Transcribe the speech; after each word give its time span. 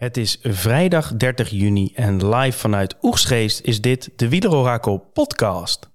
Het 0.00 0.16
is 0.16 0.38
vrijdag 0.42 1.12
30 1.16 1.50
juni 1.50 1.92
en 1.94 2.28
live 2.28 2.58
vanuit 2.58 2.96
Oegsgeest 3.02 3.60
is 3.60 3.80
dit 3.80 4.10
de 4.16 4.28
Wielerorakel 4.28 4.98
podcast. 5.12 5.89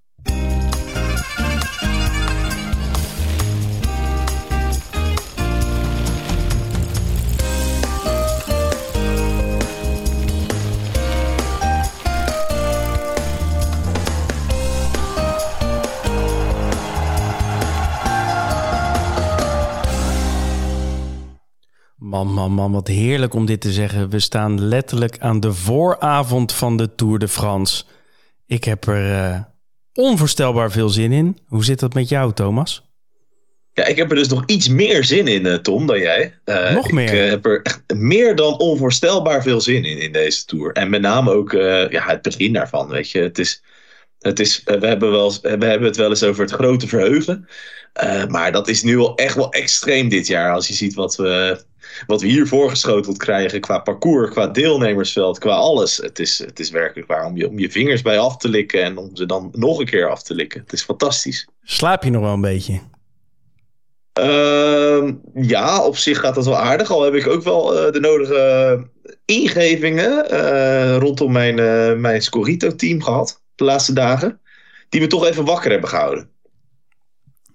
Man, 22.16 22.34
man, 22.34 22.52
man, 22.52 22.72
wat 22.72 22.88
heerlijk 22.88 23.34
om 23.34 23.46
dit 23.46 23.62
te 23.62 23.72
zeggen. 23.72 24.10
We 24.10 24.20
staan 24.20 24.68
letterlijk 24.68 25.20
aan 25.20 25.40
de 25.40 25.54
vooravond 25.54 26.54
van 26.54 26.78
de 26.78 26.96
Tour 26.96 27.20
de 27.20 27.28
France. 27.28 27.84
Ik 28.48 28.64
heb 28.64 28.88
er 28.88 29.12
uh, 29.12 29.40
onvoorstelbaar 29.94 30.72
veel 30.72 30.90
zin 30.90 31.12
in. 31.12 31.38
Hoe 31.48 31.64
zit 31.64 31.80
dat 31.80 31.94
met 31.94 32.10
jou, 32.10 32.34
Thomas? 32.34 32.84
Ja, 33.74 33.86
ik 33.86 33.96
heb 33.96 34.10
er 34.10 34.16
dus 34.16 34.28
nog 34.28 34.44
iets 34.46 34.68
meer 34.68 35.04
zin 35.04 35.28
in, 35.28 35.46
uh, 35.46 35.54
Tom, 35.54 35.88
dan 35.88 36.00
jij. 36.00 36.40
Uh, 36.46 36.74
nog 36.74 36.92
meer? 36.92 37.14
Ik 37.14 37.30
heb 37.30 37.46
er 37.46 37.62
echt 37.62 37.84
meer 38.14 38.36
dan 38.36 38.60
onvoorstelbaar 38.60 39.42
veel 39.42 39.62
zin 39.62 39.84
in, 39.84 39.98
in 39.98 40.12
deze 40.12 40.46
Tour. 40.46 40.72
En 40.72 40.90
met 40.90 41.02
name 41.02 41.32
ook 41.32 41.52
ja, 41.90 42.06
het 42.06 42.22
begin 42.22 42.54
daarvan, 42.54 42.88
weet 42.88 43.12
je. 43.12 43.20
Het 43.20 43.40
is, 43.40 43.64
het 44.20 44.40
is, 44.40 44.62
we, 44.66 44.88
hebben 44.88 45.12
wel, 45.12 45.34
we 45.42 45.50
hebben 45.50 45.84
het 45.84 45.98
wel 45.98 46.10
eens 46.10 46.24
over 46.24 46.44
het 46.44 46.54
grote 46.54 46.88
verheugen. 46.88 47.48
maar 48.28 48.52
dat 48.52 48.68
is 48.68 48.84
nu 48.84 48.98
wel 48.98 49.16
echt 49.16 49.36
wel 49.36 49.52
extreem 49.52 50.10
dit 50.10 50.28
jaar. 50.28 50.54
Als 50.54 50.68
je 50.68 50.74
ziet 50.74 50.94
wat 50.94 51.16
we, 51.16 51.64
wat 52.08 52.22
we 52.22 52.28
hier 52.28 52.48
voorgeschoteld 52.48 53.18
krijgen 53.18 53.62
qua 53.62 53.80
parcours, 53.80 54.30
qua 54.30 54.48
deelnemersveld, 54.48 55.40
qua 55.40 55.54
alles. 55.54 55.98
Het 55.98 56.20
is, 56.20 56.38
het 56.38 56.60
is 56.60 56.70
werkelijk 56.70 57.08
waar 57.08 57.26
om 57.26 57.38
je, 57.38 57.48
om 57.48 57.60
je 57.60 57.72
vingers 57.72 58.02
bij 58.02 58.20
af 58.20 58.38
te 58.38 58.50
likken 58.50 58.84
en 58.84 58.98
om 58.98 59.10
ze 59.14 59.26
dan 59.26 59.50
nog 59.52 59.80
een 59.80 59.86
keer 59.86 60.10
af 60.10 60.24
te 60.24 60.34
likken. 60.34 60.60
Het 60.60 60.74
is 60.74 60.84
fantastisch. 60.84 61.48
Slaap 61.64 62.04
je 62.04 62.10
nog 62.10 62.22
wel 62.22 62.34
een 62.34 62.42
beetje? 62.42 62.80
Uh, 64.20 65.12
ja, 65.34 65.86
op 65.86 65.98
zich 65.98 66.20
gaat 66.20 66.36
dat 66.36 66.46
wel 66.46 66.58
aardig. 66.58 66.92
Al 66.92 67.04
heb 67.04 67.14
ik 67.14 67.28
ook 67.28 67.44
wel 67.44 67.86
uh, 67.86 67.92
de 67.92 68.00
nodige 68.00 68.88
ingevingen 69.26 70.34
uh, 70.34 70.98
rondom 70.98 71.32
mijn, 71.32 71.58
uh, 71.58 71.94
mijn 71.94 72.22
Scorito-team 72.22 73.04
gehad 73.04 73.42
de 73.56 73.64
laatste 73.64 73.94
dagen. 73.94 74.40
Die 74.90 75.02
me 75.02 75.08
toch 75.08 75.26
even 75.26 75.46
wakker 75.46 75.72
hebben 75.72 75.90
gehouden. 75.90 76.30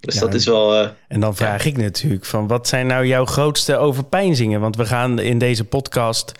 Dus 0.00 0.14
ja, 0.14 0.20
dat 0.20 0.34
is 0.34 0.44
wel. 0.44 0.82
Uh, 0.82 0.88
en 1.08 1.20
dan 1.20 1.36
vraag 1.36 1.64
ja. 1.64 1.70
ik 1.70 1.76
natuurlijk 1.76 2.24
van 2.24 2.46
wat 2.46 2.68
zijn 2.68 2.86
nou 2.86 3.06
jouw 3.06 3.24
grootste 3.24 3.76
overpeinzingen? 3.76 4.60
Want 4.60 4.76
we 4.76 4.86
gaan 4.86 5.18
in 5.18 5.38
deze 5.38 5.64
podcast, 5.64 6.32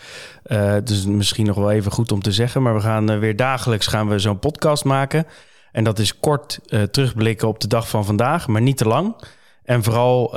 uh, 0.45 0.75
dus 0.83 1.05
misschien 1.05 1.45
nog 1.45 1.55
wel 1.55 1.71
even 1.71 1.91
goed 1.91 2.11
om 2.11 2.21
te 2.21 2.31
zeggen, 2.31 2.61
maar 2.61 2.73
we 2.73 2.81
gaan 2.81 3.11
uh, 3.11 3.19
weer 3.19 3.35
dagelijks 3.35 3.87
gaan 3.87 4.09
we 4.09 4.19
zo'n 4.19 4.39
podcast 4.39 4.83
maken. 4.83 5.27
En 5.71 5.83
dat 5.83 5.99
is 5.99 6.19
kort 6.19 6.59
terugblikken 6.91 7.47
op 7.47 7.59
de 7.59 7.67
dag 7.67 7.89
van 7.89 8.05
vandaag, 8.05 8.47
maar 8.47 8.61
niet 8.61 8.77
te 8.77 8.87
lang. 8.87 9.15
En 9.63 9.83
vooral 9.83 10.29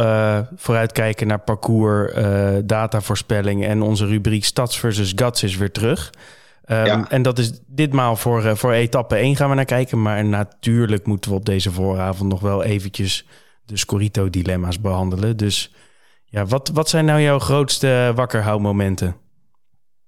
vooruitkijken 0.57 1.27
naar 1.27 1.39
parcours, 1.39 2.13
datavoorspelling 2.65 3.65
en 3.65 3.83
onze 3.83 4.07
rubriek 4.07 4.45
Stads 4.45 4.79
versus 4.79 5.13
Guts 5.17 5.43
is 5.43 5.57
weer 5.57 5.73
terug. 5.73 6.13
Um, 6.67 6.85
ja. 6.85 7.07
En 7.09 7.23
dat 7.23 7.39
is 7.39 7.61
ditmaal 7.67 8.17
voor, 8.17 8.45
uh, 8.45 8.55
voor 8.55 8.73
etappe 8.73 9.17
1 9.17 9.37
gaan 9.37 9.49
we 9.49 9.55
naar 9.55 9.65
kijken. 9.65 10.03
Maar 10.03 10.25
natuurlijk 10.25 11.07
moeten 11.07 11.31
we 11.31 11.37
op 11.37 11.45
deze 11.45 11.73
vooravond 11.73 12.31
nog 12.31 12.41
wel 12.41 12.63
eventjes 12.63 13.27
de 13.65 13.77
Scorito-dilemma's 13.77 14.81
behandelen. 14.81 15.37
Dus 15.37 15.75
ja, 16.25 16.47
wat, 16.47 16.71
wat 16.75 16.89
zijn 16.89 17.05
nou 17.05 17.21
jouw 17.21 17.39
grootste 17.39 18.13
wakkerhoudmomenten? 18.15 19.17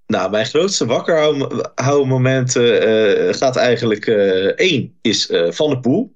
Nou, 0.07 0.31
mijn 0.31 0.45
grootste 0.45 0.85
wakkerhoudmomenten 0.85 2.87
uh, 2.87 3.33
gaat 3.33 3.55
eigenlijk 3.55 4.07
uh, 4.07 4.45
één 4.45 4.97
is 5.01 5.33
Van 5.49 5.69
de 5.69 5.79
Poel. 5.79 6.15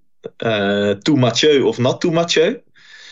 to 1.02 1.16
Mathieu 1.16 1.62
of 1.62 1.78
not 1.78 2.02
to 2.02 2.12
Mathieu. 2.12 2.62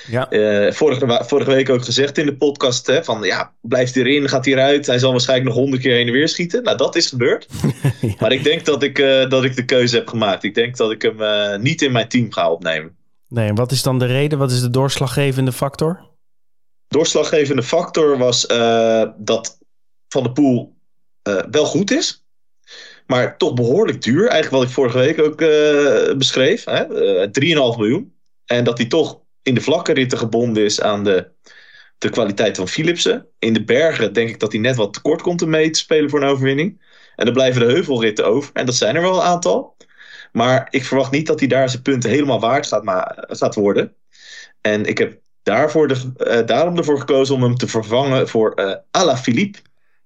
Ja. 0.09 0.33
Uh, 0.33 0.71
vorige, 0.71 1.23
vorige 1.25 1.51
week 1.51 1.69
ook 1.69 1.83
gezegd 1.83 2.17
in 2.17 2.25
de 2.25 2.37
podcast: 2.37 2.87
hè, 2.87 3.03
van 3.03 3.23
ja, 3.23 3.53
blijft 3.61 3.95
hij 3.95 4.03
erin, 4.03 4.29
gaat 4.29 4.45
hij 4.45 4.53
eruit. 4.53 4.85
Hij 4.85 4.99
zal 4.99 5.11
waarschijnlijk 5.11 5.49
nog 5.49 5.57
honderd 5.57 5.81
keer 5.81 5.95
heen 5.95 6.07
en 6.07 6.13
weer 6.13 6.29
schieten. 6.29 6.63
Nou, 6.63 6.77
dat 6.77 6.95
is 6.95 7.07
gebeurd. 7.07 7.47
ja. 8.01 8.13
Maar 8.19 8.31
ik 8.31 8.43
denk 8.43 8.65
dat 8.65 8.83
ik, 8.83 8.99
uh, 8.99 9.29
dat 9.29 9.43
ik 9.43 9.55
de 9.55 9.65
keuze 9.65 9.95
heb 9.95 10.07
gemaakt. 10.07 10.43
Ik 10.43 10.55
denk 10.55 10.77
dat 10.77 10.91
ik 10.91 11.01
hem 11.01 11.21
uh, 11.21 11.57
niet 11.57 11.81
in 11.81 11.91
mijn 11.91 12.07
team 12.07 12.31
ga 12.31 12.51
opnemen. 12.51 12.97
Nee, 13.27 13.47
en 13.47 13.55
wat 13.55 13.71
is 13.71 13.83
dan 13.83 13.99
de 13.99 14.05
reden? 14.05 14.37
Wat 14.37 14.51
is 14.51 14.61
de 14.61 14.69
doorslaggevende 14.69 15.51
factor? 15.51 16.07
Doorslaggevende 16.87 17.63
factor 17.63 18.17
was 18.17 18.47
dat 19.17 19.57
Van 20.07 20.23
de 20.23 20.31
Poel 20.31 20.77
wel 21.51 21.65
goed 21.65 21.91
is. 21.91 22.23
Maar 23.05 23.37
toch 23.37 23.53
behoorlijk 23.53 24.01
duur. 24.01 24.27
Eigenlijk 24.27 24.51
wat 24.51 24.63
ik 24.63 24.69
vorige 24.69 24.97
week 24.97 25.21
ook 25.21 25.37
beschreef. 26.17 26.63
3,5 26.63 26.69
miljoen. 27.77 28.13
En 28.45 28.63
dat 28.63 28.77
hij 28.77 28.87
toch 28.87 29.19
in 29.49 29.55
de 29.55 29.61
vlakke 29.61 29.93
ritten 29.93 30.17
gebonden 30.17 30.63
is 30.63 30.81
aan 30.81 31.03
de, 31.03 31.27
de 31.97 32.09
kwaliteit 32.09 32.57
van 32.57 32.67
Philipsen. 32.67 33.25
In 33.39 33.53
de 33.53 33.63
bergen 33.63 34.13
denk 34.13 34.29
ik 34.29 34.39
dat 34.39 34.51
hij 34.51 34.61
net 34.61 34.75
wat 34.75 34.93
tekort 34.93 35.21
komt 35.21 35.41
om 35.41 35.49
mee 35.49 35.69
te 35.69 35.79
spelen 35.79 36.09
voor 36.09 36.21
een 36.21 36.29
overwinning. 36.29 36.81
En 37.15 37.25
dan 37.25 37.33
blijven 37.33 37.61
de 37.61 37.73
heuvelritten 37.73 38.25
over. 38.25 38.49
En 38.53 38.65
dat 38.65 38.75
zijn 38.75 38.95
er 38.95 39.01
wel 39.01 39.15
een 39.15 39.21
aantal. 39.21 39.77
Maar 40.31 40.67
ik 40.69 40.85
verwacht 40.85 41.11
niet 41.11 41.27
dat 41.27 41.39
hij 41.39 41.47
daar 41.47 41.69
zijn 41.69 41.81
punten 41.81 42.09
helemaal 42.09 42.39
waard 42.39 42.67
gaat, 42.67 42.83
maar, 42.83 43.25
gaat 43.27 43.55
worden. 43.55 43.93
En 44.61 44.85
ik 44.85 44.97
heb 44.97 45.19
daarvoor 45.43 45.87
de, 45.87 46.11
uh, 46.17 46.45
daarom 46.45 46.77
ervoor 46.77 46.99
gekozen 46.99 47.35
om 47.35 47.43
hem 47.43 47.55
te 47.55 47.67
vervangen 47.67 48.27
voor 48.27 48.53
uh, 48.55 48.75
Ala 48.91 49.17
Philippe. 49.17 49.59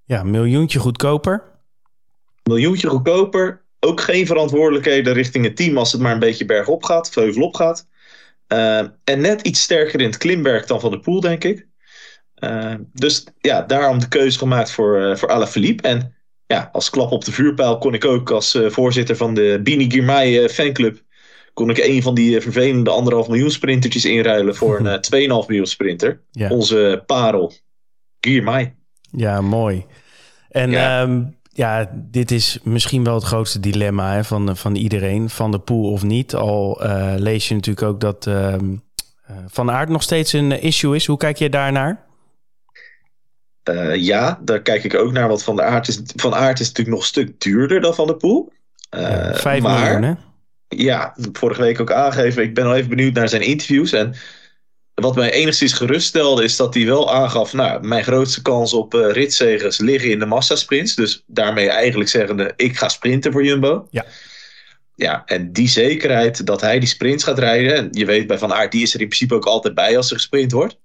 Ja, 0.06 0.20
een 0.20 0.32
miljoentje 0.32 0.80
goedkoper. 0.80 1.44
Miljoentje 2.44 2.88
goedkoper. 2.88 3.62
Ook 3.80 4.02
geen 4.02 4.26
verantwoordelijkheden 4.26 5.14
richting 5.14 5.46
het 5.46 5.56
team 5.56 5.78
als 5.78 5.92
het 5.92 6.02
maar 6.02 6.14
een 6.14 6.20
beetje 6.20 6.46
bergop 6.46 6.84
gaat, 6.84 7.14
heuvelop 7.14 7.56
gaat. 7.56 7.88
Uh, 8.54 8.80
en 9.04 9.22
net 9.22 9.42
iets 9.42 9.62
sterker 9.62 10.00
in 10.00 10.06
het 10.06 10.18
klimwerk 10.18 10.68
dan 10.68 10.80
Van 10.80 10.92
de 10.92 11.00
Poel, 11.00 11.20
denk 11.20 11.44
ik. 11.44 11.68
Uh, 12.40 12.74
dus 12.94 13.26
ja, 13.40 13.62
daarom 13.62 14.00
de 14.00 14.08
keuze 14.08 14.38
gemaakt 14.38 14.72
voor, 14.72 15.00
uh, 15.00 15.16
voor 15.16 15.30
Alaphilippe. 15.30 15.88
En 15.88 16.16
ja, 16.48 16.70
als 16.72 16.90
klap 16.90 17.12
op 17.12 17.26
de 17.26 17.32
vuurpijl 17.32 17.78
kon 17.78 17.94
ik 17.94 18.06
ook 18.06 18.32
als 18.32 18.60
voorzitter 18.66 19.16
van 19.16 19.34
de 19.34 19.60
Bini 19.64 19.92
Girmay 19.92 20.50
fanclub... 20.50 21.02
kon 21.54 21.70
ik 21.70 21.78
een 21.78 22.02
van 22.02 22.16
die 22.16 22.42
vervelende 22.42 22.90
anderhalf 22.90 23.28
miljoen 23.28 23.52
sprintertjes 23.52 24.06
inruilen... 24.06 24.56
voor 24.56 24.80
een 24.80 25.04
2,5 25.44 25.48
miljoen 25.48 25.66
sprinter. 25.66 26.22
Ja. 26.32 26.50
Onze 26.50 27.04
parel, 27.06 27.54
Girmay. 28.20 28.76
Ja, 29.12 29.42
mooi. 29.42 29.86
En 30.50 30.72
ja. 30.72 31.02
Um, 31.02 31.38
ja, 31.54 31.90
dit 31.94 32.32
is 32.32 32.60
misschien 32.64 33.04
wel 33.04 33.16
het 33.16 33.24
grootste 33.24 33.60
dilemma 33.60 34.14
hè, 34.14 34.24
van, 34.24 34.58
van 34.58 34.76
iedereen, 34.76 35.30
van 35.30 35.52
de 35.52 35.60
pool 35.60 35.92
of 35.92 36.04
niet. 36.04 36.36
Al 36.36 36.86
uh, 36.86 37.14
lees 37.18 37.48
je 37.48 37.56
natuurlijk 37.56 37.88
ook 37.88 38.00
dat 38.00 38.26
uh, 38.26 38.54
uh, 38.54 39.38
Van 39.48 39.72
Aert 39.72 39.90
nog 39.90 40.04
steeds 40.04 40.34
een 40.34 40.62
issue 40.62 40.96
is. 40.96 41.06
Hoe 41.06 41.18
kijk 41.18 41.38
je 41.38 41.50
daarnaar? 41.50 42.06
Uh, 43.70 43.96
ja, 43.96 44.40
daar 44.42 44.62
kijk 44.62 44.84
ik 44.84 44.96
ook 44.96 45.12
naar. 45.12 45.28
Want 45.28 45.44
Van 45.44 45.56
de 45.56 45.64
Aert 45.64 45.88
is, 45.88 46.02
van 46.16 46.36
Aert 46.36 46.60
is 46.60 46.68
natuurlijk 46.68 46.96
nog 46.96 47.00
een 47.00 47.08
stuk 47.08 47.40
duurder 47.40 47.82
dan 47.82 47.94
Van 47.94 48.08
de 48.08 48.16
Poel. 48.16 48.52
Vijf 49.34 49.62
maar, 49.62 49.80
miljoen, 49.80 50.04
hè? 50.04 50.14
Ja, 50.68 51.16
vorige 51.32 51.62
week 51.62 51.80
ook 51.80 51.92
aangegeven. 51.92 52.44
Ik 52.44 52.54
ben 52.54 52.66
al 52.66 52.76
even 52.76 52.90
benieuwd 52.90 53.14
naar 53.14 53.30
zijn 53.30 53.42
interviews. 53.42 53.92
En 53.92 54.16
wat 54.94 55.16
mij 55.16 55.32
enigszins 55.32 55.74
geruststelde 55.74 56.44
is 56.44 56.56
dat 56.56 56.74
hij 56.74 56.86
wel 56.86 57.14
aangaf... 57.14 57.54
nou, 57.54 57.88
mijn 57.88 58.04
grootste 58.04 58.42
kans 58.42 58.74
op 58.74 58.94
uh, 58.94 59.12
ritzegers 59.12 59.80
liggen 59.80 60.10
in 60.10 60.20
de 60.20 60.26
massasprints. 60.26 60.96
Dus 60.96 61.24
daarmee 61.28 61.70
eigenlijk 61.70 62.10
zeggende, 62.10 62.54
ik 62.56 62.78
ga 62.78 62.90
sprinten 62.90 63.32
voor 63.32 63.46
Jumbo. 63.46 63.88
Ja. 63.90 64.06
Ja, 64.96 65.24
en 65.26 65.52
die 65.52 65.68
zekerheid 65.68 66.46
dat 66.46 66.62
hij 66.62 66.80
die 66.80 66.88
sprints 66.88 67.24
gaat 67.24 67.40
rijden... 67.40 67.76
en 67.76 67.88
je 67.92 68.06
weet 68.06 68.28
bij 68.28 68.38
Van 68.38 68.54
Aert, 68.54 68.72
die 68.72 68.82
is 68.82 68.94
er 68.94 69.02
in 69.02 69.08
principe 69.08 69.36
ook 69.36 69.46
altijd 69.46 69.74
bij 69.74 69.98
als 69.98 70.10
er 70.10 70.16
gesprint 70.16 70.52
wordt. 70.52 70.78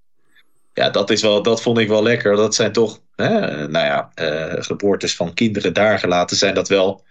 Ja, 0.74 0.90
dat, 0.90 1.10
is 1.10 1.22
wel, 1.22 1.42
dat 1.42 1.62
vond 1.62 1.78
ik 1.78 1.88
wel 1.88 2.02
lekker. 2.02 2.36
Dat 2.36 2.54
zijn 2.54 2.72
toch, 2.72 3.00
hè, 3.16 3.68
nou 3.68 3.86
ja, 3.86 4.10
uh, 4.20 4.62
geboortes 4.62 5.16
van 5.16 5.34
kinderen 5.34 5.72
daar 5.72 5.98
gelaten 5.98 6.36
zijn 6.36 6.54
dat 6.54 6.68
wel... 6.68 7.04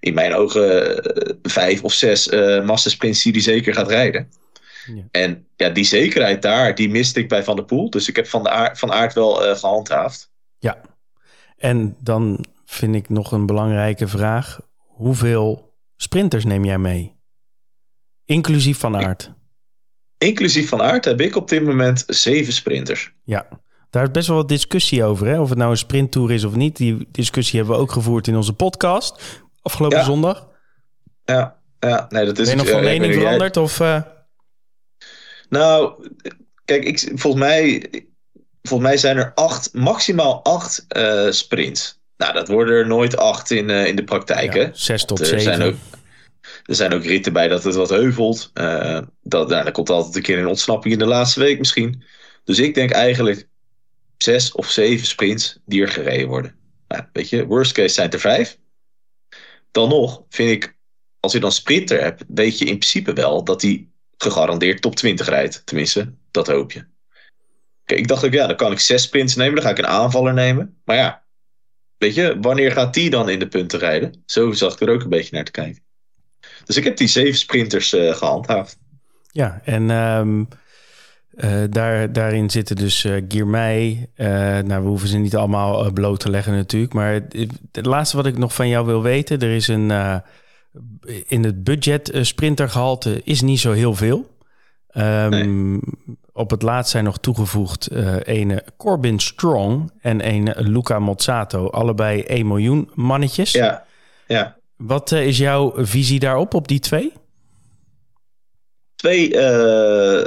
in 0.00 0.14
mijn 0.14 0.34
ogen 0.34 0.90
uh, 0.90 1.32
vijf 1.42 1.82
of 1.82 1.92
zes 1.92 2.28
massasprints 2.64 3.22
die 3.22 3.32
hij 3.32 3.40
zeker 3.40 3.74
gaat 3.74 3.88
rijden. 3.88 4.28
Ja. 4.94 5.02
En 5.10 5.46
ja, 5.56 5.68
die 5.68 5.84
zekerheid 5.84 6.42
daar, 6.42 6.74
die 6.74 6.88
miste 6.88 7.20
ik 7.20 7.28
bij 7.28 7.44
Van 7.44 7.56
der 7.56 7.64
Poel. 7.64 7.90
Dus 7.90 8.08
ik 8.08 8.16
heb 8.16 8.26
Van, 8.26 8.42
de 8.42 8.50
Aert, 8.50 8.78
van 8.78 8.92
Aert 8.92 9.12
wel 9.12 9.48
uh, 9.48 9.56
gehandhaafd. 9.56 10.30
Ja, 10.58 10.80
en 11.56 11.96
dan 12.00 12.44
vind 12.64 12.94
ik 12.94 13.08
nog 13.08 13.32
een 13.32 13.46
belangrijke 13.46 14.08
vraag. 14.08 14.60
Hoeveel 14.76 15.74
sprinters 15.96 16.44
neem 16.44 16.64
jij 16.64 16.78
mee? 16.78 17.14
Inclusief 18.24 18.78
Van 18.78 18.96
Aert. 18.96 19.32
Inclusief 20.18 20.68
Van 20.68 20.82
Aert 20.82 21.04
heb 21.04 21.20
ik 21.20 21.36
op 21.36 21.48
dit 21.48 21.64
moment 21.64 22.04
zeven 22.06 22.52
sprinters. 22.52 23.12
Ja, 23.24 23.48
daar 23.90 24.02
is 24.02 24.10
best 24.10 24.28
wel 24.28 24.36
wat 24.36 24.48
discussie 24.48 25.04
over. 25.04 25.26
Hè? 25.26 25.40
Of 25.40 25.48
het 25.48 25.58
nou 25.58 25.70
een 25.70 25.76
sprinttour 25.76 26.32
is 26.32 26.44
of 26.44 26.54
niet. 26.54 26.76
Die 26.76 27.08
discussie 27.10 27.58
hebben 27.58 27.76
we 27.76 27.82
ook 27.82 27.92
gevoerd 27.92 28.26
in 28.26 28.36
onze 28.36 28.52
podcast 28.52 29.42
afgelopen 29.62 29.98
ja. 29.98 30.04
zondag. 30.04 30.48
Ja, 31.24 31.56
ja, 31.80 32.06
nee, 32.08 32.24
dat 32.24 32.38
is... 32.38 32.48
Ben 32.48 32.56
je 32.56 32.62
nog 32.62 32.72
van 32.72 32.84
mening 32.84 33.14
veranderd? 33.14 33.56
Of, 33.56 33.80
uh... 33.80 34.02
Nou, 35.48 36.08
kijk, 36.64 36.84
ik, 36.84 37.12
volgens 37.14 37.44
mij 37.44 37.82
volgens 38.66 38.88
mij 38.88 38.98
zijn 38.98 39.16
er 39.16 39.32
acht, 39.34 39.74
maximaal 39.74 40.44
acht 40.44 40.86
uh, 40.96 41.30
sprints. 41.30 42.00
Nou, 42.16 42.32
dat 42.32 42.48
worden 42.48 42.74
er 42.74 42.86
nooit 42.86 43.16
acht 43.16 43.50
in, 43.50 43.68
uh, 43.68 43.86
in 43.86 43.96
de 43.96 44.04
praktijk. 44.04 44.54
Ja, 44.54 44.60
hè? 44.60 44.68
zes 44.72 45.04
tot 45.04 45.20
er 45.20 45.26
zeven. 45.26 45.42
Zijn 45.42 45.62
ook, 45.62 45.74
er 46.64 46.74
zijn 46.74 46.92
ook 46.92 47.04
ritten 47.04 47.32
bij 47.32 47.48
dat 47.48 47.64
het 47.64 47.74
wat 47.74 47.90
heuvelt. 47.90 48.50
Uh, 48.54 49.00
dat, 49.22 49.48
nou, 49.48 49.70
komt 49.70 49.90
altijd 49.90 50.16
een 50.16 50.22
keer 50.22 50.38
een 50.38 50.46
ontsnapping 50.46 50.92
in 50.92 50.98
de 50.98 51.06
laatste 51.06 51.40
week 51.40 51.58
misschien. 51.58 52.02
Dus 52.44 52.58
ik 52.58 52.74
denk 52.74 52.90
eigenlijk 52.90 53.48
zes 54.16 54.52
of 54.52 54.70
zeven 54.70 55.06
sprints 55.06 55.58
die 55.64 55.82
er 55.82 55.88
gereden 55.88 56.28
worden. 56.28 56.54
Nou, 56.88 57.04
weet 57.12 57.28
je, 57.28 57.46
worst 57.46 57.72
case 57.72 57.94
zijn 57.94 58.06
het 58.06 58.14
er 58.14 58.20
vijf. 58.20 58.58
Dan 59.70 59.88
nog 59.88 60.22
vind 60.28 60.50
ik, 60.50 60.76
als 61.20 61.32
je 61.32 61.40
dan 61.40 61.52
sprinter 61.52 62.02
hebt, 62.02 62.24
weet 62.28 62.58
je 62.58 62.64
in 62.64 62.78
principe 62.78 63.12
wel 63.12 63.44
dat 63.44 63.62
hij 63.62 63.88
gegarandeerd 64.16 64.82
top 64.82 64.96
20 64.96 65.28
rijdt. 65.28 65.62
Tenminste, 65.66 66.12
dat 66.30 66.46
hoop 66.46 66.72
je. 66.72 66.84
Kijk, 67.84 68.00
ik 68.00 68.08
dacht 68.08 68.24
ook, 68.24 68.32
ja, 68.32 68.46
dan 68.46 68.56
kan 68.56 68.72
ik 68.72 68.78
zes 68.78 69.02
sprints 69.02 69.34
nemen, 69.34 69.54
dan 69.54 69.64
ga 69.64 69.70
ik 69.70 69.78
een 69.78 69.86
aanvaller 69.86 70.34
nemen. 70.34 70.76
Maar 70.84 70.96
ja, 70.96 71.22
weet 71.98 72.14
je, 72.14 72.36
wanneer 72.40 72.72
gaat 72.72 72.94
die 72.94 73.10
dan 73.10 73.28
in 73.28 73.38
de 73.38 73.48
punten 73.48 73.78
rijden? 73.78 74.22
Zo 74.26 74.52
zag 74.52 74.72
ik 74.72 74.80
er 74.80 74.90
ook 74.90 75.02
een 75.02 75.08
beetje 75.08 75.34
naar 75.34 75.44
te 75.44 75.50
kijken. 75.50 75.82
Dus 76.64 76.76
ik 76.76 76.84
heb 76.84 76.96
die 76.96 77.08
zeven 77.08 77.38
sprinters 77.38 77.94
uh, 77.94 78.14
gehandhaafd. 78.14 78.78
Ja, 79.30 79.60
en 79.64 79.90
um, 79.90 80.48
uh, 81.36 81.62
daar, 81.70 82.12
daarin 82.12 82.50
zitten 82.50 82.76
dus 82.76 83.04
uh, 83.04 83.22
Girmay. 83.28 84.08
nou, 84.16 84.82
we 84.82 84.88
hoeven 84.88 85.08
ze 85.08 85.18
niet 85.18 85.36
allemaal 85.36 85.92
bloot 85.92 86.20
te 86.20 86.30
leggen 86.30 86.52
natuurlijk. 86.52 86.92
Maar 86.92 87.12
het 87.72 87.86
laatste 87.86 88.16
wat 88.16 88.26
ik 88.26 88.38
nog 88.38 88.54
van 88.54 88.68
jou 88.68 88.86
wil 88.86 89.02
weten, 89.02 89.38
er 89.38 89.54
is 89.54 89.68
een 89.68 90.22
in 91.26 91.44
het 91.44 91.64
budget 91.64 92.10
sprintergehalte 92.20 93.20
is 93.24 93.40
niet 93.40 93.60
zo 93.60 93.72
heel 93.72 93.94
veel. 93.94 94.34
Um, 94.96 95.28
nee. 95.28 95.80
Op 96.32 96.50
het 96.50 96.62
laatst 96.62 96.90
zijn 96.90 97.04
nog 97.04 97.18
toegevoegd 97.18 97.92
uh, 97.92 98.16
ene 98.24 98.64
Corbin 98.76 99.18
Strong 99.18 99.92
en 100.00 100.28
een 100.28 100.52
Luca 100.56 100.98
Mozzato. 100.98 101.68
Allebei 101.68 102.22
1 102.22 102.46
miljoen 102.46 102.90
mannetjes. 102.94 103.52
Ja, 103.52 103.86
ja. 104.26 104.56
Wat 104.76 105.10
uh, 105.10 105.26
is 105.26 105.38
jouw 105.38 105.72
visie 105.76 106.18
daarop, 106.18 106.54
op 106.54 106.68
die 106.68 106.80
twee? 106.80 107.12
Twee 108.94 109.34
uh, 109.34 110.24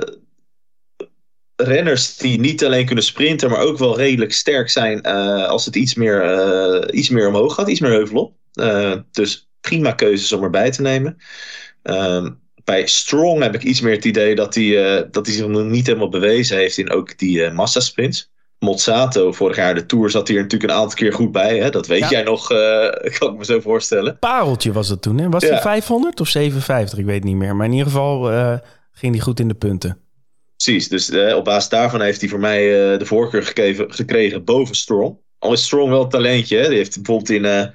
renners 1.55 2.17
die 2.17 2.39
niet 2.39 2.65
alleen 2.65 2.85
kunnen 2.85 3.03
sprinten, 3.03 3.49
maar 3.49 3.61
ook 3.61 3.77
wel 3.77 3.97
redelijk 3.97 4.33
sterk 4.33 4.69
zijn 4.69 5.01
als 5.47 5.65
het 5.65 5.75
iets 5.75 5.93
meer, 5.93 6.93
iets 6.93 7.09
meer 7.09 7.27
omhoog 7.27 7.53
gaat, 7.53 7.67
iets 7.67 7.79
meer 7.79 7.91
heuvel 7.91 8.17
op. 8.17 8.35
dus 9.11 9.48
prima 9.61 9.91
keuzes 9.91 10.31
om 10.31 10.43
erbij 10.43 10.71
te 10.71 10.81
nemen. 10.81 11.17
Um, 11.83 12.39
bij 12.69 12.87
Strong 12.87 13.41
heb 13.41 13.55
ik 13.55 13.63
iets 13.63 13.81
meer 13.81 13.93
het 13.93 14.05
idee 14.05 14.35
dat 14.35 14.55
hij, 14.55 14.63
uh, 14.63 15.01
dat 15.11 15.25
hij 15.25 15.35
zich 15.35 15.47
nog 15.47 15.63
niet 15.63 15.87
helemaal 15.87 16.09
bewezen 16.09 16.57
heeft 16.57 16.77
in 16.77 16.91
ook 16.91 17.17
die 17.17 17.39
uh, 17.39 17.51
massasprints. 17.51 18.31
Mozzato, 18.59 19.31
vorig 19.31 19.55
jaar 19.55 19.75
de 19.75 19.85
Tour, 19.85 20.09
zat 20.09 20.27
hier 20.27 20.41
natuurlijk 20.41 20.71
een 20.71 20.77
aantal 20.77 20.95
keer 20.95 21.13
goed 21.13 21.31
bij. 21.31 21.57
Hè? 21.57 21.69
Dat 21.69 21.87
weet 21.87 21.99
ja. 21.99 22.09
jij 22.09 22.23
nog, 22.23 22.51
uh, 22.51 22.57
kan 23.17 23.31
ik 23.31 23.37
me 23.37 23.45
zo 23.45 23.59
voorstellen. 23.59 24.19
Pareltje 24.19 24.71
was 24.71 24.89
het 24.89 25.01
toen, 25.01 25.17
hè? 25.17 25.29
Was 25.29 25.43
ja. 25.43 25.49
hij 25.49 25.61
500 25.61 26.19
of 26.19 26.27
57? 26.27 26.99
Ik 26.99 27.05
weet 27.05 27.23
niet 27.23 27.35
meer. 27.35 27.55
Maar 27.55 27.65
in 27.65 27.71
ieder 27.71 27.87
geval 27.87 28.23
ging 28.91 29.13
hij 29.13 29.23
goed 29.23 29.39
in 29.39 29.47
de 29.47 29.53
punten. 29.53 29.97
Precies, 30.57 30.87
dus 30.87 31.33
op 31.35 31.43
basis 31.43 31.69
daarvan 31.69 32.01
heeft 32.01 32.19
hij 32.19 32.29
voor 32.29 32.39
mij 32.39 32.61
de 32.97 33.05
voorkeur 33.05 33.43
gegeven, 33.43 33.93
gekregen 33.93 34.43
boven 34.43 34.75
Strong. 34.75 35.17
Al 35.39 35.53
is 35.53 35.63
Strong 35.63 35.89
wel 35.89 36.03
een 36.03 36.09
talentje. 36.09 36.57
Hè? 36.57 36.67
Die 36.67 36.77
heeft 36.77 36.95
bijvoorbeeld 36.95 37.29
in 37.29 37.71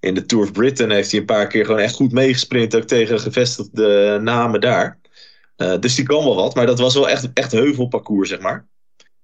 in 0.00 0.14
de 0.14 0.26
Tour 0.26 0.44
of 0.44 0.52
Britain 0.52 0.90
heeft 0.90 1.10
hij 1.10 1.20
een 1.20 1.26
paar 1.26 1.46
keer 1.46 1.64
gewoon 1.64 1.80
echt 1.80 1.94
goed 1.94 2.12
meegesprint. 2.12 2.76
Ook 2.76 2.84
tegen 2.84 3.20
gevestigde 3.20 4.18
namen 4.22 4.60
daar. 4.60 4.98
Uh, 5.56 5.78
dus 5.80 5.94
die 5.94 6.04
kan 6.04 6.24
wel 6.24 6.34
wat. 6.34 6.54
Maar 6.54 6.66
dat 6.66 6.78
was 6.78 6.94
wel 6.94 7.08
echt, 7.08 7.32
echt 7.32 7.52
heuvelparcours, 7.52 8.28
zeg 8.28 8.40
maar. 8.40 8.66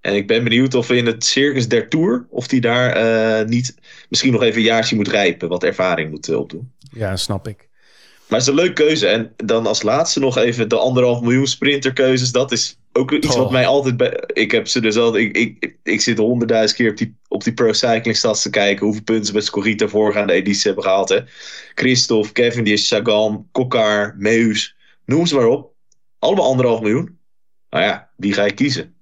En 0.01 0.15
ik 0.15 0.27
ben 0.27 0.45
benieuwd 0.45 0.75
of 0.75 0.91
in 0.91 1.07
het 1.07 1.25
Circus 1.25 1.69
der 1.69 1.89
Tour... 1.89 2.27
of 2.31 2.51
hij 2.51 2.61
daar 2.61 3.05
uh, 3.41 3.49
niet 3.49 3.75
misschien 4.09 4.33
nog 4.33 4.43
even 4.43 4.59
een 4.59 4.67
jaartje 4.67 4.97
moet 4.97 5.09
rijpen. 5.09 5.49
Wat 5.49 5.65
ervaring 5.65 6.11
moet 6.11 6.29
uh, 6.29 6.39
opdoen. 6.39 6.73
Ja, 6.91 7.17
snap 7.17 7.49
ik. 7.49 7.69
Maar 8.29 8.39
het 8.39 8.49
is 8.49 8.55
een 8.55 8.61
leuke 8.61 8.85
keuze. 8.85 9.07
En 9.07 9.33
dan 9.37 9.67
als 9.67 9.83
laatste 9.83 10.21
nog 10.21 10.37
even 10.37 10.69
de 10.69 10.77
anderhalf 10.77 11.21
miljoen 11.21 11.47
sprinterkeuzes. 11.47 12.33
Dat 12.33 12.53
is 12.53 12.79
ook 12.97 13.13
iets 13.13 13.27
oh. 13.27 13.37
wat 13.37 13.51
mij 13.51 13.67
altijd... 13.67 13.97
Bij, 13.97 14.23
ik 14.27 14.51
heb 14.51 14.69
ze 14.69 14.81
dus 14.81 14.97
altijd... 14.97 15.25
Ik, 15.25 15.37
ik, 15.37 15.77
ik 15.83 16.01
zit 16.01 16.19
honderdduizend 16.19 16.79
keer 16.79 16.91
op 16.91 16.97
die, 16.97 17.17
op 17.29 17.45
die 17.45 17.53
Pro 17.53 17.73
Cycling 17.73 18.17
Stats 18.17 18.43
te 18.43 18.51
kijken. 18.51 18.85
Hoeveel 18.85 19.03
punten 19.03 19.27
ze 19.27 19.33
met 19.33 19.45
Scorita 19.45 19.89
voorgaande 19.89 20.33
editie 20.33 20.67
hebben 20.67 20.85
gehaald. 20.85 21.09
Hè. 21.09 21.21
Christophe, 21.75 22.33
Cavendish, 22.33 22.83
Sagan, 22.83 23.49
Kokar, 23.53 24.15
Meus. 24.19 24.77
Noem 25.05 25.27
ze 25.27 25.35
maar 25.35 25.47
op. 25.47 25.73
Allemaal 26.19 26.45
anderhalf 26.45 26.81
miljoen. 26.81 27.19
Nou 27.71 27.85
ja, 27.85 28.11
wie 28.17 28.33
ga 28.33 28.45
je 28.45 28.53
kiezen? 28.53 28.95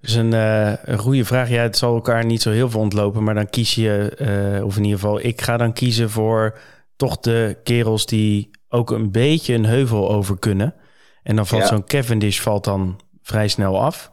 Dat 0.00 0.10
is 0.10 0.14
een, 0.14 0.32
uh, 0.32 0.72
een 0.82 0.98
goede 0.98 1.24
vraag. 1.24 1.48
Ja, 1.48 1.62
het 1.62 1.76
zal 1.76 1.94
elkaar 1.94 2.24
niet 2.24 2.42
zo 2.42 2.50
heel 2.50 2.70
veel 2.70 2.80
ontlopen. 2.80 3.24
Maar 3.24 3.34
dan 3.34 3.50
kies 3.50 3.74
je... 3.74 4.18
Uh, 4.58 4.64
of 4.64 4.76
in 4.76 4.84
ieder 4.84 4.98
geval, 4.98 5.20
ik 5.20 5.40
ga 5.40 5.56
dan 5.56 5.72
kiezen 5.72 6.10
voor 6.10 6.58
toch 6.96 7.18
de 7.18 7.58
kerels 7.62 8.06
die 8.06 8.50
ook 8.68 8.90
een 8.90 9.10
beetje 9.10 9.54
een 9.54 9.64
heuvel 9.64 10.10
over 10.10 10.38
kunnen. 10.38 10.74
En 11.22 11.36
dan 11.36 11.46
valt 11.46 11.62
ja. 11.62 11.68
zo'n 11.68 11.84
Cavendish 11.84 12.40
valt 12.40 12.64
dan 12.64 13.00
vrij 13.22 13.48
snel 13.48 13.80
af. 13.80 14.10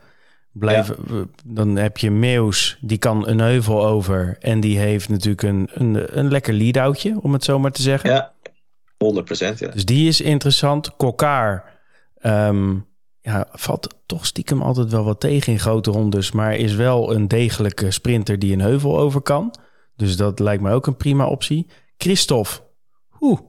Blijf, 0.52 0.88
ja. 0.88 1.26
Dan 1.46 1.76
heb 1.76 1.98
je 1.98 2.12
Meus, 2.12 2.78
die 2.82 2.98
kan 2.98 3.28
een 3.28 3.40
heuvel 3.40 3.86
over. 3.86 4.38
En 4.40 4.60
die 4.60 4.78
heeft 4.78 5.10
natuurlijk 5.10 5.44
een, 5.44 5.70
een, 5.74 6.20
een 6.20 6.32
lekker 6.32 6.54
lead-outje, 6.54 7.18
om 7.22 7.34
het 7.34 7.44
zo 7.44 7.60
maar 7.60 7.72
te 7.72 7.82
zeggen. 7.82 8.10
Ja, 8.10 8.34
100 8.98 9.38
ja. 9.38 9.52
Dus 9.52 9.86
die 9.86 10.08
is 10.08 10.22
interessant. 10.22 10.96
Kokkaar 10.96 11.80
um, 12.22 12.86
ja, 13.22 13.48
valt 13.52 13.96
toch 14.06 14.26
stiekem 14.26 14.62
altijd 14.62 14.92
wel 14.92 15.04
wat 15.04 15.20
tegen 15.20 15.54
in 15.54 15.60
grote 15.60 15.92
rondes. 15.92 16.32
Maar 16.32 16.56
is 16.56 16.76
wel 16.76 17.16
een 17.16 17.28
degelijke 17.28 17.92
sprinter 17.92 18.40
die 18.40 18.54
een 18.54 18.62
heuvel 18.62 19.00
over 19.00 19.22
kan. 19.22 19.56
Dus 19.96 20.18
dat 20.18 20.40
lijkt 20.40 20.64
me 20.64 20.72
ook 20.72 20.88
een 20.88 20.98
prima 20.98 21.28
optie. 21.28 21.68
Christophe, 21.98 22.52
oeh, 23.20 23.40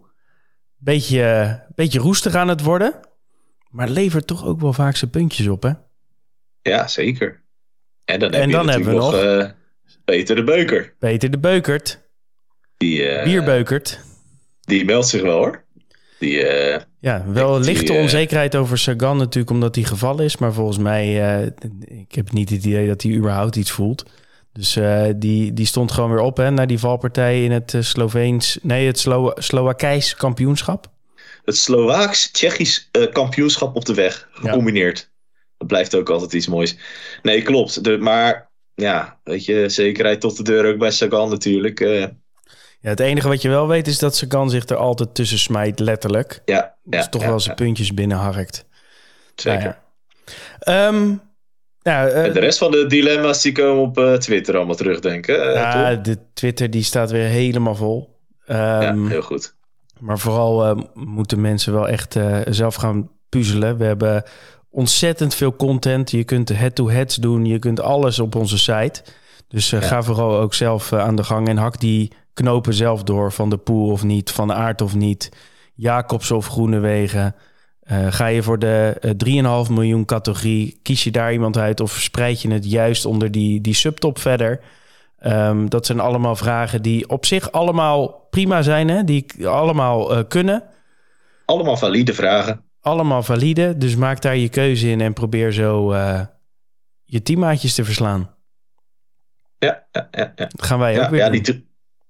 beetje, 0.77 1.63
beetje 1.75 1.99
roestig 1.99 2.35
aan 2.35 2.49
het 2.49 2.63
worden. 2.63 3.01
Maar 3.77 3.89
levert 3.89 4.27
toch 4.27 4.45
ook 4.45 4.61
wel 4.61 4.73
vaak 4.73 4.97
zijn 4.97 5.11
puntjes 5.11 5.47
op, 5.49 5.63
hè? 5.63 5.71
Ja, 6.63 6.89
zeker. 6.89 7.43
En 8.05 8.21
dan, 8.21 8.33
heb 8.33 8.43
en 8.43 8.49
je 8.49 8.55
dan 8.55 8.69
hebben 8.69 8.89
we 8.89 8.95
nog 8.95 9.15
uh, 9.15 9.47
Peter 10.05 10.37
de 10.37 10.45
Beuker. 10.45 10.95
Peter 10.99 11.31
de 11.31 11.39
Beukert. 11.39 12.01
Die, 12.77 13.17
uh, 13.17 13.25
Bierbeukert. 13.25 14.01
Die 14.61 14.85
meldt 14.85 15.09
zich 15.09 15.23
wel 15.23 15.37
hoor. 15.37 15.65
Die, 16.19 16.71
uh, 16.73 16.81
ja, 17.01 17.25
wel 17.27 17.61
lichte 17.61 17.93
die, 17.93 18.01
onzekerheid 18.01 18.57
over 18.57 18.79
Sagan 18.79 19.17
natuurlijk, 19.17 19.51
omdat 19.51 19.75
hij 19.75 19.85
gevallen 19.85 20.25
is. 20.25 20.37
Maar 20.37 20.53
volgens 20.53 20.79
mij, 20.79 21.45
ik 21.87 22.15
heb 22.15 22.33
niet 22.33 22.51
het 22.51 22.65
idee 22.65 22.87
dat 22.87 23.03
hij 23.03 23.13
überhaupt 23.13 23.57
iets 23.57 23.71
voelt. 23.71 24.05
Dus 24.53 24.79
die, 25.17 25.53
die 25.53 25.67
stond 25.67 25.93
gewoon 25.93 26.11
weer 26.11 26.21
op 26.21 26.37
hè, 26.37 26.51
naar 26.51 26.67
die 26.67 26.79
valpartij 26.79 27.45
in 27.45 27.51
het 27.51 27.77
Sloveens, 27.81 28.59
nee, 28.63 28.87
het 28.87 28.99
Slo 28.99 29.33
Slowakijs 29.35 30.15
kampioenschap. 30.15 30.95
Het 31.47 31.57
Slovaaks-Tsjechisch 31.57 32.91
kampioenschap 33.13 33.77
op 33.77 33.85
de 33.85 33.95
weg, 33.95 34.29
gecombineerd. 34.33 34.99
Ja. 34.99 35.05
Dat 35.59 35.69
blijft 35.69 35.95
ook 35.95 36.11
altijd 36.11 36.33
iets 36.33 36.47
moois. 36.47 36.77
Nee, 37.23 37.43
klopt. 37.43 37.85
De, 37.85 37.99
maar 37.99 38.51
ja, 38.75 39.21
weet 39.25 39.45
je, 39.45 39.69
zekerheid 39.69 40.21
tot 40.21 40.37
de 40.37 40.43
deur 40.43 40.73
ook 40.73 40.79
bij 40.79 40.91
Sagan 40.91 41.31
natuurlijk. 41.31 41.81
Uh. 41.81 42.01
Ja, 42.81 42.89
het 42.89 43.01
enige 43.01 43.29
wat 43.29 43.43
je 43.43 43.49
wel 43.49 43.69
weet 43.69 43.87
is 43.87 43.99
dat 43.99 44.17
Sagan 44.17 44.51
zich 44.51 44.69
er 44.69 44.77
altijd 44.77 45.15
tussen 45.15 45.39
smijt, 45.39 45.79
letterlijk. 45.79 46.43
Ja. 46.45 46.77
Dus 46.85 47.01
ja, 47.01 47.09
toch 47.09 47.23
ja, 47.23 47.29
wel 47.29 47.41
zijn 47.41 47.57
puntjes 47.57 47.95
binnenharkt. 47.95 48.65
Zeker. 49.35 49.61
Nou 49.61 49.75
ja. 50.65 50.87
Um, 50.87 51.21
nou, 51.83 52.09
uh, 52.09 52.25
en 52.25 52.33
de 52.33 52.41
rest 52.41 52.59
van 52.59 52.71
de 52.71 52.87
dilemma's 52.87 53.43
die 53.43 53.53
komen 53.53 53.83
op 53.83 53.99
uh, 53.99 54.15
Twitter 54.15 54.57
allemaal 54.57 54.75
terugdenken. 54.75 55.53
ja, 55.53 55.95
de 55.95 56.19
Twitter 56.35 56.71
die 56.71 56.83
staat 56.83 57.11
weer 57.11 57.27
helemaal 57.27 57.75
vol. 57.75 58.19
Um, 58.47 58.57
ja, 58.57 59.07
heel 59.07 59.23
goed. 59.23 59.56
Maar 60.01 60.19
vooral 60.19 60.77
uh, 60.77 60.83
moeten 60.95 61.41
mensen 61.41 61.73
wel 61.73 61.89
echt 61.89 62.19
zelf 62.45 62.75
gaan 62.75 63.11
puzzelen. 63.29 63.77
We 63.77 63.85
hebben 63.85 64.23
ontzettend 64.71 65.35
veel 65.35 65.57
content. 65.57 66.11
Je 66.11 66.25
kunt 66.25 66.49
head-to-heads 66.49 67.17
doen. 67.17 67.45
Je 67.45 67.59
kunt 67.59 67.81
alles 67.81 68.19
op 68.19 68.35
onze 68.35 68.59
site. 68.59 69.03
Dus 69.49 69.73
uh, 69.73 69.81
ja. 69.81 69.87
ga 69.87 70.03
vooral 70.03 70.39
ook 70.39 70.55
zelf 70.55 70.93
aan 70.93 71.17
de 71.17 71.25
gang 71.25 71.49
en 71.49 71.57
hak 71.57 71.81
die 71.81 72.13
knopen 72.33 72.75
zelf 72.75 73.03
door. 73.03 73.33
Van 73.33 73.51
de 73.51 73.57
Poel 73.57 73.91
of 73.91 74.05
niet, 74.05 74.31
van 74.31 74.47
de 74.47 74.55
Aard 74.55 74.83
of 74.83 74.95
niet. 74.95 75.29
Jacobs 75.75 76.31
of 76.31 76.47
Groenewegen. 76.47 77.35
Ga 78.09 78.27
je 78.27 78.43
voor 78.43 78.59
de 78.59 78.97
3,5 79.69 79.73
miljoen 79.73 80.05
categorie, 80.05 80.79
kies 80.83 81.05
je 81.05 81.11
daar 81.11 81.33
iemand 81.33 81.57
uit 81.57 81.81
of 81.81 81.93
spreid 81.93 82.43
je 82.43 82.53
het 82.53 82.71
juist 82.71 83.05
onder 83.05 83.31
die, 83.31 83.61
die 83.61 83.75
subtop 83.75 84.19
verder? 84.19 84.61
Um, 85.27 85.69
dat 85.69 85.87
zijn 85.87 86.01
allemaal 86.01 86.37
vragen 86.37 86.83
die 86.83 87.09
op 87.09 87.27
zich 87.27 87.53
allemaal 87.53 88.27
prima 88.31 88.63
zijn, 88.63 88.89
hè? 88.89 89.05
die 89.05 89.49
allemaal 89.49 90.27
kunnen. 90.27 90.63
Allemaal 91.45 91.77
valide 91.77 92.15
vragen 92.15 92.67
allemaal 92.87 93.23
valide. 93.23 93.77
Dus 93.77 93.97
maak 93.97 94.23
daar 94.23 94.37
je 94.37 94.49
keuze 94.49 94.89
in 94.89 95.01
en 95.01 95.13
probeer 95.13 95.53
zo 95.53 95.93
uh, 95.93 96.21
je 97.05 97.23
teammaatjes 97.23 97.75
te 97.75 97.85
verslaan. 97.85 98.35
Ja, 99.59 99.87
ja, 99.93 100.09
ja. 100.11 100.33
ja. 100.37 100.49
Dat 100.49 100.63
gaan 100.63 100.79
wij 100.79 100.95
ja, 100.95 101.05
ook 101.05 101.11
weer 101.11 101.21
ja, 101.21 101.31
doen. 101.31 101.43
Die 101.43 101.65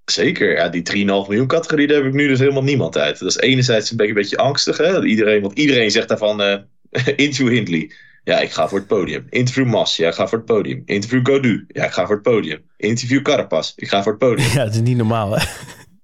Zeker, 0.04 0.56
ja, 0.56 0.68
die 0.68 0.82
3,5 0.96 1.04
miljoen 1.04 1.46
categorie, 1.46 1.86
daar 1.86 1.96
heb 1.96 2.06
ik 2.06 2.12
nu 2.12 2.28
dus 2.28 2.38
helemaal 2.38 2.62
niemand 2.62 2.98
uit. 2.98 3.18
Dat 3.18 3.28
is 3.28 3.36
enerzijds 3.36 3.90
een 3.90 3.96
beetje, 3.96 4.12
een 4.12 4.20
beetje 4.20 4.36
angstig, 4.36 4.76
hè? 4.76 5.04
Iedereen, 5.04 5.42
want 5.42 5.58
iedereen 5.58 5.90
zegt 5.90 6.08
daarvan 6.08 6.40
uh, 6.46 7.34
Hindley. 7.36 7.92
Ja, 8.26 8.40
ik 8.40 8.52
ga 8.52 8.68
voor 8.68 8.78
het 8.78 8.86
podium. 8.86 9.26
Interview 9.30 9.66
Mas. 9.66 9.96
Ja, 9.96 10.08
ik 10.08 10.14
ga 10.14 10.26
voor 10.26 10.38
het 10.38 10.46
podium. 10.46 10.82
Interview 10.84 11.26
Godu. 11.26 11.64
Ja, 11.68 11.84
ik 11.84 11.92
ga 11.92 12.06
voor 12.06 12.14
het 12.14 12.22
podium. 12.22 12.62
Interview 12.76 13.22
Carapaz. 13.22 13.72
Ik 13.76 13.88
ga 13.88 14.02
voor 14.02 14.12
het 14.12 14.20
podium. 14.20 14.48
Ja, 14.54 14.64
het 14.64 14.74
is 14.74 14.80
niet 14.80 14.96
normaal, 14.96 15.36
hè? 15.36 15.46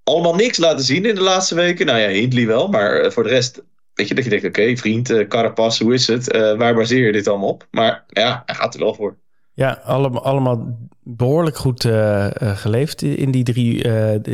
Allemaal 0.05 0.35
niks 0.35 0.59
laten 0.59 0.85
zien 0.85 1.05
in 1.05 1.15
de 1.15 1.21
laatste 1.21 1.55
weken. 1.55 1.87
Nou 1.87 1.99
ja, 1.99 2.09
Hindley 2.09 2.47
wel. 2.47 2.69
Maar 2.69 2.95
eh, 2.95 3.11
voor 3.11 3.23
de 3.23 3.29
rest, 3.29 3.63
weet 3.95 4.09
je, 4.09 4.15
dat 4.15 4.25
je 4.25 4.31
denkt, 4.31 4.47
oké, 4.47 4.77
vriend, 4.77 5.11
uh, 5.11 5.29
Carapaz, 5.29 5.79
hoe 5.79 5.95
is 5.95 6.07
het? 6.07 6.35
Uh, 6.35 6.57
waar 6.57 6.75
baseer 6.75 7.07
je 7.07 7.13
dit 7.13 7.29
allemaal 7.29 7.49
op? 7.49 7.67
Maar 7.71 8.05
ja, 8.09 8.43
hij 8.47 8.55
gaat 8.55 8.75
er 8.75 8.81
wel 8.81 8.95
voor. 8.95 9.17
Ja, 9.55 9.81
allemaal, 9.85 10.25
allemaal 10.25 10.79
behoorlijk 11.03 11.57
goed 11.57 11.85
uh, 11.85 12.27
geleefd 12.39 13.03
in 13.03 13.31
die 13.31 13.45
drie, 13.45 13.85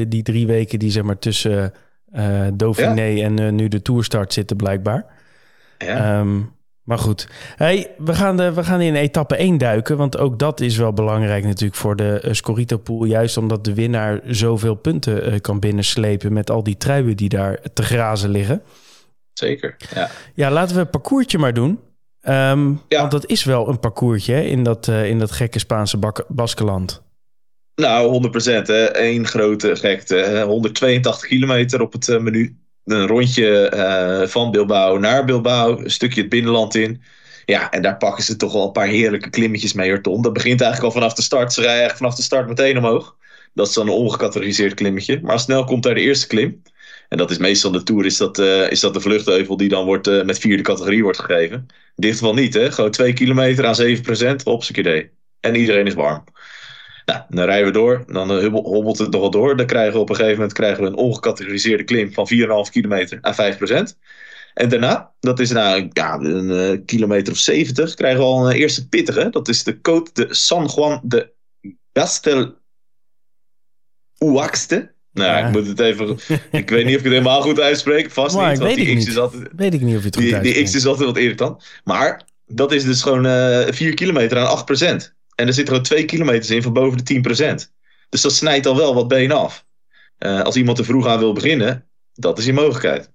die 0.09 0.23
drie 0.23 0.47
weken 0.47 0.79
die 0.79 0.91
zeg 0.91 1.03
maar 1.03 1.19
tussen 1.19 1.73
Dauphiné 2.55 3.03
ja. 3.03 3.25
en 3.25 3.55
nu 3.55 3.69
de 3.69 3.83
Tourstart 3.83 4.33
zitten 4.33 4.57
blijkbaar. 4.57 5.07
Ja. 5.79 6.19
Um, 6.19 6.57
maar 6.89 6.99
goed, 6.99 7.29
hey, 7.57 7.91
we, 7.99 8.15
gaan 8.15 8.37
de, 8.37 8.53
we 8.53 8.65
gaan 8.65 8.81
in 8.81 8.95
etappe 8.95 9.37
1 9.37 9.59
duiken. 9.59 9.97
Want 9.97 10.19
ook 10.19 10.39
dat 10.39 10.61
is 10.61 10.77
wel 10.77 10.93
belangrijk 10.93 11.45
natuurlijk 11.45 11.75
voor 11.75 11.97
de 11.97 12.23
uh, 12.25 12.33
Scorito-pool. 12.33 13.05
Juist 13.05 13.37
omdat 13.37 13.65
de 13.65 13.75
winnaar 13.75 14.21
zoveel 14.27 14.75
punten 14.75 15.33
uh, 15.33 15.41
kan 15.41 15.61
binnenslepen... 15.61 16.33
met 16.33 16.51
al 16.51 16.63
die 16.63 16.77
truien 16.77 17.17
die 17.17 17.29
daar 17.29 17.61
te 17.73 17.83
grazen 17.83 18.31
liggen. 18.31 18.63
Zeker, 19.33 19.77
ja. 19.95 20.11
Ja, 20.35 20.51
laten 20.51 20.75
we 20.75 20.81
een 20.81 20.91
parcoursje 20.91 21.39
maar 21.39 21.55
doen. 21.55 21.81
Um, 22.23 22.83
ja. 22.89 22.99
Want 22.99 23.11
dat 23.11 23.27
is 23.27 23.45
wel 23.45 23.69
een 23.69 23.81
parcoursje 23.81 24.33
hè, 24.33 24.41
in, 24.41 24.63
dat, 24.63 24.87
uh, 24.87 25.09
in 25.09 25.19
dat 25.19 25.31
gekke 25.31 25.59
Spaanse 25.59 25.99
Baskeland. 26.29 27.03
Nou, 27.75 28.09
100 28.09 28.31
procent. 28.31 28.69
Eén 28.93 29.27
grote 29.27 29.77
gekte. 29.77 30.45
182 30.47 31.29
kilometer 31.29 31.81
op 31.81 31.93
het 31.93 32.21
menu 32.21 32.57
een 32.93 33.07
rondje 33.07 33.73
uh, 33.75 34.29
van 34.29 34.51
Bilbao 34.51 34.99
naar 34.99 35.25
Bilbao, 35.25 35.79
een 35.79 35.91
stukje 35.91 36.21
het 36.21 36.31
binnenland 36.31 36.75
in. 36.75 37.03
Ja, 37.45 37.71
en 37.71 37.83
daar 37.83 37.97
pakken 37.97 38.25
ze 38.25 38.37
toch 38.37 38.53
wel 38.53 38.65
een 38.65 38.73
paar 38.73 38.87
heerlijke 38.87 39.31
klimmetjes 39.31 39.73
mee. 39.73 40.01
Dat 40.01 40.33
begint 40.33 40.61
eigenlijk 40.61 40.83
al 40.83 41.01
vanaf 41.01 41.15
de 41.15 41.23
start. 41.23 41.53
Ze 41.53 41.61
rijden 41.61 41.79
eigenlijk 41.79 41.99
vanaf 41.99 42.15
de 42.15 42.23
start 42.23 42.49
meteen 42.49 42.79
omhoog. 42.79 43.17
Dat 43.55 43.69
is 43.69 43.75
dan 43.75 43.87
een 43.87 43.93
ongecategoriseerd 43.93 44.75
klimmetje. 44.75 45.21
Maar 45.23 45.41
snel 45.41 45.65
komt 45.65 45.83
daar 45.83 45.95
de 45.95 46.01
eerste 46.01 46.27
klim. 46.27 46.63
En 47.09 47.19
dat 47.19 47.31
is 47.31 47.39
meestal 47.39 47.71
de 47.71 47.83
Tour, 47.83 48.05
is 48.05 48.17
dat, 48.17 48.39
uh, 48.39 48.71
is 48.71 48.81
dat 48.81 48.95
de 48.95 49.01
vluchtheuvel 49.01 49.57
die 49.57 49.69
dan 49.69 49.85
wordt, 49.85 50.09
uh, 50.09 50.25
met 50.25 50.39
vierde 50.39 50.63
categorie 50.63 51.03
wordt 51.03 51.19
gegeven. 51.19 51.67
Dit 51.97 52.13
geval 52.13 52.35
niet, 52.35 52.55
hè. 52.55 52.73
Gewoon 52.73 52.91
twee 52.91 53.13
kilometer 53.13 53.67
aan 53.67 53.75
7%, 53.75 54.43
op 54.45 54.65
zijn 54.65 54.79
idee. 54.79 55.11
En 55.41 55.55
iedereen 55.55 55.87
is 55.87 55.95
warm. 55.95 56.25
Nou, 57.09 57.23
dan 57.29 57.45
rijden 57.45 57.67
we 57.67 57.73
door. 57.73 58.05
Dan 58.07 58.39
uh, 58.39 58.53
hobbelt 58.53 58.99
het 58.99 59.11
nog 59.11 59.21
wel 59.21 59.31
door. 59.31 59.57
Dan 59.57 59.67
krijgen 59.67 59.93
we 59.93 59.99
op 59.99 60.09
een 60.09 60.15
gegeven 60.15 60.37
moment 60.37 60.57
krijgen 60.57 60.83
we 60.83 60.89
een 60.89 60.97
ongecategoriseerde 60.97 61.85
klim 61.85 62.13
van 62.13 62.29
4,5 62.67 62.71
kilometer 62.71 63.19
aan 63.21 63.35
5%. 63.35 63.97
En 64.55 64.69
daarna, 64.69 65.13
dat 65.21 65.39
is 65.39 65.51
na 65.51 65.89
ja, 65.93 66.19
een 66.19 66.51
uh, 66.51 66.79
kilometer 66.87 67.33
of 67.33 67.39
70, 67.39 67.95
krijgen 67.95 68.21
we 68.21 68.25
al 68.25 68.51
een 68.51 68.57
eerste 68.57 68.89
pittige. 68.89 69.29
Dat 69.31 69.49
is 69.49 69.65
de 69.65 69.75
Côte 69.75 70.13
de 70.13 70.27
San 70.31 70.71
Juan 70.75 71.01
de 71.03 71.33
Gastel 71.93 72.55
Uaxte. 74.19 74.93
Nou, 75.13 75.31
ja. 75.31 75.47
ik 75.47 75.53
moet 75.53 75.67
het 75.67 75.81
even. 75.81 76.19
Ik 76.51 76.71
weet 76.71 76.85
niet 76.85 76.95
of 76.95 77.01
ik 77.01 77.05
het 77.05 77.13
helemaal 77.13 77.43
goed 77.43 77.61
uitspreek. 77.61 78.11
Vast 78.11 78.37
maar, 78.37 78.51
niet. 78.51 78.59
Want 78.59 78.75
die 78.75 78.87
X 78.87 78.93
niet. 78.95 79.07
is 79.07 79.19
altijd. 79.19 79.49
Weet 79.57 79.75
ik 79.75 79.81
niet 79.81 79.97
of 79.97 80.01
je 80.01 80.07
het 80.07 80.17
goed 80.17 80.25
die, 80.25 80.41
die 80.41 80.63
X 80.63 80.75
is 80.75 80.87
altijd 80.87 81.07
wat 81.07 81.19
irritant. 81.19 81.65
Maar 81.85 82.23
dat 82.47 82.73
is 82.73 82.85
dus 82.85 83.03
gewoon 83.03 83.27
uh, 83.27 83.67
4 83.69 83.95
kilometer 83.95 84.39
aan 84.39 84.65
8%. 85.13 85.18
En 85.39 85.47
er 85.47 85.53
zitten 85.53 85.75
er 85.75 85.83
twee 85.83 86.05
kilometers 86.05 86.51
in 86.51 86.63
van 86.63 86.73
boven 86.73 87.05
de 87.05 87.65
10%. 87.65 87.73
Dus 88.09 88.21
dat 88.21 88.33
snijdt 88.33 88.67
al 88.67 88.77
wel 88.77 88.95
wat 88.95 89.09
benen 89.09 89.37
af. 89.37 89.67
Uh, 90.19 90.43
als 90.43 90.57
iemand 90.57 90.79
er 90.79 90.85
vroeg 90.85 91.07
aan 91.07 91.19
wil 91.19 91.33
beginnen, 91.33 91.89
dat 92.15 92.39
is 92.39 92.45
je 92.45 92.53
mogelijkheid. 92.53 93.13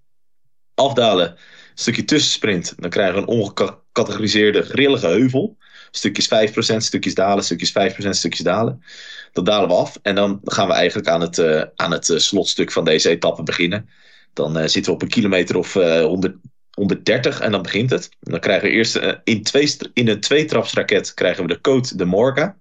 Afdalen, 0.74 1.38
stukje 1.74 2.06
tussensprint. 2.06 2.74
Dan 2.78 2.90
krijgen 2.90 3.16
we 3.16 3.22
een 3.22 3.28
ongecategoriseerde 3.28 4.62
grillige 4.62 5.08
heuvel. 5.08 5.58
Stukjes 5.92 6.30
5%, 6.74 6.78
stukjes 6.78 7.16
dalen, 7.16 7.44
stukjes 7.44 7.74
5%, 8.06 8.10
stukjes 8.10 8.46
dalen. 8.46 8.84
Dat 9.32 9.46
dalen 9.46 9.70
we 9.70 9.76
af. 9.76 10.00
En 10.02 10.16
dan 10.16 10.40
gaan 10.44 10.68
we 10.68 10.74
eigenlijk 10.74 11.08
aan 11.08 11.22
het, 11.22 11.38
uh, 11.38 11.64
aan 11.76 11.92
het 11.92 12.10
uh, 12.10 12.18
slotstuk 12.18 12.72
van 12.72 12.86
deze 12.86 13.10
etappe 13.10 13.44
beginnen. 13.44 13.90
Dan 14.34 14.70
zitten 14.70 14.92
we 14.92 14.92
op 14.92 15.02
een 15.02 15.08
kilometer 15.08 15.58
of 15.58 15.74
100, 15.74 16.36
130 16.74 17.40
en 17.40 17.52
dan 17.52 17.62
begint 17.62 17.90
het. 17.90 18.10
Dan 18.20 18.40
krijgen 18.40 18.68
we 18.68 18.74
eerst 18.74 18.96
uh, 18.96 19.12
in, 19.24 19.44
twee, 19.44 19.76
in 19.94 20.08
een 20.08 20.20
tweetrapsraket 20.20 21.14
krijgen 21.14 21.42
we 21.42 21.54
de 21.54 21.62
code 21.62 21.96
de 21.96 22.06
Morga. 22.06 22.58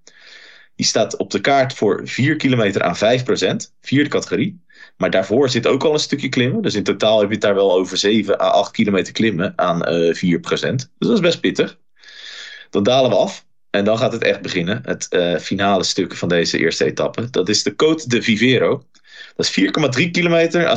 Die 0.77 0.87
staat 0.87 1.17
op 1.17 1.31
de 1.31 1.41
kaart 1.41 1.75
voor 1.75 2.01
4 2.05 2.37
kilometer 2.37 2.83
aan 2.83 2.97
5%, 2.97 3.01
vierde 3.81 4.11
categorie. 4.11 4.61
Maar 4.97 5.11
daarvoor 5.11 5.51
zit 5.51 5.67
ook 5.67 5.85
al 5.85 5.93
een 5.93 5.99
stukje 5.99 6.29
klimmen. 6.29 6.63
Dus 6.63 6.75
in 6.75 6.83
totaal 6.83 7.19
heb 7.19 7.29
je 7.29 7.35
het 7.35 7.43
daar 7.43 7.55
wel 7.55 7.73
over 7.73 7.97
7 7.97 8.41
à 8.41 8.47
8 8.47 8.71
kilometer 8.71 9.13
klimmen 9.13 9.53
aan 9.57 9.89
uh, 9.89 10.09
eh, 10.09 10.41
4%. 10.41 10.41
Dus 10.49 10.89
dat 10.99 11.13
is 11.13 11.21
best 11.21 11.41
pittig. 11.41 11.79
Dan 12.71 12.83
dalen 12.83 13.11
we 13.11 13.17
af. 13.17 13.47
En 13.71 13.85
dan 13.85 13.99
gaat 13.99 14.13
het 14.13 14.23
echt 14.23 14.43
beginnen. 14.43 14.81
Het 14.85 15.07
uh, 15.11 15.39
finale 15.39 15.85
stuk 15.85 16.17
van 16.17 16.29
deze 16.29 16.59
eerste 16.59 16.85
etappe. 16.85 17.31
Dat 17.31 17.49
is 17.49 17.63
de 17.63 17.73
Côte 17.73 18.07
de 18.07 18.23
Vivero. 18.23 18.87
Dat 19.37 19.47
is 19.47 19.61
4,3 20.03 20.11
kilometer 20.11 20.67
aan 20.67 20.77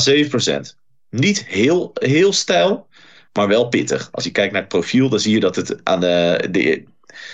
7%. 0.69 0.75
Niet 1.09 1.45
heel, 1.45 1.91
heel 1.93 2.33
stijl. 2.33 2.87
Maar 3.35 3.47
wel 3.47 3.67
pittig. 3.67 4.09
Als 4.11 4.23
je 4.23 4.31
kijkt 4.31 4.51
naar 4.51 4.61
het 4.61 4.69
profiel, 4.69 5.09
dan 5.09 5.19
zie 5.19 5.33
je 5.33 5.39
dat 5.39 5.55
het 5.55 5.79
aan 5.83 5.99
de, 5.99 6.47
de, 6.51 6.83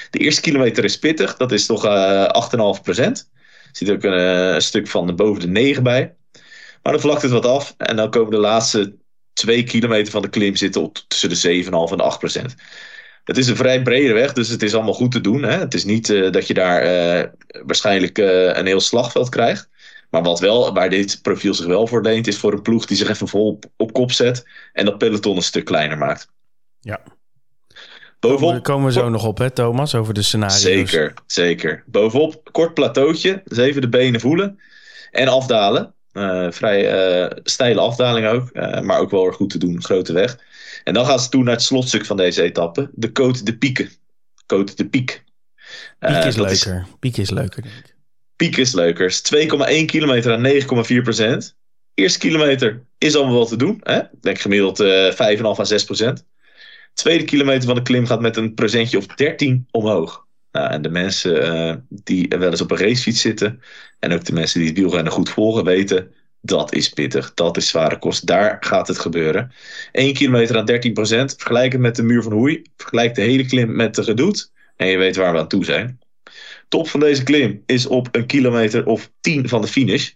de 0.10 0.20
eerste 0.20 0.42
kilometer 0.42 0.84
is 0.84 1.00
pittig. 1.00 1.38
Dat 1.38 1.52
is 1.52 1.66
toch 1.66 1.86
uh, 1.86 2.30
8,5%. 2.84 2.94
Er 2.96 3.26
zit 3.72 3.92
ook 3.92 4.04
een, 4.04 4.14
eh, 4.14 4.54
een, 4.54 4.62
stuk 4.62 4.88
van 4.88 5.16
boven 5.16 5.42
de 5.42 5.48
9 5.48 5.84
bij. 5.84 6.16
Maar 6.84 6.92
dan 6.94 7.02
vlakt 7.02 7.22
het 7.22 7.32
wat 7.32 7.46
af. 7.46 7.74
En 7.78 7.96
dan 7.96 8.10
komen 8.10 8.32
de 8.32 8.38
laatste 8.38 8.96
twee 9.34 9.64
kilometer 9.64 10.12
van 10.12 10.22
de 10.22 10.30
klim 10.30 10.56
zitten 10.56 10.82
op 10.82 10.98
tussen 11.08 11.30
de 11.30 11.64
7,5 11.64 11.92
en 11.92 11.98
de 11.98 12.04
8% 12.04 12.56
Het 13.24 13.38
is 13.38 13.48
een 13.48 13.56
vrij 13.56 13.82
brede 13.82 14.14
weg, 14.14 14.34
dus 14.34 14.48
het 14.48 14.64
is 14.64 14.74
allemaal 14.74 14.94
goed 14.94 15.12
te 15.12 15.22
doen. 15.22 15.44
Hè? 15.44 15.58
Het 15.58 15.74
is 15.74 15.84
niet 15.84 16.10
uh, 16.10 16.32
dat 16.32 16.48
je 16.48 16.54
daar 16.54 17.32
waarschijnlijk 17.66 18.18
een 18.18 18.66
heel 18.66 18.80
slagveld 18.80 19.30
krijgt. 19.30 19.70
Maar 20.12 20.24
wat 20.24 20.40
wel, 20.40 20.74
waar 20.74 20.90
dit 20.90 21.20
profiel 21.22 21.54
zich 21.54 21.66
wel 21.66 21.88
voor 21.88 22.02
leent, 22.02 22.28
is 22.28 22.38
voor 22.38 22.54
een 22.54 22.62
ploeg 22.62 22.86
die 22.86 22.98
zich 22.98 23.10
even 23.10 23.28
vol 23.28 23.48
op, 23.48 23.66
op 23.78 23.94
kop 23.94 24.12
zet 24.12 24.48
en 24.74 24.86
dat 24.86 24.98
peloton 24.98 25.36
een 25.36 25.42
stuk 25.42 25.66
kleiner 25.66 25.98
maakt. 25.98 26.30
Ja. 26.80 27.00
Bovenop, 28.20 28.52
Daar 28.52 28.62
komen 28.62 28.86
we 28.86 28.92
zo 28.92 29.10
nog 29.10 29.26
op, 29.26 29.38
hè, 29.38 29.50
Thomas, 29.50 29.96
over 29.96 30.14
de 30.14 30.22
scenario's. 30.22 30.62
Zeker, 30.62 31.14
zeker. 31.26 31.84
Bovenop, 31.86 32.50
kort 32.52 32.74
plateautje, 32.74 33.42
dus 33.46 33.58
even 33.58 33.82
de 33.82 33.90
benen 33.90 34.20
voelen 34.20 34.60
en 35.12 35.28
afdalen. 35.28 35.94
Uh, 36.14 36.52
vrij 36.52 37.22
uh, 37.24 37.38
steile 37.44 37.82
afdaling 37.82 38.28
ook, 38.28 38.50
uh, 38.54 38.80
maar 38.80 39.00
ook 39.00 39.12
wel 39.12 39.26
erg 39.26 39.36
goed 39.36 39.50
te 39.50 39.58
doen, 39.58 39.84
grote 39.84 40.14
weg. 40.14 40.38
En 40.84 40.94
dan 40.94 41.06
gaan 41.06 41.20
ze 41.20 41.30
toe 41.30 41.44
naar 41.44 41.54
het 41.54 41.64
slotstuk 41.64 42.06
van 42.06 42.18
deze 42.18 42.42
etappe, 42.42 42.90
de 42.94 43.10
Côte 43.10 43.44
de 43.44 43.58
Pieken. 43.58 43.90
Côte 44.54 44.76
de 44.76 44.86
Piek. 44.86 45.24
Piek 46.00 46.24
is 46.24 46.36
leuker. 46.36 46.52
Is, 46.52 46.96
Piek 47.00 47.18
is 47.18 47.30
leuker, 47.30 47.62
denk 47.62 47.76
ik. 47.76 47.91
Piek 48.42 48.58
is 48.58 48.74
leuker. 48.74 49.22
2,1 49.82 49.86
kilometer 49.86 50.34
aan 50.34 50.86
9,4 50.96 51.02
procent. 51.04 51.56
Eerste 51.94 52.20
kilometer 52.20 52.84
is 52.98 53.16
allemaal 53.16 53.34
wel 53.34 53.46
te 53.46 53.56
doen. 53.56 53.80
Hè? 53.84 54.00
Denk 54.22 54.40
gemiddeld 54.40 54.80
uh, 54.80 55.12
5,5 55.38 55.44
à 55.44 55.64
6 55.64 55.84
procent. 55.84 56.26
Tweede 56.94 57.24
kilometer 57.24 57.64
van 57.64 57.76
de 57.76 57.82
klim 57.82 58.06
gaat 58.06 58.22
met 58.22 58.38
een 58.38 58.54
procentje 58.54 58.98
of 58.98 59.06
13 59.06 59.68
omhoog. 59.72 60.26
Nou, 60.52 60.72
en 60.72 60.82
de 60.82 60.90
mensen 60.90 61.56
uh, 61.56 61.76
die 61.90 62.28
wel 62.40 62.50
eens 62.50 62.62
op 62.62 62.72
een 62.72 62.78
racefiets 62.78 63.22
zitten. 63.22 63.62
En 64.00 64.14
ook 64.14 64.26
de 64.26 64.34
mensen 64.34 64.60
die 64.60 64.70
het 64.70 64.78
wielrennen 64.78 65.12
goed 65.12 65.30
volgen 65.30 65.64
weten. 65.64 66.14
Dat 66.42 66.74
is 66.74 66.90
pittig. 66.90 67.34
Dat 67.34 67.58
is 67.58 67.68
zware 67.68 68.00
kost. 68.00 68.28
Daar 68.28 68.58
gaat 68.60 68.88
het 68.88 69.00
gebeuren. 69.00 69.52
1 69.92 70.14
kilometer 70.14 70.58
aan 70.58 70.66
13 70.66 70.94
procent. 70.94 71.34
Vergelijk 71.38 71.72
het 71.72 71.82
met 71.82 71.96
de 71.96 72.04
muur 72.04 72.24
van 72.24 72.32
Hoei. 72.32 72.62
Vergelijk 72.78 73.16
de 73.16 73.22
hele 73.22 73.46
klim 73.46 73.76
met 73.76 73.96
de 73.96 74.04
gedoet. 74.04 74.52
En 74.76 74.88
je 74.88 74.98
weet 74.98 75.16
waar 75.16 75.34
we 75.34 75.40
aan 75.40 75.48
toe 75.48 75.66
zijn 75.66 76.00
top 76.72 76.90
van 76.90 77.00
deze 77.00 77.24
klim 77.24 77.64
is 77.66 77.86
op 77.86 78.08
een 78.12 78.26
kilometer 78.26 78.86
of 78.86 79.12
10 79.22 79.50
van 79.50 79.62
de 79.62 79.68
finish. 79.68 80.12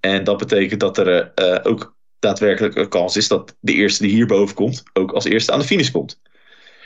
En 0.00 0.24
dat 0.24 0.38
betekent 0.38 0.80
dat 0.80 0.98
er 0.98 1.32
uh, 1.34 1.72
ook 1.72 1.96
daadwerkelijk 2.18 2.76
een 2.76 2.88
kans 2.88 3.16
is 3.16 3.28
dat 3.28 3.56
de 3.60 3.72
eerste 3.72 4.02
die 4.02 4.12
hierboven 4.12 4.54
komt, 4.54 4.82
ook 4.92 5.12
als 5.12 5.24
eerste 5.24 5.52
aan 5.52 5.58
de 5.58 5.64
finish 5.64 5.90
komt. 5.90 6.20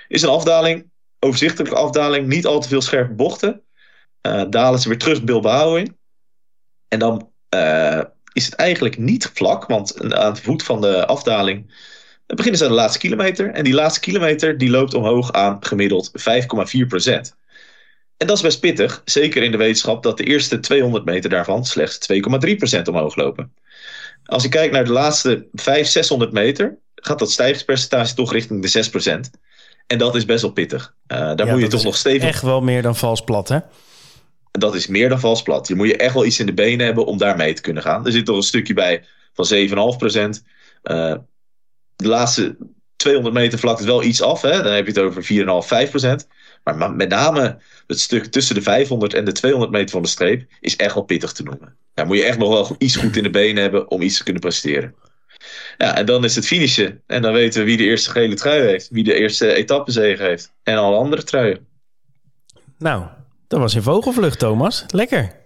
Is 0.08 0.22
een 0.22 0.28
afdaling, 0.28 0.90
overzichtelijke 1.18 1.74
afdaling, 1.74 2.26
niet 2.26 2.46
al 2.46 2.60
te 2.60 2.68
veel 2.68 2.80
scherpe 2.80 3.12
bochten. 3.12 3.62
Uh, 4.26 4.44
dalen 4.50 4.80
ze 4.80 4.88
weer 4.88 4.98
terug 4.98 5.24
Bilbao 5.24 5.74
in. 5.74 5.96
En 6.88 6.98
dan 6.98 7.30
uh, 7.54 8.02
is 8.32 8.44
het 8.44 8.54
eigenlijk 8.54 8.98
niet 8.98 9.30
vlak, 9.34 9.66
want 9.66 10.14
aan 10.14 10.34
de 10.34 10.42
voet 10.42 10.62
van 10.62 10.80
de 10.80 11.06
afdaling 11.06 11.72
beginnen 12.26 12.58
ze 12.58 12.64
aan 12.64 12.70
de 12.70 12.76
laatste 12.76 12.98
kilometer. 12.98 13.50
En 13.50 13.64
die 13.64 13.74
laatste 13.74 14.00
kilometer 14.00 14.58
die 14.58 14.70
loopt 14.70 14.94
omhoog 14.94 15.32
aan 15.32 15.56
gemiddeld 15.64 16.10
5,4 16.10 16.86
procent. 16.88 17.36
En 18.18 18.26
dat 18.26 18.36
is 18.36 18.42
best 18.42 18.60
pittig, 18.60 19.02
zeker 19.04 19.42
in 19.42 19.50
de 19.50 19.56
wetenschap 19.56 20.02
dat 20.02 20.16
de 20.16 20.24
eerste 20.24 20.60
200 20.60 21.04
meter 21.04 21.30
daarvan 21.30 21.64
slechts 21.64 21.98
2,3% 22.12 22.82
omhoog 22.84 23.16
lopen. 23.16 23.52
Als 24.24 24.42
je 24.42 24.48
kijkt 24.48 24.72
naar 24.72 24.84
de 24.84 24.92
laatste 24.92 25.46
500, 25.52 25.88
600 25.88 26.32
meter, 26.32 26.78
gaat 26.94 27.18
dat 27.18 27.30
stijgingspercentage 27.30 28.14
toch 28.14 28.32
richting 28.32 28.62
de 28.62 29.30
6%. 29.36 29.40
En 29.86 29.98
dat 29.98 30.14
is 30.14 30.24
best 30.24 30.42
wel 30.42 30.50
pittig. 30.52 30.94
Uh, 31.12 31.18
daar 31.34 31.46
moet 31.46 31.60
je 31.60 31.66
toch 31.66 31.82
nog 31.82 31.96
stevig. 31.96 32.28
Echt 32.28 32.42
wel 32.42 32.60
meer 32.60 32.82
dan 32.82 32.96
vals 32.96 33.20
plat, 33.20 33.48
hè? 33.48 33.58
Dat 34.50 34.74
is 34.74 34.86
meer 34.86 35.08
dan 35.08 35.20
vals 35.20 35.42
plat. 35.42 35.68
Je 35.68 35.74
moet 35.74 35.86
je 35.86 35.96
echt 35.96 36.14
wel 36.14 36.24
iets 36.24 36.40
in 36.40 36.46
de 36.46 36.54
benen 36.54 36.86
hebben 36.86 37.06
om 37.06 37.18
daar 37.18 37.36
mee 37.36 37.52
te 37.52 37.62
kunnen 37.62 37.82
gaan. 37.82 38.06
Er 38.06 38.12
zit 38.12 38.26
toch 38.26 38.36
een 38.36 38.42
stukje 38.42 38.74
bij 38.74 39.04
van 39.32 39.46
7,5%. 39.54 40.42
Uh, 40.82 41.10
eh, 41.10 41.18
de 41.96 42.08
laatste 42.08 42.56
200 42.96 43.34
meter 43.34 43.58
vlakt 43.58 43.78
het 43.78 43.88
wel 43.88 44.02
iets 44.02 44.22
af. 44.22 44.42
Hè? 44.42 44.62
Dan 44.62 44.72
heb 44.72 44.86
je 44.86 44.92
het 44.92 45.00
over 45.00 45.22
4,5, 45.22 45.66
5%. 45.66 46.26
Maar 46.64 46.92
met 46.92 47.08
name 47.08 47.58
het 47.86 48.00
stuk 48.00 48.24
tussen 48.24 48.54
de 48.54 48.62
500 48.62 49.14
en 49.14 49.24
de 49.24 49.32
200 49.32 49.72
meter 49.72 49.90
van 49.90 50.02
de 50.02 50.08
streep 50.08 50.46
is 50.60 50.76
echt 50.76 50.94
wel 50.94 51.02
pittig 51.02 51.32
te 51.32 51.42
noemen. 51.42 51.76
Daar 51.94 52.06
moet 52.06 52.16
je 52.16 52.24
echt 52.24 52.38
nog 52.38 52.48
wel 52.48 52.76
iets 52.78 52.96
goed 52.96 53.16
in 53.16 53.22
de 53.22 53.30
benen 53.30 53.62
hebben 53.62 53.90
om 53.90 54.02
iets 54.02 54.16
te 54.16 54.24
kunnen 54.24 54.42
presteren. 54.42 54.94
Ja, 55.78 55.96
en 55.96 56.06
dan 56.06 56.24
is 56.24 56.34
het 56.34 56.46
finishen. 56.46 57.02
En 57.06 57.22
dan 57.22 57.32
weten 57.32 57.60
we 57.60 57.66
wie 57.66 57.76
de 57.76 57.84
eerste 57.84 58.10
gele 58.10 58.34
trui 58.34 58.60
heeft. 58.60 58.88
Wie 58.90 59.04
de 59.04 59.14
eerste 59.14 59.52
etappezege 59.52 60.22
heeft. 60.22 60.52
En 60.62 60.76
alle 60.76 60.96
andere 60.96 61.22
truien. 61.22 61.66
Nou, 62.78 63.04
dat 63.48 63.60
was 63.60 63.74
in 63.74 63.82
vogelvlucht, 63.82 64.38
Thomas. 64.38 64.84
Lekker. 64.88 65.36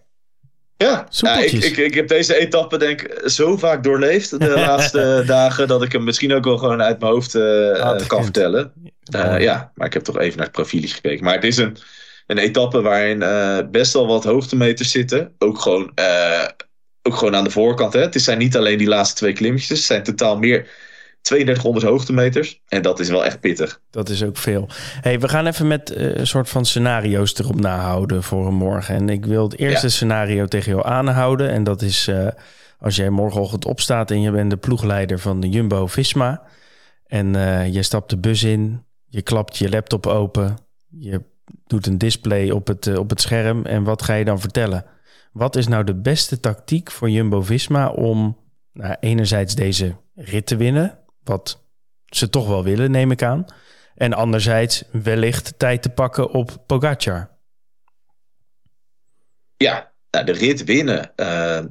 Ja, 0.77 1.07
ja 1.11 1.39
ik, 1.39 1.53
ik, 1.53 1.77
ik, 1.77 1.95
heb 1.95 2.09
deze 2.09 2.39
etappe 2.39 2.77
denk 2.77 3.03
ik 3.03 3.29
zo 3.31 3.57
vaak 3.57 3.83
doorleefd 3.83 4.41
de 4.41 4.51
laatste 4.67 5.23
dagen... 5.27 5.69
dat 5.69 5.83
ik 5.83 5.93
hem 5.93 6.05
misschien 6.05 6.33
ook 6.33 6.45
wel 6.45 6.59
gewoon 6.59 6.83
uit 6.83 7.01
mijn 7.01 7.13
hoofd 7.13 7.35
uh, 7.35 8.07
kan 8.07 8.23
vertellen. 8.23 8.73
Uh, 9.17 9.41
ja, 9.41 9.73
maar 9.75 9.87
ik 9.87 9.93
heb 9.93 10.03
toch 10.03 10.19
even 10.19 10.37
naar 10.37 10.47
het 10.47 10.55
profiel 10.55 10.83
gekeken. 10.89 11.25
Maar 11.25 11.35
het 11.35 11.45
is 11.45 11.57
een, 11.57 11.77
een 12.27 12.39
etappe 12.39 12.81
waarin 12.81 13.23
uh, 13.23 13.59
best 13.71 13.93
wel 13.93 14.07
wat 14.07 14.25
hoogtemeters 14.25 14.91
zitten. 14.91 15.35
Ook 15.39 15.61
gewoon 15.61 15.93
ook 17.03 17.15
gewoon 17.15 17.37
aan 17.37 17.45
de 17.45 17.51
voorkant. 17.51 17.93
Hè. 17.93 18.01
Het 18.01 18.23
zijn 18.23 18.39
niet 18.39 18.57
alleen 18.57 18.79
die 18.79 18.89
laatste 18.89 19.17
twee 19.17 19.33
klimmetjes. 19.33 19.79
Het 19.79 19.87
zijn 19.87 20.03
totaal 20.03 20.39
meer 20.39 20.69
3200 21.21 21.87
hoogtemeters. 21.87 22.61
En 22.69 22.83
dat 22.83 23.01
is 23.01 23.09
wel 23.09 23.25
echt 23.25 23.41
pittig. 23.41 23.81
Dat 23.91 24.09
is 24.09 24.25
ook 24.25 24.37
veel. 24.37 24.69
Hey, 25.01 25.21
we 25.21 25.29
gaan 25.29 25.47
even 25.47 25.67
met 25.67 25.97
een 25.97 26.27
soort 26.27 26.49
van 26.49 26.65
scenario's 26.65 27.39
erop 27.39 27.61
nahouden 27.61 28.23
voor 28.23 28.53
morgen. 28.53 28.95
En 28.95 29.09
ik 29.09 29.25
wil 29.25 29.43
het 29.43 29.59
eerste 29.59 29.89
scenario 29.89 30.47
tegen 30.47 30.73
jou 30.73 30.87
aanhouden. 30.87 31.51
En 31.51 31.65
dat 31.65 31.83
is 31.83 32.11
als 32.79 32.97
jij 32.97 33.11
morgenochtend 33.11 33.65
opstaat 33.65 34.11
en 34.11 34.21
je 34.21 34.31
bent 34.31 34.51
de 34.51 34.57
ploegleider 34.57 35.19
van 35.19 35.41
de 35.41 35.49
Jumbo-Visma. 35.49 36.43
En 37.07 37.33
je 37.73 37.83
stapt 37.83 38.11
de 38.11 38.19
bus 38.19 38.43
in, 38.43 38.85
je 39.13 39.23
klapt 39.23 39.57
je 39.57 39.69
laptop 39.69 40.07
open, 40.07 40.57
je 40.89 41.23
doet 41.67 41.87
een 41.87 41.99
display 41.99 42.51
op 42.51 42.67
het, 42.67 42.97
op 42.99 43.11
het 43.11 43.21
scherm. 43.21 43.65
En 43.65 43.85
wat 43.85 44.03
ga 44.03 44.15
je 44.15 44.25
dan 44.25 44.41
vertellen? 44.41 44.85
Wat 45.33 45.57
is 45.57 45.67
nou 45.67 45.85
de 45.85 45.95
beste 45.95 46.41
tactiek 46.41 46.91
voor 46.91 47.11
Jumbo-Visma 47.11 47.89
om 47.89 48.39
nou, 48.73 48.97
enerzijds 49.01 49.55
deze 49.55 49.97
rit 50.15 50.47
te 50.47 50.57
winnen, 50.57 50.99
wat 51.25 51.65
ze 52.07 52.31
toch 52.31 52.49
wel 52.49 52.65
willen, 52.65 52.91
neem 52.91 53.11
ik 53.11 53.23
aan, 53.23 53.45
en 53.95 54.13
anderzijds 54.13 54.85
wellicht 54.93 55.59
tijd 55.59 55.83
te 55.83 55.91
pakken 55.91 56.31
op 56.31 56.63
Pogacar? 56.67 57.31
Ja, 59.57 59.93
nou, 60.11 60.25
de 60.25 60.33
rit 60.33 60.65
winnen 60.65 61.13
uh, 61.17 61.65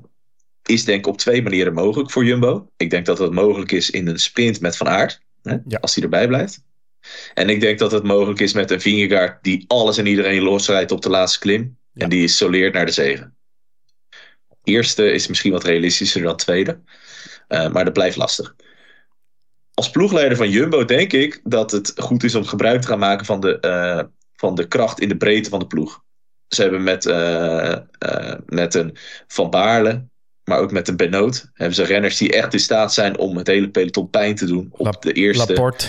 is 0.63 0.85
denk 0.85 0.99
ik 0.99 1.07
op 1.07 1.17
twee 1.17 1.41
manieren 1.41 1.73
mogelijk 1.73 2.11
voor 2.11 2.25
Jumbo. 2.25 2.71
Ik 2.77 2.89
denk 2.89 3.05
dat 3.05 3.17
het 3.17 3.31
mogelijk 3.31 3.71
is 3.71 3.89
in 3.89 4.07
een 4.07 4.19
sprint 4.19 4.59
met 4.61 4.77
Van 4.77 4.87
Aert, 4.87 5.21
hè, 5.41 5.57
ja. 5.67 5.77
als 5.79 5.95
hij 5.95 6.03
erbij 6.03 6.27
blijft. 6.27 6.69
En 7.33 7.49
ik 7.49 7.61
denk 7.61 7.79
dat 7.79 7.91
het 7.91 8.03
mogelijk 8.03 8.39
is 8.39 8.53
met 8.53 8.71
een 8.71 8.81
Vingegaard 8.81 9.43
die 9.43 9.65
alles 9.67 9.97
en 9.97 10.05
iedereen 10.05 10.41
losrijdt 10.41 10.91
op 10.91 11.01
de 11.01 11.09
laatste 11.09 11.39
klim. 11.39 11.77
Ja. 11.93 12.03
En 12.03 12.09
die 12.09 12.23
isoleert 12.23 12.73
naar 12.73 12.85
de 12.85 12.91
zegen 12.91 13.35
eerste 14.63 15.11
is 15.11 15.27
misschien 15.27 15.51
wat 15.51 15.63
realistischer 15.63 16.21
dan 16.21 16.35
tweede. 16.35 16.79
Uh, 17.49 17.71
maar 17.71 17.83
dat 17.83 17.93
blijft 17.93 18.17
lastig. 18.17 18.55
Als 19.73 19.89
ploegleider 19.89 20.37
van 20.37 20.49
Jumbo 20.49 20.85
denk 20.85 21.13
ik 21.13 21.41
dat 21.43 21.71
het 21.71 21.93
goed 21.95 22.23
is 22.23 22.35
om 22.35 22.45
gebruik 22.45 22.81
te 22.81 22.87
gaan 22.87 22.99
maken 22.99 23.25
van 23.25 23.39
de, 23.39 23.57
uh, 23.61 24.03
van 24.35 24.55
de 24.55 24.67
kracht 24.67 24.99
in 24.99 25.09
de 25.09 25.17
breedte 25.17 25.49
van 25.49 25.59
de 25.59 25.67
ploeg. 25.67 26.03
Ze 26.47 26.61
hebben 26.61 26.83
met, 26.83 27.05
uh, 27.05 27.75
met 28.45 28.73
een 28.73 28.97
Van 29.27 29.49
Baarle, 29.49 30.07
maar 30.43 30.59
ook 30.59 30.71
met 30.71 30.87
een 30.87 30.95
Benoot, 30.95 31.49
hebben 31.53 31.75
ze 31.75 31.83
renners 31.83 32.17
die 32.17 32.31
echt 32.31 32.53
in 32.53 32.59
staat 32.59 32.93
zijn 32.93 33.17
om 33.17 33.37
het 33.37 33.47
hele 33.47 33.69
peloton 33.69 34.09
pijn 34.09 34.35
te 34.35 34.45
doen. 34.45 34.69
Op 34.71 35.01
de 35.01 35.13
eerste. 35.13 35.47
Laporte. 35.47 35.87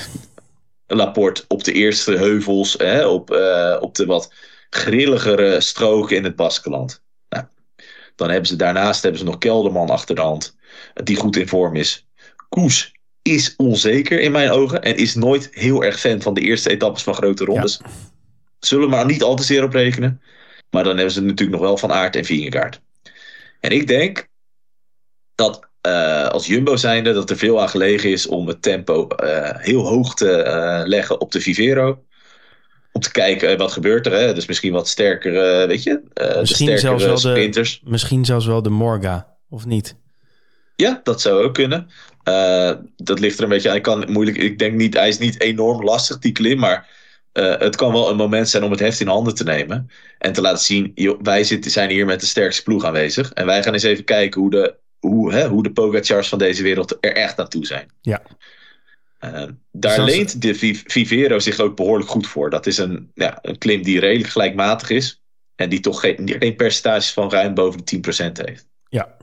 Laporte 0.95 1.45
op 1.49 1.65
de 1.65 1.73
eerste 1.73 2.13
heuvels, 2.13 2.75
hè, 2.79 3.07
op, 3.07 3.31
op 3.81 3.95
de 3.95 4.07
wat 4.07 4.33
grilligere 4.71 5.61
stroken 5.61 6.17
in 6.17 6.25
het 6.25 6.37
Baskeland. 6.37 7.03
Dan 8.17 8.31
hebben 8.31 8.49
ze 8.49 8.57
daarnaast 8.57 9.03
hebben 9.03 9.21
ze 9.21 9.27
nog 9.27 9.39
Kelderman 9.39 9.91
achter 9.91 10.15
de 10.15 10.21
hand. 10.21 10.57
Die 10.95 11.17
goed 11.17 11.37
in 11.37 11.49
vorm 11.49 11.77
is. 11.77 12.07
Koes 12.49 12.93
is 13.23 13.57
onzeker 13.57 14.21
in 14.21 14.33
mijn 14.33 14.51
ogen. 14.51 14.83
En 14.83 14.97
is 14.97 15.15
nooit 15.15 15.49
heel 15.53 15.85
erg 15.85 16.01
fan 16.01 16.23
van 16.23 16.35
de 16.35 16.41
eerste 16.41 16.71
etappes 16.71 17.03
van 17.03 17.15
grote 17.15 17.45
rondes. 17.45 17.81
Zullen 18.59 18.85
we 18.85 18.91
maar 18.91 19.07
niet 19.07 19.23
al 19.23 19.37
te 19.37 19.43
zeer 19.43 19.65
op 19.65 19.73
rekenen. 19.73 20.23
Maar 20.71 20.85
dan 20.85 20.97
hebben 20.97 21.15
ze 21.15 21.21
natuurlijk 21.21 21.51
nog 21.51 21.61
wel 21.61 21.77
Van 21.77 21.93
Aert 21.93 22.17
en 22.17 22.25
Vingegaard. 22.25 22.81
En 23.61 23.71
ik 23.71 23.87
denk 23.87 24.29
dat 25.35 25.71
uh, 25.87 26.29
als 26.29 26.47
Jumbo 26.47 26.77
zijnde 26.77 27.13
dat 27.13 27.31
er 27.31 27.37
veel 27.37 27.61
aan 27.61 27.69
gelegen 27.69 28.11
is 28.11 28.27
om 28.27 28.49
het 28.49 28.63
tempo 28.63 29.09
uh, 29.25 29.51
heel 29.53 29.87
hoog 29.87 30.15
te 30.15 30.45
uh, 30.47 30.89
leggen 30.89 31.21
op 31.21 31.33
de 31.33 31.41
Vivero 31.41 32.05
om 32.93 33.01
te 33.01 33.11
kijken 33.11 33.49
eh, 33.49 33.59
wat 33.59 33.73
gebeurt 33.73 34.07
er. 34.07 34.13
Hè? 34.13 34.35
Dus 34.35 34.47
misschien 34.47 34.73
wat 34.73 34.89
sterker, 34.89 35.61
uh, 35.63 35.67
weet 35.67 35.83
je, 35.83 36.03
misschien 36.41 36.67
de 36.67 36.79
zelfs 36.79 37.05
wel 37.05 37.17
sprinters. 37.17 37.81
De, 37.85 37.91
misschien 37.91 38.25
zelfs 38.25 38.47
wel 38.47 38.63
de 38.63 38.71
Morga, 38.71 39.37
of 39.49 39.67
niet? 39.67 39.97
Ja, 40.77 41.01
dat 41.03 41.21
zou 41.21 41.45
ook 41.45 41.55
kunnen. 41.55 41.89
Dat 42.97 43.21
ligt 43.21 43.39
er 43.39 43.45
een 43.45 43.49
beetje 43.49 43.71
aan. 43.71 43.77
Ik, 43.77 43.83
kan 43.83 44.05
moeilijk, 44.09 44.37
ik 44.37 44.59
denk 44.59 44.75
niet, 44.75 44.95
hij 44.95 45.09
is 45.09 45.19
niet 45.19 45.41
enorm 45.41 45.85
lastig, 45.85 46.19
die 46.19 46.33
klim, 46.33 46.59
maar 46.59 46.89
het 47.33 47.77
kan 47.77 47.93
wel 47.93 48.11
een 48.11 48.17
moment 48.17 48.49
zijn 48.49 48.63
om 48.63 48.71
het 48.71 48.81
heft 48.81 49.01
in 49.01 49.07
handen 49.07 49.35
te 49.35 49.45
nemen. 49.45 49.91
En 50.19 50.33
te 50.33 50.41
laten 50.41 50.65
zien, 50.65 50.93
joh, 50.95 51.21
wij 51.23 51.45
zitten, 51.45 51.71
zijn 51.71 51.91
hier 51.91 52.07
met 52.07 52.21
de 52.21 52.27
sterkste 52.27 52.63
ploeg 52.63 52.85
aanwezig. 52.85 53.33
En 53.33 53.47
wij 53.47 53.63
gaan 53.63 53.73
eens 53.73 53.83
even 53.83 54.05
kijken 54.05 54.41
hoe 54.41 54.51
de, 54.51 54.75
hoe, 55.09 55.33
hè, 55.33 55.49
hoe 55.49 55.63
de 55.63 55.73
Pogacars 55.73 56.29
van 56.29 56.39
deze 56.39 56.63
wereld 56.63 56.97
er 57.01 57.13
echt 57.13 57.37
naartoe 57.37 57.67
zijn. 57.67 57.91
Ja. 58.01 58.23
Uh, 59.25 59.45
daar 59.73 59.95
Zoals... 59.95 60.11
leent 60.11 60.43
de 60.43 60.55
Vivero 60.87 61.39
zich 61.39 61.59
ook 61.59 61.77
behoorlijk 61.77 62.11
goed 62.11 62.27
voor. 62.27 62.51
Dat 62.51 62.67
is 62.67 62.79
een, 62.79 63.11
ja, 63.15 63.39
een 63.43 63.59
klim 63.59 63.83
die 63.83 64.01
redelijk 64.01 64.31
gelijkmatig 64.31 64.91
is. 64.91 65.23
En 65.55 65.69
die 65.69 65.81
toch 65.81 66.01
geen, 66.01 66.37
geen 66.39 66.57
percentage 66.57 67.13
van 67.13 67.31
ruim 67.31 67.55
boven 67.55 67.81
de 67.85 67.97
10% 67.97 68.33
heeft. 68.33 68.67
Ja. 68.89 69.17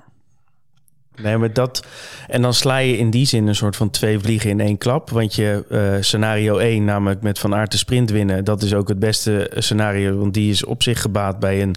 Nee, 1.22 1.38
maar 1.38 1.54
dat. 1.54 1.86
En 2.28 2.42
dan 2.42 2.54
sla 2.54 2.78
je 2.78 2.98
in 2.98 3.10
die 3.10 3.26
zin 3.26 3.48
een 3.48 3.56
soort 3.56 3.76
van 3.76 3.90
twee 3.90 4.20
vliegen 4.20 4.50
in 4.50 4.60
één 4.60 4.78
klap. 4.78 5.10
Want 5.10 5.36
je 5.36 5.66
uh, 5.70 5.96
scenario 6.00 6.58
1, 6.58 6.86
namelijk 6.86 7.22
met 7.22 7.40
Van 7.40 7.56
Aert 7.56 7.72
de 7.72 7.78
sprint 7.78 8.10
winnen, 8.10 8.46
dat 8.46 8.62
is 8.62 8.74
ook 8.74 8.88
het 8.88 9.00
beste 9.00 9.52
scenario. 9.56 10.18
Want 10.18 10.34
die 10.34 10.52
is 10.52 10.66
op 10.66 10.84
zich 10.84 11.02
gebaat 11.02 11.40
bij 11.40 11.62
een 11.62 11.76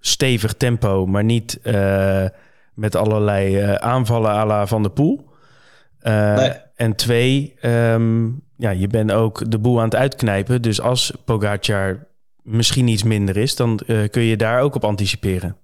stevig 0.00 0.54
tempo, 0.54 1.06
maar 1.06 1.24
niet 1.24 1.58
uh, 1.62 2.26
met 2.74 2.96
allerlei 2.96 3.62
uh, 3.62 3.74
aanvallen 3.74 4.30
à 4.30 4.46
la 4.46 4.66
Van 4.66 4.82
de 4.82 4.90
Poel. 4.90 5.30
Nee. 6.02 6.52
En 6.74 6.96
twee, 6.96 7.54
um, 7.62 8.42
ja, 8.56 8.70
je 8.70 8.86
bent 8.86 9.12
ook 9.12 9.50
de 9.50 9.58
boel 9.58 9.78
aan 9.78 9.84
het 9.84 9.94
uitknijpen. 9.94 10.62
Dus 10.62 10.80
als 10.80 11.12
Pogacar 11.24 12.06
misschien 12.42 12.88
iets 12.88 13.02
minder 13.02 13.36
is, 13.36 13.56
dan 13.56 13.80
uh, 13.86 14.08
kun 14.08 14.22
je 14.22 14.36
daar 14.36 14.60
ook 14.60 14.74
op 14.74 14.84
anticiperen. 14.84 15.56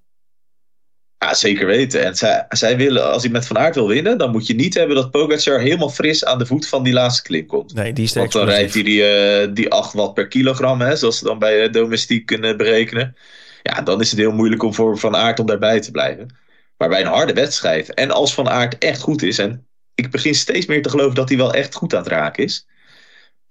Ja, 1.18 1.34
zeker 1.34 1.66
weten. 1.66 2.04
En 2.04 2.14
zij, 2.14 2.46
zij 2.48 2.76
willen, 2.76 3.12
als 3.12 3.22
hij 3.22 3.32
met 3.32 3.46
Van 3.46 3.58
Aert 3.58 3.74
wil 3.74 3.88
winnen, 3.88 4.18
dan 4.18 4.30
moet 4.30 4.46
je 4.46 4.54
niet 4.54 4.74
hebben 4.74 4.96
dat 4.96 5.10
Pogacar 5.10 5.60
helemaal 5.60 5.90
fris 5.90 6.24
aan 6.24 6.38
de 6.38 6.46
voet 6.46 6.68
van 6.68 6.82
die 6.82 6.92
laatste 6.92 7.22
klim 7.22 7.46
komt. 7.46 7.74
Nee, 7.74 7.92
die 7.92 8.04
is 8.04 8.12
Want 8.12 8.32
dan 8.32 8.46
rijdt 8.46 8.74
hij 8.74 8.82
die, 8.82 9.02
uh, 9.46 9.54
die 9.54 9.70
8 9.70 9.92
watt 9.92 10.14
per 10.14 10.28
kilogram, 10.28 10.80
hè, 10.80 10.96
zoals 10.96 11.18
ze 11.18 11.24
dan 11.24 11.38
bij 11.38 11.70
domestiek 11.70 12.26
kunnen 12.26 12.56
berekenen. 12.56 13.16
Ja, 13.62 13.82
dan 13.82 14.00
is 14.00 14.10
het 14.10 14.20
heel 14.20 14.32
moeilijk 14.32 14.62
om 14.62 14.74
voor 14.74 14.98
Van 14.98 15.16
Aert 15.16 15.40
om 15.40 15.46
daarbij 15.46 15.80
te 15.80 15.90
blijven. 15.90 16.28
Maar 16.78 16.88
bij 16.88 17.00
een 17.00 17.06
harde 17.06 17.32
wedstrijd, 17.32 17.94
en 17.94 18.10
als 18.10 18.34
Van 18.34 18.48
Aert 18.48 18.78
echt 18.78 19.00
goed 19.00 19.22
is, 19.22 19.38
en 19.38 19.66
ik 19.94 20.10
begin 20.10 20.34
steeds 20.34 20.66
meer 20.66 20.82
te 20.82 20.90
geloven 20.90 21.14
dat 21.14 21.28
hij 21.28 21.38
wel 21.38 21.54
echt 21.54 21.74
goed 21.74 21.94
aan 21.94 22.02
het 22.02 22.08
raken 22.08 22.44
is. 22.44 22.66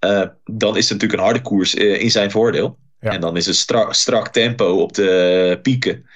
Uh, 0.04 0.22
dan 0.44 0.76
is 0.76 0.88
het 0.88 0.92
natuurlijk 0.92 1.12
een 1.12 1.26
harde 1.26 1.42
koers 1.42 1.74
uh, 1.74 2.00
in 2.00 2.10
zijn 2.10 2.30
voordeel. 2.30 2.78
Ja. 3.00 3.10
En 3.10 3.20
dan 3.20 3.36
is 3.36 3.46
een 3.46 3.54
strak, 3.54 3.94
strak 3.94 4.28
tempo 4.28 4.82
op 4.82 4.94
de 4.94 5.58
pieken. 5.62 6.06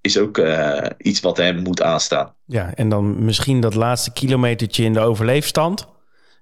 Is 0.00 0.18
ook 0.18 0.38
uh, 0.38 0.86
iets 0.98 1.20
wat 1.20 1.36
hem 1.36 1.62
moet 1.62 1.82
aanstaan. 1.82 2.34
Ja, 2.44 2.74
en 2.74 2.88
dan 2.88 3.24
misschien 3.24 3.60
dat 3.60 3.74
laatste 3.74 4.12
kilometertje 4.12 4.84
in 4.84 4.92
de 4.92 5.00
overleefstand. 5.00 5.86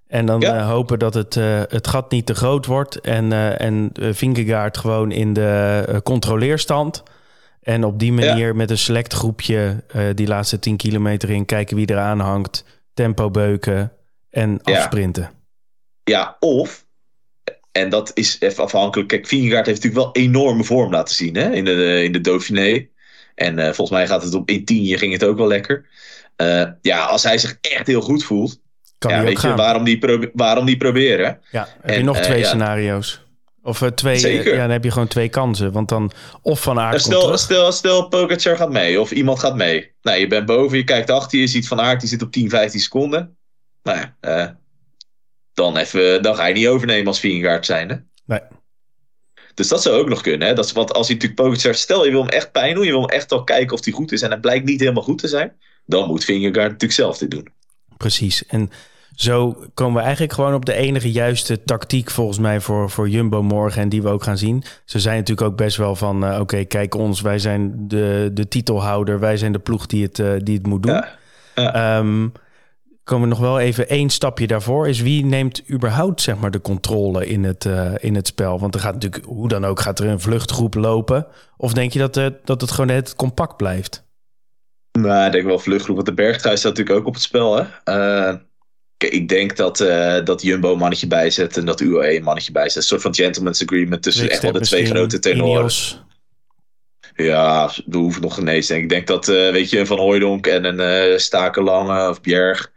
En 0.08 0.26
dan 0.26 0.40
ja. 0.40 0.64
hopen 0.64 0.98
dat 0.98 1.14
het, 1.14 1.35
het 1.68 1.87
gat 1.87 2.11
niet 2.11 2.26
te 2.26 2.35
groot 2.35 2.66
wordt. 2.66 3.00
En, 3.00 3.32
en 3.58 3.90
Vingegaard 3.94 4.78
gewoon 4.78 5.11
in 5.11 5.32
de 5.32 6.00
controleerstand. 6.02 7.02
En 7.62 7.85
op 7.85 7.98
die 7.98 8.12
manier 8.12 8.46
ja. 8.46 8.55
met 8.55 8.70
een 8.70 8.79
select 8.79 9.12
groepje 9.12 9.85
die 10.14 10.27
laatste 10.27 10.59
10 10.59 10.77
kilometer 10.77 11.31
in 11.31 11.44
kijken 11.44 11.77
wie 11.77 11.90
eraan 11.90 12.20
hangt 12.20 12.64
tempo 12.94 13.31
beuken 13.31 13.92
en 14.31 14.61
ja. 14.62 14.77
afsprinten. 14.77 15.31
Ja, 16.05 16.37
of, 16.40 16.87
en 17.72 17.88
dat 17.90 18.11
is 18.14 18.37
even 18.40 18.64
afhankelijk. 18.64 19.09
Kijk, 19.09 19.27
Vingegaard 19.27 19.66
heeft 19.66 19.83
natuurlijk 19.83 20.14
wel 20.14 20.25
enorme 20.25 20.64
vorm 20.64 20.90
laten 20.90 21.14
zien 21.14 21.37
hè, 21.37 21.51
in, 21.51 21.64
de, 21.64 22.05
in 22.05 22.12
de 22.12 22.20
Dauphiné. 22.20 22.87
En 23.35 23.59
uh, 23.59 23.64
volgens 23.64 23.90
mij 23.90 24.07
gaat 24.07 24.22
het 24.22 24.35
op 24.35 24.51
in 24.51 24.64
10 24.64 24.98
ging 24.98 25.12
het 25.12 25.25
ook 25.25 25.37
wel 25.37 25.46
lekker. 25.46 25.87
Uh, 26.37 26.64
ja, 26.83 27.05
als 27.05 27.22
hij 27.22 27.38
zich 27.38 27.59
echt 27.61 27.87
heel 27.87 28.01
goed 28.01 28.25
voelt, 28.25 28.61
kan 28.98 29.12
ja, 29.12 29.22
weet 29.22 29.40
je, 29.40 29.55
waarom 29.55 29.85
die, 29.85 30.31
waarom 30.33 30.66
die 30.66 30.77
proberen? 30.77 31.40
Ja, 31.51 31.68
heb 31.81 31.90
en, 31.90 31.98
je 31.98 32.05
nog 32.05 32.18
twee 32.18 32.44
scenario's? 32.44 33.25
Of 33.62 33.90
twee, 33.94 34.18
Zeker. 34.18 34.53
ja, 34.55 34.61
dan 34.61 34.70
heb 34.70 34.85
je 34.85 34.90
gewoon 34.90 35.09
twee 35.09 35.29
kansen. 35.29 35.72
Want 35.72 35.88
dan 35.88 36.12
of 36.42 36.62
Van 36.62 36.79
Aert 36.79 37.01
stel, 37.01 37.38
stel, 37.38 37.72
stel 37.72 38.09
Pogacar 38.09 38.57
gaat 38.57 38.70
mee 38.70 39.01
of 39.01 39.11
iemand 39.11 39.38
gaat 39.38 39.57
mee. 39.57 39.92
Nou, 40.03 40.18
je 40.18 40.27
bent 40.27 40.46
boven, 40.46 40.77
je 40.77 40.85
kijkt 40.85 41.11
achter 41.11 41.38
je, 41.38 41.46
ziet 41.46 41.68
Van 41.68 41.81
Aert, 41.81 42.01
die 42.01 42.09
zit 42.09 42.22
op 42.22 42.33
10, 42.33 42.51
15 42.51 42.81
seconden. 42.81 43.37
Nou 43.83 43.98
ja, 43.98 44.16
uh, 44.20 44.51
dan, 45.55 45.77
even, 45.77 46.22
dan 46.22 46.37
ga 46.37 46.46
je 46.46 46.55
niet 46.55 46.66
overnemen 46.66 47.07
als 47.07 47.20
Vingegaard 47.20 47.66
zijnde. 47.66 48.05
Nee. 48.25 48.40
Dus 49.55 49.68
dat 49.68 49.83
zou 49.83 49.96
ook 49.96 50.09
nog 50.09 50.20
kunnen. 50.20 50.48
Hè? 50.48 50.55
Dat 50.55 50.64
is, 50.64 50.72
want 50.72 50.92
als 50.92 51.07
hij 51.07 51.16
natuurlijk 51.16 51.42
Pogacar... 51.42 51.75
Stel, 51.75 52.05
je 52.05 52.11
wil 52.11 52.20
hem 52.20 52.29
echt 52.29 52.53
pijn 52.53 52.75
doen. 52.75 52.85
Je 52.85 52.90
wil 52.90 53.01
hem 53.01 53.11
echt 53.11 53.33
al 53.33 53.44
kijken 53.44 53.77
of 53.77 53.85
hij 53.85 53.92
goed 53.92 54.12
is. 54.12 54.22
En 54.22 54.31
hij 54.31 54.40
blijkt 54.40 54.64
niet 54.64 54.81
helemaal 54.81 55.03
goed 55.03 55.18
te 55.18 55.29
zijn. 55.29 55.57
Dan 55.87 56.07
moet 56.07 56.25
Vingegaard 56.25 56.70
natuurlijk 56.70 56.92
zelf 56.92 57.18
dit 57.18 57.31
doen. 57.31 57.48
Precies. 57.96 58.46
En 58.46 58.70
zo 59.14 59.64
komen 59.75 59.94
we 59.94 60.03
eigenlijk 60.03 60.33
gewoon 60.33 60.55
op 60.55 60.64
de 60.64 60.75
enige 60.75 61.12
juiste 61.12 61.62
tactiek 61.64 62.11
volgens 62.11 62.38
mij 62.38 62.61
voor, 62.61 62.90
voor 62.90 63.09
Jumbo 63.09 63.42
morgen 63.42 63.83
en 63.83 63.88
die 63.88 64.03
we 64.03 64.09
ook 64.09 64.22
gaan 64.22 64.38
zien. 64.38 64.64
Ze 64.85 65.01
zijn 65.01 65.16
natuurlijk 65.16 65.48
ook 65.48 65.57
best 65.57 65.77
wel 65.77 65.96
van, 65.96 66.25
uh, 66.25 66.40
oké, 66.40 66.64
kijk 66.64 66.94
ons, 66.94 67.20
wij 67.20 67.38
zijn 67.38 67.88
de, 67.88 68.31
de 68.35 68.48
titelhouder, 68.48 69.20
wij 69.20 69.37
zijn 69.37 69.53
de 69.53 69.59
ploeg 69.59 69.87
die 69.87 70.03
het, 70.03 70.18
uh, 70.18 70.33
die 70.38 70.57
het 70.57 70.66
moet 70.66 70.83
doen. 70.83 70.92
Ja. 70.92 71.09
Ja. 71.55 71.98
Um, 71.98 72.33
komen 73.05 73.29
we 73.29 73.35
nog 73.35 73.44
wel 73.44 73.59
even 73.59 73.88
één 73.88 74.11
stapje 74.11 74.46
daarvoor. 74.46 74.88
Is 74.88 75.01
wie 75.01 75.25
neemt 75.25 75.70
überhaupt 75.70 76.20
zeg 76.20 76.37
maar, 76.37 76.51
de 76.51 76.61
controle 76.61 77.27
in 77.27 77.44
het, 77.44 77.64
uh, 77.64 77.92
in 77.98 78.14
het 78.14 78.27
spel? 78.27 78.59
Want 78.59 78.75
er 78.75 78.81
gaat 78.81 78.94
natuurlijk, 78.94 79.25
hoe 79.25 79.48
dan 79.48 79.64
ook, 79.64 79.81
gaat 79.81 79.98
er 79.98 80.07
een 80.07 80.20
vluchtgroep 80.20 80.75
lopen. 80.75 81.27
Of 81.57 81.72
denk 81.72 81.92
je 81.92 81.98
dat, 81.98 82.14
dat 82.44 82.61
het 82.61 82.70
gewoon 82.70 82.90
het 82.90 83.16
compact 83.16 83.57
blijft? 83.57 84.05
Nou, 84.92 85.27
ik 85.27 85.33
denk 85.33 85.44
wel 85.44 85.59
vluchtgroep. 85.59 85.94
Want 85.94 86.09
de 86.09 86.14
bergtrui 86.14 86.57
staat 86.57 86.70
natuurlijk 86.77 86.98
ook 86.98 87.07
op 87.07 87.14
het 87.14 87.22
spel. 87.22 87.57
Hè? 87.57 87.64
Uh, 89.05 89.12
ik 89.12 89.29
denk 89.29 89.57
dat, 89.57 89.77
dat 90.25 90.43
Jumbo 90.43 90.73
een 90.73 90.79
mannetje 90.79 91.07
bijzet 91.07 91.57
en 91.57 91.65
dat 91.65 91.81
UAE 91.81 92.17
een 92.17 92.23
mannetje 92.23 92.53
bijzet. 92.53 92.77
Een 92.77 92.83
soort 92.83 93.03
van 93.03 93.15
gentleman's 93.15 93.62
agreement 93.62 94.03
tussen 94.03 94.31
echt 94.31 94.43
wel 94.43 94.53
de 94.53 94.61
twee 94.61 94.87
grote 94.87 95.19
tenoren. 95.19 95.71
Ja, 97.15 97.71
we 97.87 97.97
hoeven 97.97 98.23
nog 98.23 98.35
genees. 98.35 98.71
Ik 98.71 98.88
denk 98.88 99.07
dat, 99.07 99.27
weet 99.27 99.71
je, 99.71 99.87
Van 99.87 99.99
Hooydonk 99.99 100.47
en 100.47 100.65
een 100.65 101.11
uh, 101.11 101.19
Stakenlange 101.19 102.09
of 102.09 102.21
Bjerg 102.21 102.71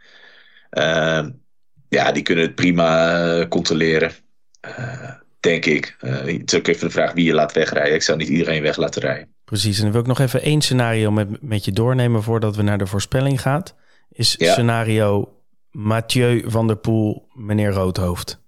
ja, 1.88 2.12
die 2.12 2.22
kunnen 2.22 2.44
het 2.44 2.54
prima 2.54 3.18
eh, 3.18 3.48
controleren. 3.48 4.12
Eh, 4.60 5.10
denk 5.40 5.64
ik. 5.64 5.96
Uh, 6.00 6.12
het 6.14 6.52
is 6.52 6.58
ook 6.58 6.66
even 6.66 6.86
de 6.86 6.92
vraag 6.92 7.12
wie 7.12 7.24
je 7.24 7.34
laat 7.34 7.52
wegrijden. 7.52 7.94
Ik 7.94 8.02
zou 8.02 8.18
niet 8.18 8.28
iedereen 8.28 8.62
weg 8.62 8.76
laten 8.76 9.02
rijden. 9.02 9.34
Precies. 9.44 9.76
En 9.76 9.82
dan 9.82 9.92
wil 9.92 10.00
ik 10.00 10.06
nog 10.06 10.20
even 10.20 10.42
één 10.42 10.60
scenario 10.60 11.10
met, 11.10 11.42
met 11.42 11.64
je 11.64 11.72
doornemen 11.72 12.22
voordat 12.22 12.56
we 12.56 12.62
naar 12.62 12.78
de 12.78 12.86
voorspelling 12.86 13.40
gaan. 13.40 13.62
Is 14.10 14.30
scenario 14.30 15.35
Mathieu 15.76 16.50
van 16.50 16.66
der 16.66 16.76
Poel, 16.76 17.28
meneer 17.34 17.70
Roodhoofd. 17.70 18.40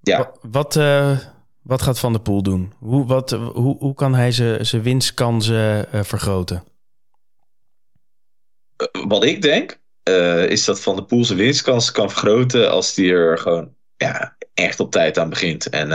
Ja. 0.00 0.32
Wat, 0.40 0.74
wat 1.62 1.82
gaat 1.82 1.98
Van 1.98 2.12
der 2.12 2.22
Poel 2.22 2.42
doen? 2.42 2.72
Hoe, 2.78 3.06
wat, 3.06 3.30
hoe, 3.30 3.76
hoe 3.78 3.94
kan 3.94 4.14
hij 4.14 4.32
zijn 4.60 4.82
winstkansen 4.82 5.86
vergroten? 6.04 6.64
wat 9.08 9.24
ik 9.24 9.42
denk, 9.42 9.80
uh, 10.08 10.44
is 10.44 10.64
dat 10.64 10.80
Van 10.80 10.96
de 10.96 11.04
Poel 11.04 11.24
zijn 11.24 11.38
winstkans 11.38 11.90
kan 11.90 12.10
vergroten 12.10 12.70
als 12.70 12.96
hij 12.96 13.10
er 13.10 13.38
gewoon 13.38 13.74
ja, 13.96 14.36
echt 14.54 14.80
op 14.80 14.90
tijd 14.90 15.18
aan 15.18 15.28
begint. 15.28 15.68
En 15.68 15.88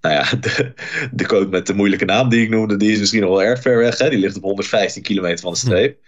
nou 0.00 0.14
ja, 0.14 0.24
de, 0.40 0.72
de 1.12 1.46
met 1.50 1.66
de 1.66 1.74
moeilijke 1.74 2.04
naam 2.04 2.28
die 2.28 2.42
ik 2.42 2.50
noemde, 2.50 2.76
die 2.76 2.92
is 2.92 2.98
misschien 2.98 3.20
nog 3.20 3.30
wel 3.30 3.42
erg 3.42 3.60
ver 3.60 3.76
weg. 3.76 3.98
Hè? 3.98 4.10
Die 4.10 4.18
ligt 4.18 4.36
op 4.36 4.42
115 4.42 5.02
kilometer 5.02 5.38
van 5.38 5.52
de 5.52 5.58
streep. 5.58 5.98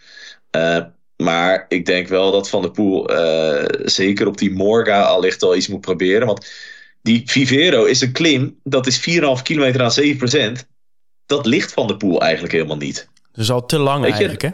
Uh, 0.57 0.85
maar 1.23 1.65
ik 1.69 1.87
denk 1.87 2.09
wel 2.09 2.31
dat 2.31 2.49
Van 2.49 2.63
der 2.63 2.71
Poel 2.71 3.11
zeker 3.85 4.27
op 4.27 4.39
die 4.39 4.53
Morga 4.53 5.03
al 5.03 5.21
ligt 5.21 5.43
al 5.43 5.57
iets 5.57 5.69
moet 5.69 5.81
proberen. 5.81 6.27
Want 6.27 6.47
die 7.03 7.23
Vivero 7.25 7.85
is 7.85 8.01
een 8.01 8.13
klim, 8.13 8.59
dat 8.63 8.87
is 8.87 9.01
4,5 9.01 9.43
kilometer 9.43 9.83
aan 9.83 10.59
7%. 10.61 10.67
Dat 11.27 11.47
ligt 11.47 11.73
Van 11.73 11.87
der 11.87 11.97
Poel 11.97 12.21
eigenlijk 12.21 12.53
helemaal 12.53 12.77
niet. 12.77 13.09
Dus 13.33 13.51
al 13.51 13.67
te 13.67 13.79
lang 13.79 14.05
eigenlijk, 14.05 14.43
hè? 14.43 14.51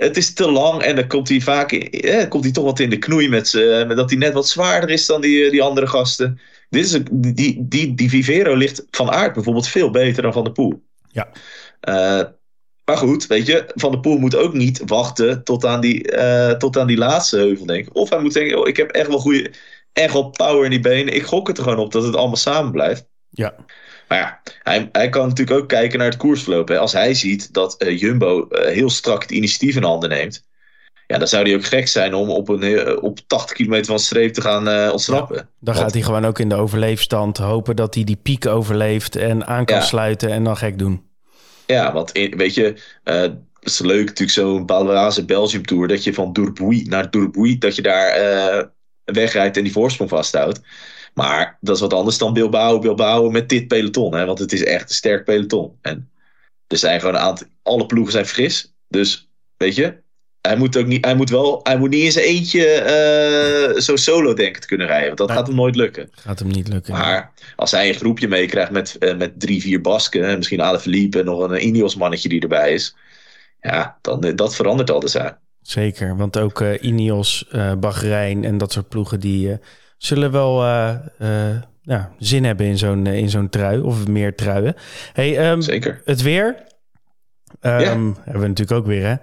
het 0.00 0.16
is 0.16 0.32
te 0.32 0.50
lang 0.50 0.82
en 0.82 0.96
dan 0.96 1.06
komt 1.06 1.28
hij 1.28 1.40
vaak 1.40 1.72
eh, 1.72 2.28
komt 2.28 2.44
hij 2.44 2.52
toch 2.52 2.64
wat 2.64 2.78
in 2.78 2.90
de 2.90 2.98
knoei 2.98 3.28
met, 3.28 3.48
ze, 3.48 3.84
met 3.88 3.96
dat 3.96 4.10
hij 4.10 4.18
net 4.18 4.32
wat 4.32 4.48
zwaarder 4.48 4.90
is 4.90 5.06
dan 5.06 5.20
die, 5.20 5.50
die 5.50 5.62
andere 5.62 5.86
gasten. 5.86 6.40
Dit 6.68 6.84
is 6.84 6.92
een, 6.92 7.06
die, 7.10 7.68
die, 7.68 7.94
die 7.94 8.08
Vivero 8.08 8.54
ligt 8.54 8.84
van 8.90 9.10
aard 9.10 9.32
bijvoorbeeld 9.32 9.68
veel 9.68 9.90
beter 9.90 10.22
dan 10.22 10.32
Van 10.32 10.44
de 10.44 10.52
Poel. 10.52 10.82
Ja. 11.08 11.28
Uh, 11.88 12.28
maar 12.90 12.98
goed, 12.98 13.26
weet 13.26 13.46
je, 13.46 13.64
Van 13.74 13.90
der 13.90 14.00
Poel 14.00 14.18
moet 14.18 14.36
ook 14.36 14.52
niet 14.52 14.82
wachten 14.86 15.44
tot 15.44 15.64
aan 15.64 15.80
die, 15.80 16.16
uh, 16.16 16.50
tot 16.50 16.78
aan 16.78 16.86
die 16.86 16.96
laatste 16.96 17.36
heuvel, 17.36 17.66
denk 17.66 17.86
ik. 17.86 17.96
Of 17.96 18.10
hij 18.10 18.20
moet 18.20 18.32
denken, 18.32 18.58
oh, 18.58 18.68
ik 18.68 18.76
heb 18.76 18.90
echt 18.90 19.08
wel 19.08 19.18
goede, 19.18 19.50
echt 19.92 20.12
wel 20.12 20.30
power 20.30 20.64
in 20.64 20.70
die 20.70 20.80
benen. 20.80 21.14
Ik 21.14 21.22
gok 21.22 21.48
het 21.48 21.56
er 21.56 21.62
gewoon 21.62 21.78
op 21.78 21.92
dat 21.92 22.02
het 22.02 22.16
allemaal 22.16 22.36
samen 22.36 22.72
blijft. 22.72 23.06
Ja. 23.28 23.54
Maar 24.08 24.18
ja, 24.18 24.40
hij, 24.62 24.88
hij 24.92 25.08
kan 25.08 25.28
natuurlijk 25.28 25.60
ook 25.60 25.68
kijken 25.68 25.98
naar 25.98 26.08
het 26.08 26.16
koersverloop. 26.16 26.68
Hè. 26.68 26.78
Als 26.78 26.92
hij 26.92 27.14
ziet 27.14 27.52
dat 27.52 27.82
uh, 27.82 27.98
Jumbo 28.00 28.46
uh, 28.50 28.64
heel 28.64 28.90
strak 28.90 29.22
het 29.22 29.30
initiatief 29.30 29.76
in 29.76 29.82
handen 29.82 30.08
neemt. 30.08 30.48
Ja, 31.06 31.18
dan 31.18 31.28
zou 31.28 31.42
hij 31.44 31.54
ook 31.54 31.64
gek 31.64 31.88
zijn 31.88 32.14
om 32.14 32.30
op, 32.30 32.48
een, 32.48 33.02
op 33.02 33.18
80 33.26 33.56
kilometer 33.56 33.86
van 33.86 33.98
streep 33.98 34.32
te 34.32 34.40
gaan 34.40 34.90
ontsnappen. 34.90 35.36
Ja, 35.36 35.48
dan 35.58 35.74
gaat 35.74 35.92
hij 35.92 36.02
gewoon 36.02 36.24
ook 36.24 36.38
in 36.38 36.48
de 36.48 36.54
overleefstand 36.54 37.38
hopen 37.38 37.76
dat 37.76 37.94
hij 37.94 38.04
die 38.04 38.16
piek 38.16 38.46
overleeft 38.46 39.16
en 39.16 39.46
aan 39.46 39.64
kan 39.64 39.76
ja. 39.76 39.82
sluiten 39.82 40.30
en 40.30 40.44
dan 40.44 40.56
gek 40.56 40.78
doen. 40.78 41.09
Ja, 41.70 41.92
want 41.92 42.12
weet 42.12 42.54
je, 42.54 42.74
het 43.02 43.38
is 43.60 43.78
leuk 43.78 44.06
natuurlijk 44.06 44.30
zo'n 44.30 44.66
Baloise 44.66 45.24
Belgium 45.24 45.66
Tour. 45.66 45.88
Dat 45.88 46.04
je 46.04 46.14
van 46.14 46.32
Durbuy 46.32 46.86
naar 46.88 47.10
Durbuy, 47.10 47.58
dat 47.58 47.76
je 47.76 47.82
daar 47.82 48.72
wegrijdt 49.04 49.56
en 49.56 49.62
die 49.62 49.72
voorsprong 49.72 50.10
vasthoudt. 50.10 50.60
Maar 51.14 51.58
dat 51.60 51.74
is 51.74 51.80
wat 51.80 51.92
anders 51.92 52.18
dan 52.18 52.32
Bilbao, 52.32 52.78
Bilbao 52.78 53.30
met 53.30 53.48
dit 53.48 53.68
peloton. 53.68 54.14
Hè? 54.14 54.24
Want 54.24 54.38
het 54.38 54.52
is 54.52 54.64
echt 54.64 54.88
een 54.88 54.94
sterk 54.94 55.24
peloton. 55.24 55.78
En 55.80 56.10
er 56.66 56.76
zijn 56.76 57.00
gewoon 57.00 57.14
een 57.14 57.20
aantal, 57.20 57.46
alle 57.62 57.86
ploegen 57.86 58.12
zijn 58.12 58.26
fris. 58.26 58.74
Dus 58.88 59.30
weet 59.56 59.74
je, 59.74 60.02
hij 60.40 60.56
moet 60.56 60.76
ook 60.76 60.86
niet, 60.86 61.04
hij 61.04 61.14
moet 61.14 61.30
wel, 61.30 61.60
hij 61.62 61.78
moet 61.78 61.90
niet 61.90 62.04
in 62.04 62.12
zijn 62.12 62.24
eentje 62.24 63.72
uh, 63.74 63.80
zo 63.80 63.96
solo 63.96 64.34
denken 64.34 64.60
te 64.60 64.66
kunnen 64.66 64.86
rijden. 64.86 65.06
Want 65.06 65.18
dat 65.18 65.30
gaat 65.30 65.46
hem 65.46 65.56
nooit 65.56 65.76
lukken. 65.76 66.08
Gaat 66.10 66.38
hem 66.38 66.48
niet 66.48 66.68
lukken. 66.68 66.92
Maar 66.92 67.32
als 67.56 67.70
hij 67.70 67.88
een 67.88 67.94
groepje 67.94 68.28
meekrijgt 68.28 68.70
met, 68.70 68.96
uh, 68.98 69.16
met 69.16 69.40
drie, 69.40 69.60
vier 69.60 69.80
Basken, 69.80 70.36
misschien 70.36 70.60
Ale 70.60 70.80
Philippe 70.80 71.18
en 71.18 71.24
nog 71.24 71.40
een 71.40 71.66
Ineos 71.66 71.96
mannetje 71.96 72.28
die 72.28 72.40
erbij 72.40 72.72
is. 72.72 72.96
Ja, 73.60 73.98
dan, 74.00 74.20
dat 74.34 74.54
verandert 74.54 74.90
al 74.90 75.00
de 75.00 75.08
zaak. 75.08 75.38
Zeker, 75.60 76.16
want 76.16 76.38
ook 76.38 76.60
uh, 76.60 76.82
Ineos, 76.82 77.48
Bahrein 77.78 78.44
en 78.44 78.58
dat 78.58 78.72
soort 78.72 78.88
ploegen 78.88 79.20
die 79.20 79.58
zullen 79.96 80.32
wel 80.32 80.64
ja, 81.82 82.12
zin 82.18 82.44
hebben 82.44 82.66
in 82.66 82.78
zo'n 82.78 83.06
in 83.06 83.30
zo'n 83.30 83.48
trui 83.48 83.80
of 83.80 84.06
meer 84.06 84.34
truien. 84.34 84.74
Hey, 85.12 85.50
um, 85.50 85.62
Zeker. 85.62 86.00
Het 86.04 86.22
weer 86.22 86.46
um, 87.60 87.80
ja. 87.80 88.22
hebben 88.24 88.42
we 88.42 88.48
natuurlijk 88.48 88.78
ook 88.78 88.86
weer. 88.86 89.06
Hè? 89.06 89.14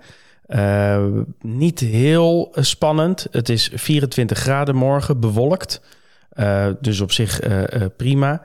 Uh, 0.48 1.06
niet 1.42 1.80
heel 1.80 2.52
spannend. 2.56 3.28
Het 3.32 3.50
is 3.50 3.72
24 3.74 4.38
graden 4.38 4.76
morgen, 4.76 5.20
bewolkt. 5.20 5.82
dus 6.82 7.00
op 7.00 7.12
zich 7.12 7.40
prima. 7.98 8.42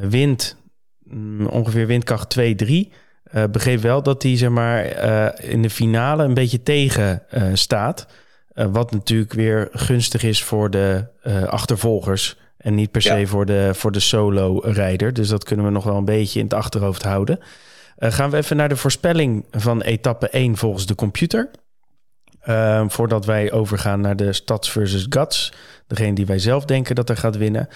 wind, 0.00 0.56
mm, 1.02 1.46
ongeveer 1.46 1.86
windkracht 1.86 2.30
2, 2.30 2.54
3. 2.54 2.92
begreep 3.50 3.80
wel 3.80 4.02
dat 4.02 4.20
die 4.20 4.36
zeg 4.36 4.50
maar, 4.50 4.84
in 5.42 5.62
de 5.62 5.70
finale 5.70 6.24
een 6.24 6.34
beetje 6.34 6.62
tegen 6.62 7.22
staat. 7.52 8.06
Wat 8.54 8.90
natuurlijk 8.90 9.32
weer 9.32 9.68
gunstig 9.72 10.22
is 10.22 10.42
voor 10.44 10.70
de 10.70 11.04
achtervolgers. 11.48 12.36
En 12.58 12.74
niet 12.74 12.90
per 12.90 13.02
se 13.02 13.14
ja. 13.14 13.26
voor 13.26 13.46
de, 13.46 13.70
voor 13.72 13.92
de 13.92 14.00
solo-rijder. 14.00 15.12
Dus 15.12 15.28
dat 15.28 15.44
kunnen 15.44 15.64
we 15.64 15.70
nog 15.70 15.84
wel 15.84 15.96
een 15.96 16.04
beetje 16.04 16.38
in 16.38 16.44
het 16.44 16.54
achterhoofd 16.54 17.02
houden. 17.02 17.40
Uh, 17.98 18.12
gaan 18.12 18.30
we 18.30 18.36
even 18.36 18.56
naar 18.56 18.68
de 18.68 18.76
voorspelling 18.76 19.44
van 19.50 19.82
etappe 19.82 20.28
1 20.28 20.56
volgens 20.56 20.86
de 20.86 20.94
computer. 20.94 21.50
voordat 22.86 23.24
wij 23.24 23.52
overgaan 23.52 24.00
naar 24.00 24.16
de 24.16 24.32
Stads 24.32 24.70
versus 24.70 25.06
Guts. 25.08 25.52
Degene 25.86 26.14
die 26.14 26.26
wij 26.26 26.38
zelf 26.38 26.64
denken 26.64 26.94
dat 26.94 27.08
er 27.08 27.16
gaat 27.16 27.36
winnen. 27.36 27.68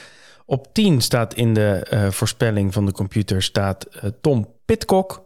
Op 0.47 0.75
10 0.75 1.01
staat 1.01 1.35
in 1.35 1.55
de 1.55 1.87
voorspelling 2.11 2.73
van 2.73 2.87
de 2.87 2.93
computer 2.93 3.43
staat 3.43 3.87
Tom 4.21 4.55
Pitcock. 4.65 5.25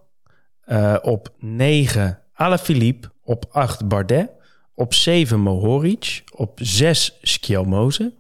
op 1.03 1.29
9 1.39 2.23
Alaphilippe. 2.33 3.11
Op 3.23 3.47
8 3.51 3.89
Bardet. 3.89 4.31
Op 4.75 4.95
7 4.95 5.41
Mohoric. 5.41 6.23
Op 6.35 6.59
6 6.63 7.19
Skjelmoze. 7.23 8.15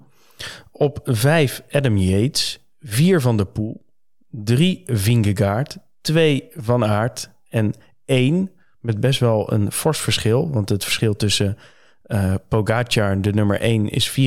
Op 0.71 1.01
5 1.05 1.63
Adam 1.71 1.97
Yates. 1.97 2.59
4 2.81 3.21
Van 3.21 3.37
der 3.37 3.47
Poel. 3.47 3.85
3 4.31 4.83
Vingegaard. 4.87 5.77
2 6.07 6.49
Van 6.55 6.85
Aert. 6.85 7.31
En 7.49 7.75
1 8.05 8.51
met 8.81 9.01
best 9.01 9.21
wel 9.21 9.53
een 9.53 9.73
fors 9.73 10.01
verschil. 10.01 10.51
Want 10.51 10.69
het 10.69 10.85
verschil 10.85 11.17
tussen 11.17 11.59
uh, 12.07 12.35
Pogacar, 12.49 13.21
de 13.21 13.33
nummer 13.33 13.61
1, 13.61 13.89
is 13.89 14.21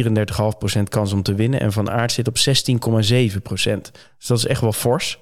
34,5% 0.77 0.83
kans 0.89 1.13
om 1.13 1.23
te 1.23 1.35
winnen. 1.35 1.59
En 1.59 1.71
Van 1.71 1.89
Aert 1.89 2.11
zit 2.11 2.27
op 2.27 2.37
16,7%. 2.37 2.41
Dus 3.43 4.27
dat 4.27 4.37
is 4.37 4.45
echt 4.45 4.61
wel 4.61 4.73
fors. 4.73 5.19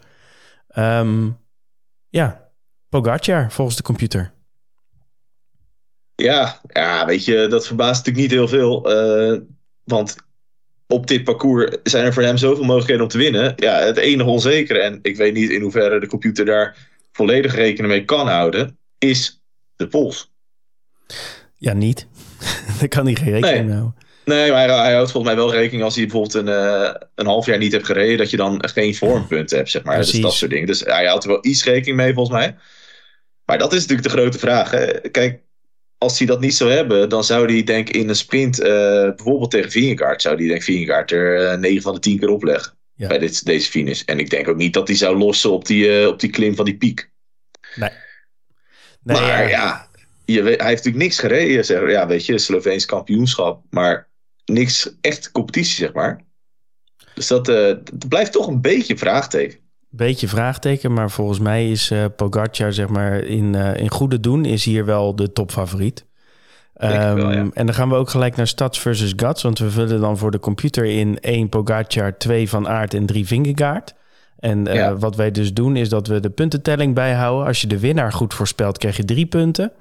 Um, 0.78 1.38
ja, 2.10 2.50
Pogacar 2.90 3.52
volgens 3.52 3.78
de 3.78 3.84
computer. 3.84 4.34
Ja, 6.16 6.62
ja, 6.68 7.06
weet 7.06 7.26
je, 7.26 7.48
dat 7.48 7.68
verbaast 7.68 8.06
natuurlijk 8.06 8.18
niet 8.18 8.40
heel 8.40 8.48
veel. 8.48 8.92
Uh, 8.92 9.40
want 9.84 10.16
op 10.88 11.08
dit 11.08 11.24
parcours 11.24 11.76
zijn 11.84 12.06
er 12.06 12.14
voor 12.14 12.24
hem 12.24 12.38
zoveel 12.38 12.64
mogelijkheden 12.64 13.04
om 13.04 13.10
te 13.10 13.18
winnen. 13.18 13.54
Ja, 13.56 13.80
het 13.80 13.98
enige 13.98 14.30
onzekere, 14.30 14.80
en 14.80 15.00
ik 15.02 15.18
weet 15.18 15.34
niet 15.34 15.50
in 15.50 15.62
hoeverre 15.62 16.00
de 16.00 16.08
computer 16.08 16.46
daar 16.46 16.78
volledig 17.12 17.56
rekening 17.56 17.94
mee 17.94 18.06
kan 18.06 18.28
houden, 18.28 18.78
is 18.98 19.42
de 19.76 19.88
pols. 19.88 20.32
Ja, 21.58 21.74
niet. 21.74 22.08
Daar 22.80 22.88
kan 22.88 23.06
hij 23.06 23.16
geen 23.16 23.32
rekening 23.32 23.66
mee 23.66 23.76
houden. 23.76 23.96
Nee, 24.26 24.52
maar 24.52 24.68
hij, 24.68 24.78
hij, 24.78 24.94
houdt 24.94 25.12
volgens 25.12 25.34
mij 25.34 25.44
wel 25.44 25.54
rekening 25.54 25.84
als 25.84 25.96
hij 25.96 26.04
bijvoorbeeld 26.04 26.34
een, 26.34 26.48
uh, 26.48 26.94
een 27.16 27.26
half 27.26 27.46
jaar 27.46 27.58
niet 27.58 27.72
hebt 27.72 27.86
gereden, 27.86 28.18
dat 28.18 28.30
je 28.30 28.38
dan 28.38 28.70
geen 28.70 28.96
vormpunten 28.96 29.58
hebt, 29.58 29.70
zeg 29.70 29.84
maar. 29.84 29.98
Dus 29.98 30.12
dat 30.12 30.34
soort 30.34 30.52
dingen. 30.52 30.68
Dus 30.68 30.80
hij 30.80 31.06
houdt 31.06 31.24
er 31.24 31.30
wel 31.30 31.46
iets 31.46 31.64
rekening 31.64 31.98
mee, 31.98 32.14
volgens 32.14 32.38
mij. 32.38 32.56
Maar 33.46 33.58
dat 33.58 33.74
is 33.74 33.82
natuurlijk 33.82 34.08
de 34.08 34.14
grote 34.14 34.40
vraag. 34.40 34.72
Hè? 34.72 34.88
Kijk, 35.00 35.42
als 35.98 36.18
hij 36.18 36.28
dat 36.28 36.40
niet 36.40 36.56
zou 36.56 36.72
hebben, 36.72 37.10
dan 37.10 37.24
zou 37.24 37.52
hij 37.52 37.64
denk 37.64 37.90
ik 37.90 37.96
in 37.96 38.10
een 38.10 38.16
sprint, 38.16 38.60
uh, 38.60 38.66
bijvoorbeeld 38.66 39.52
tegen 39.52 39.72
Vingegaard, 39.72 40.22
zou 40.22 40.36
hij 40.36 40.48
denk 40.48 40.64
Vingegaard 40.64 41.12
er 41.12 41.54
uh, 41.54 41.60
9 41.60 41.82
van 41.82 41.94
de 41.94 42.00
10 42.00 42.20
keer 42.20 42.30
opleggen. 42.30 42.74
Ja. 42.94 43.08
Bij 43.08 43.18
dit, 43.18 43.46
deze 43.46 43.70
finish. 43.70 44.02
En 44.02 44.20
ik 44.20 44.30
denk 44.30 44.48
ook 44.48 44.58
niet 44.58 44.74
dat 44.74 44.88
hij 44.88 44.98
zou 44.98 45.18
lossen 45.18 45.52
op 45.52 45.66
die, 45.66 46.08
op 46.08 46.20
die 46.20 46.30
klim 46.30 46.56
van 46.56 46.66
die 46.66 46.78
piek. 46.78 47.10
Nee. 47.76 47.90
nee 49.04 49.22
maar 49.22 49.50
ja, 49.50 49.88
je 50.26 50.42
weet, 50.42 50.60
hij 50.60 50.70
heeft 50.70 50.84
natuurlijk 50.84 51.04
niks 51.04 51.20
gereden. 51.20 51.66
Zeg, 51.66 51.90
ja, 51.90 52.08
weet 52.08 52.26
je, 52.26 52.38
Sloveens 52.38 52.86
kampioenschap. 52.86 53.64
Maar 53.70 54.10
niks 54.46 54.92
echt 55.02 55.32
competitie, 55.32 55.76
zeg 55.76 55.94
maar. 55.94 56.26
Dus 57.14 57.28
dat, 57.28 57.46
dat 57.46 58.08
blijft 58.08 58.32
toch 58.32 58.48
een 58.48 58.62
beetje 58.62 58.98
vraagteken. 58.98 59.60
Beetje 59.98 60.28
vraagteken, 60.28 60.94
maar 60.94 61.12
volgens 61.12 61.40
mij 61.40 61.72
is 61.72 61.92
uh, 61.92 62.06
Pogacar, 62.16 62.74
zeg 62.74 62.88
maar, 62.88 63.18
in, 63.18 63.54
uh, 63.54 63.76
in 63.76 63.92
goede 63.92 64.20
doen, 64.20 64.46
is 64.46 64.66
hier 64.66 64.86
wel 64.86 65.16
de 65.16 65.32
topfavoriet. 65.34 66.06
Um, 66.82 66.90
wel, 66.90 67.32
ja. 67.32 67.48
En 67.54 67.66
dan 67.66 67.74
gaan 67.74 67.90
we 67.90 67.96
ook 67.96 68.10
gelijk 68.10 68.36
naar 68.36 68.48
Stads 68.48 68.80
versus 68.80 69.14
Gats, 69.16 69.44
want 69.44 69.60
we 69.60 69.72
vullen 69.72 70.02
dan 70.02 70.18
voor 70.18 70.32
de 70.32 70.40
computer 70.40 70.86
in 70.86 71.20
1 71.20 71.50
Pogacar, 71.50 72.18
2 72.18 72.50
Van 72.50 72.68
Aert 72.68 72.94
en 72.94 73.06
3 73.06 73.28
Vingegaard. 73.28 73.96
En 74.40 74.66
ja. 74.66 74.98
wat 74.98 75.16
wij 75.16 75.32
dus 75.32 75.54
doen, 75.54 75.76
is 75.76 75.90
dat 75.90 76.08
we 76.08 76.20
de 76.20 76.30
puntentelling 76.30 76.94
bijhouden. 76.94 77.48
Als 77.48 77.62
je 77.62 77.68
de 77.68 77.80
winnaar 77.80 78.12
goed 78.12 78.34
voorspelt, 78.34 78.78
krijg 78.78 78.98
je 78.98 79.06
drie 79.06 79.26
punten. 79.26 79.72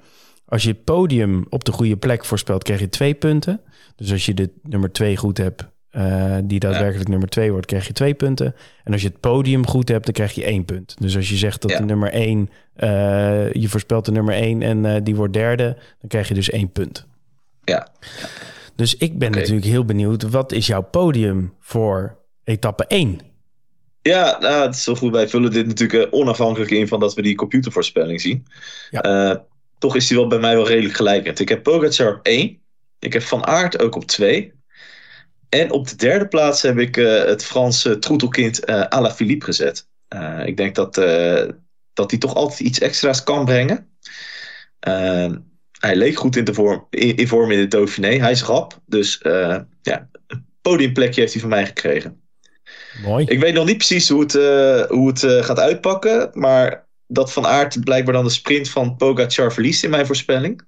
Als 0.45 0.63
je 0.63 0.69
het 0.69 0.83
podium 0.83 1.45
op 1.49 1.65
de 1.65 1.71
goede 1.71 1.97
plek 1.97 2.25
voorspelt, 2.25 2.63
krijg 2.63 2.79
je 2.79 2.89
twee 2.89 3.13
punten. 3.13 3.61
Dus 3.95 4.11
als 4.11 4.25
je 4.25 4.33
de 4.33 4.49
nummer 4.63 4.91
twee 4.91 5.17
goed 5.17 5.37
hebt, 5.37 5.67
uh, 5.97 6.37
die 6.43 6.59
daadwerkelijk 6.59 7.03
ja. 7.03 7.09
nummer 7.09 7.29
twee 7.29 7.51
wordt, 7.51 7.65
krijg 7.65 7.87
je 7.87 7.93
twee 7.93 8.13
punten. 8.13 8.55
En 8.83 8.93
als 8.93 9.01
je 9.01 9.07
het 9.07 9.19
podium 9.19 9.67
goed 9.67 9.89
hebt, 9.89 10.05
dan 10.05 10.13
krijg 10.13 10.33
je 10.33 10.43
één 10.43 10.65
punt. 10.65 10.95
Dus 10.99 11.15
als 11.15 11.29
je 11.29 11.35
zegt 11.35 11.61
dat 11.61 11.71
ja. 11.71 11.77
de 11.77 11.85
nummer 11.85 12.11
één, 12.11 12.49
uh, 12.77 13.51
je 13.53 13.67
voorspelt 13.69 14.05
de 14.05 14.11
nummer 14.11 14.33
één 14.33 14.61
en 14.61 14.83
uh, 14.83 14.95
die 15.03 15.15
wordt 15.15 15.33
derde, 15.33 15.77
dan 15.99 16.09
krijg 16.09 16.27
je 16.27 16.33
dus 16.33 16.49
één 16.49 16.71
punt. 16.71 17.05
Ja. 17.63 17.87
Dus 18.75 18.97
ik 18.97 19.17
ben 19.19 19.27
okay. 19.27 19.39
natuurlijk 19.39 19.67
heel 19.67 19.85
benieuwd, 19.85 20.29
wat 20.29 20.51
is 20.51 20.67
jouw 20.67 20.83
podium 20.83 21.53
voor 21.59 22.17
etappe 22.43 22.85
1? 22.87 23.19
Ja, 24.01 24.37
nou, 24.39 24.65
het 24.65 24.75
is 24.75 24.85
wel 24.85 24.95
goed. 24.95 25.11
Wij 25.11 25.27
vullen 25.27 25.51
dit 25.51 25.67
natuurlijk 25.67 26.07
onafhankelijk 26.15 26.71
in 26.71 26.87
van 26.87 26.99
dat 26.99 27.13
we 27.13 27.21
die 27.21 27.35
computervoorspelling 27.35 28.21
zien. 28.21 28.45
Ja 28.89 29.45
toch 29.77 29.95
is 29.95 30.09
hij 30.09 30.17
wel 30.17 30.27
bij 30.27 30.39
mij 30.39 30.55
wel 30.55 30.67
redelijk 30.67 30.95
gelijkend. 30.95 31.39
Ik 31.39 31.49
heb 31.49 31.63
Pogacar 31.63 32.15
op 32.15 32.25
1. 32.25 32.59
Ik 32.99 33.13
heb 33.13 33.21
Van 33.21 33.45
Aert 33.45 33.81
ook 33.81 33.95
op 33.95 34.05
2. 34.05 34.53
En 35.49 35.71
op 35.71 35.87
de 35.87 35.95
derde 35.95 36.27
plaats 36.27 36.61
heb 36.61 36.77
ik 36.77 36.97
uh, 36.97 37.23
het 37.23 37.45
Franse 37.45 37.99
troetelkind 37.99 38.69
uh, 38.69 38.81
Alaphilippe 38.81 39.45
gezet. 39.45 39.87
Uh, 40.15 40.45
ik 40.45 40.57
denk 40.57 40.75
dat, 40.75 40.95
dat 41.93 42.11
hij 42.11 42.19
toch 42.19 42.35
altijd 42.35 42.59
iets 42.59 42.79
extra's 42.79 43.23
kan 43.23 43.45
brengen. 43.45 43.89
hij 45.79 45.95
leek 45.95 46.17
goed 46.17 46.35
in, 46.35 46.43
de 46.43 46.53
vorm, 46.53 46.87
in, 46.89 47.15
in, 47.15 47.27
vorm 47.27 47.51
in 47.51 47.59
de 47.59 47.67
Dauphiné. 47.67 48.07
Hij 48.07 48.31
is 48.31 48.43
rap. 48.43 48.81
Dus 48.85 49.19
ja, 49.81 50.09
een 50.27 50.45
podiumplekje 50.61 51.21
heeft 51.21 51.33
hij 51.33 51.41
van 51.41 51.49
mij 51.49 51.65
gekregen. 51.65 52.21
Mooi. 53.01 53.25
Ik 53.25 53.39
weet 53.39 53.53
nog 53.53 53.65
niet 53.65 53.77
precies 53.77 54.09
hoe 54.09 54.21
het, 54.21 54.33
hoe 54.89 55.07
het 55.07 55.45
gaat 55.45 55.59
uitpakken. 55.59 56.29
Maar 56.33 56.87
dat 57.07 57.33
Van 57.33 57.45
Aert 57.45 57.83
blijkbaar 57.83 58.13
dan 58.13 58.23
de 58.23 58.29
sprint 58.29 58.69
van 58.69 58.95
Pogacar 58.95 59.53
verliest 59.53 59.83
in 59.83 59.89
mijn 59.89 60.05
voorspelling. 60.05 60.61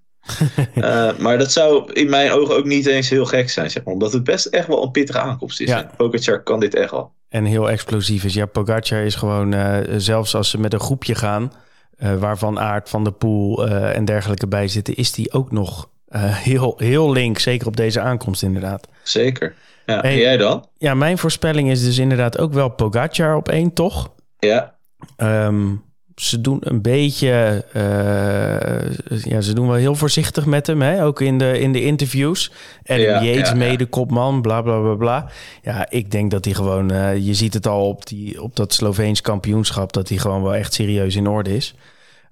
Uh, 0.76 1.18
maar 1.24 1.38
dat 1.38 1.52
zou 1.52 1.94
in 1.94 2.10
mijn 2.10 2.32
ogen 2.32 2.56
ook 2.56 2.66
niet 2.66 2.86
eens 2.86 3.10
heel 3.10 3.26
gek 3.26 3.50
zijn, 3.50 3.72
zeg 3.72 3.84
maar. 3.84 3.94
Omdat 3.94 4.14
het 4.14 4.24
best 4.24 4.46
echt 4.46 4.68
wel 4.68 4.84
een 4.84 4.92
pittige 4.92 5.20
aankomst 5.20 5.62
is. 5.62 5.68
Ja. 5.70 5.92
Pogacar 5.98 6.44
kan 6.44 6.60
dit 6.60 6.76
echt 6.76 6.92
wel. 6.92 7.12
En 7.30 7.46
heel 7.46 7.70
explosief 7.70 8.24
is. 8.24 8.34
Ja, 8.34 8.46
Pogacar 8.46 9.04
is 9.04 9.16
gewoon, 9.16 9.54
uh, 9.54 9.78
zelfs 9.98 10.36
als 10.36 10.50
ze 10.50 10.60
met 10.60 10.74
een 10.74 10.80
groepje 10.80 11.16
gaan... 11.16 11.54
Uh, 12.04 12.16
waarvan 12.16 12.60
Aert, 12.60 12.90
Van 12.90 13.04
der 13.04 13.14
Poel 13.14 13.68
en 13.68 14.06
dergelijke 14.06 14.48
bij 14.48 14.68
zitten... 14.68 14.96
is 14.96 15.12
die 15.12 15.32
ook 15.32 15.52
nog 15.52 15.90
heel, 16.18 16.74
heel 16.78 17.12
link. 17.12 17.40
Zeker 17.40 17.68
op 17.68 17.78
deze 17.78 18.00
aankomst 18.00 18.44
inderdaad. 18.44 18.88
Zeker. 19.04 19.56
Ja, 19.86 20.00
hey, 20.00 20.12
en 20.12 20.18
jij 20.18 20.38
dan? 20.38 20.66
Ja, 20.78 20.94
mijn 20.94 21.18
voorspelling 21.18 21.70
is 21.70 21.84
dus 21.84 21.98
inderdaad 21.98 22.38
ook 22.38 22.54
wel 22.54 22.70
Pogacar 22.70 23.36
op 23.36 23.50
één, 23.50 23.74
toch? 23.74 24.12
Ja. 24.40 24.76
Um, 25.18 25.84
ze 26.20 26.42
doen 26.42 26.58
een 26.62 26.82
beetje. 26.82 27.66
Uh, 27.76 29.24
ja, 29.24 29.42
ze 29.42 29.54
doen 29.54 29.68
wel 29.68 29.76
heel 29.76 29.96
voorzichtig 29.96 30.46
met 30.46 30.68
hem. 30.68 30.82
Hè? 30.82 31.06
Ook 31.06 31.22
in 31.22 31.38
de, 31.38 31.60
in 31.60 31.72
de 31.72 31.84
interviews. 31.84 32.52
En 32.84 33.00
ja, 33.00 33.24
Yates, 33.24 33.50
ja, 33.50 33.56
mede 33.56 33.86
kopman, 33.86 34.42
bla 34.42 34.62
bla 34.62 34.80
bla 34.80 34.94
bla. 34.94 35.30
Ja, 35.62 35.90
ik 35.90 36.12
denk 36.12 36.32
dat 36.32 36.46
hij 36.46 36.54
gewoon. 36.54 36.92
Uh, 36.92 37.18
je 37.18 37.34
ziet 37.34 37.54
het 37.54 37.68
al 37.68 37.88
op, 37.88 38.06
die, 38.08 38.42
op 38.42 38.56
dat 38.56 38.74
Sloveens 38.74 39.22
kampioenschap. 39.22 39.94
Dat 39.94 40.10
hij 40.10 40.18
gewoon 40.18 40.44
wel 40.44 40.56
echt 40.56 40.74
serieus 40.74 41.16
in 41.16 41.28
orde 41.28 41.56
is. 41.56 41.76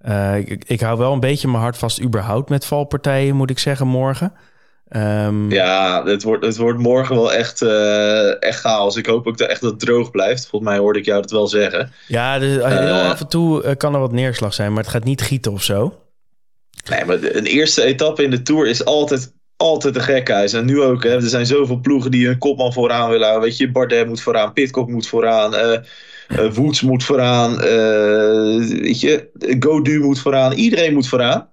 Uh, 0.07 0.37
ik, 0.37 0.63
ik 0.67 0.79
hou 0.79 0.97
wel 0.97 1.13
een 1.13 1.19
beetje 1.19 1.47
mijn 1.47 1.63
hart 1.63 1.77
vast, 1.77 2.01
überhaupt 2.01 2.49
met 2.49 2.65
valpartijen, 2.65 3.35
moet 3.35 3.49
ik 3.49 3.59
zeggen, 3.59 3.87
morgen. 3.87 4.33
Um, 4.95 5.51
ja, 5.51 6.03
het 6.05 6.23
wordt, 6.23 6.45
het 6.45 6.57
wordt 6.57 6.79
morgen 6.79 7.15
wel 7.15 7.33
echt, 7.33 7.61
uh, 7.61 8.43
echt 8.43 8.59
chaos. 8.59 8.95
Ik 8.95 9.05
hoop 9.05 9.27
ook 9.27 9.37
dat 9.37 9.49
echt 9.49 9.61
dat 9.61 9.71
het 9.71 9.79
droog 9.79 10.11
blijft. 10.11 10.47
Volgens 10.47 10.71
mij 10.71 10.79
hoorde 10.79 10.99
ik 10.99 11.05
jou 11.05 11.21
dat 11.21 11.31
wel 11.31 11.47
zeggen. 11.47 11.91
Ja, 12.07 12.39
dus 12.39 12.55
heel 12.55 12.87
uh, 12.87 13.09
af 13.09 13.19
en 13.19 13.27
toe 13.27 13.75
kan 13.75 13.93
er 13.93 13.99
wat 13.99 14.11
neerslag 14.11 14.53
zijn, 14.53 14.73
maar 14.73 14.83
het 14.83 14.91
gaat 14.91 15.03
niet 15.03 15.21
gieten 15.21 15.51
of 15.51 15.63
zo. 15.63 15.99
Nee, 16.89 17.05
maar 17.05 17.17
een 17.21 17.45
eerste 17.45 17.83
etappe 17.83 18.23
in 18.23 18.29
de 18.29 18.41
Tour 18.41 18.67
is 18.67 18.85
altijd, 18.85 19.33
altijd 19.57 19.95
een 19.95 20.01
gekhuis. 20.01 20.53
En 20.53 20.65
nu 20.65 20.81
ook, 20.81 21.03
hè, 21.03 21.15
er 21.15 21.21
zijn 21.21 21.45
zoveel 21.45 21.79
ploegen 21.79 22.11
die 22.11 22.27
hun 22.27 22.37
kopman 22.37 22.73
vooraan 22.73 23.09
willen 23.09 23.27
houden. 23.27 23.49
Weet 23.49 23.57
je, 23.57 23.71
Bardet 23.71 24.07
moet 24.07 24.21
vooraan, 24.21 24.53
Pitcock 24.53 24.89
moet 24.89 25.07
vooraan, 25.07 25.53
Woods 26.27 26.81
moet 26.81 27.03
vooraan. 27.03 27.57
weet 27.57 28.99
je, 28.99 29.29
Godu 29.59 29.99
moet 29.99 30.19
vooraan, 30.19 30.51
iedereen 30.51 30.93
moet 30.93 31.07
vooraan. 31.07 31.49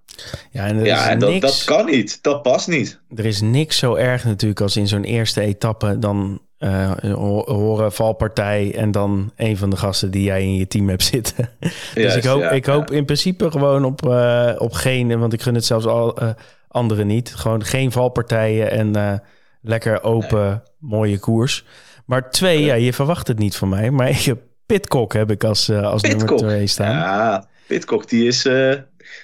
Ja, 0.50 0.66
en, 0.66 0.84
ja, 0.84 1.08
en 1.08 1.18
dat, 1.18 1.40
dat, 1.40 1.62
kan 1.64 1.86
niet. 1.86 2.18
Dat 2.22 2.42
past 2.42 2.68
niet. 2.68 3.00
Er 3.14 3.26
is 3.26 3.40
niks 3.40 3.78
zo 3.78 3.94
erg 3.94 4.24
natuurlijk 4.24 4.60
als 4.60 4.76
in 4.76 4.88
zo'n 4.88 5.04
eerste 5.04 5.40
etappe 5.40 5.98
dan 5.98 6.40
uh, 6.58 6.92
horen 7.44 7.92
valpartij 7.92 8.74
en 8.74 8.90
dan 8.90 9.32
een 9.36 9.56
van 9.56 9.70
de 9.70 9.76
gasten 9.76 10.10
die 10.10 10.22
jij 10.22 10.42
in 10.42 10.54
je 10.54 10.66
team 10.66 10.88
hebt 10.88 11.02
zitten. 11.02 11.50
dus 11.60 11.74
Juist, 11.94 12.16
ik 12.16 12.24
hoop, 12.24 12.40
ja, 12.40 12.50
ik 12.50 12.66
hoop 12.66 12.88
ja. 12.88 12.96
in 12.96 13.04
principe 13.04 13.50
gewoon 13.50 13.84
op, 13.84 14.06
uh, 14.06 14.52
op 14.58 14.72
geen, 14.72 15.18
want 15.18 15.32
ik 15.32 15.42
gun 15.42 15.54
het 15.54 15.64
zelfs 15.64 15.86
al 15.86 16.22
uh, 16.22 16.28
anderen 16.68 17.06
niet. 17.06 17.34
Gewoon 17.34 17.64
geen 17.64 17.92
valpartijen 17.92 18.70
en 18.70 19.22
lekker 19.62 20.02
open, 20.02 20.48
nee. 20.48 20.58
mooie 20.78 21.18
koers. 21.18 21.64
Maar 22.06 22.30
twee, 22.30 22.64
ja, 22.64 22.74
je 22.74 22.92
verwacht 22.92 23.28
het 23.28 23.38
niet 23.38 23.56
van 23.56 23.68
mij, 23.68 23.90
maar 23.90 24.08
ik 24.18 24.22
heb 24.22 24.38
Pitcock 24.66 25.12
heb 25.12 25.30
ik 25.30 25.44
als, 25.44 25.70
als 25.70 26.02
nummer 26.02 26.36
twee 26.36 26.66
staan. 26.66 26.96
Ja, 26.96 27.48
Pitcock 27.66 28.08
die 28.08 28.26
is 28.26 28.46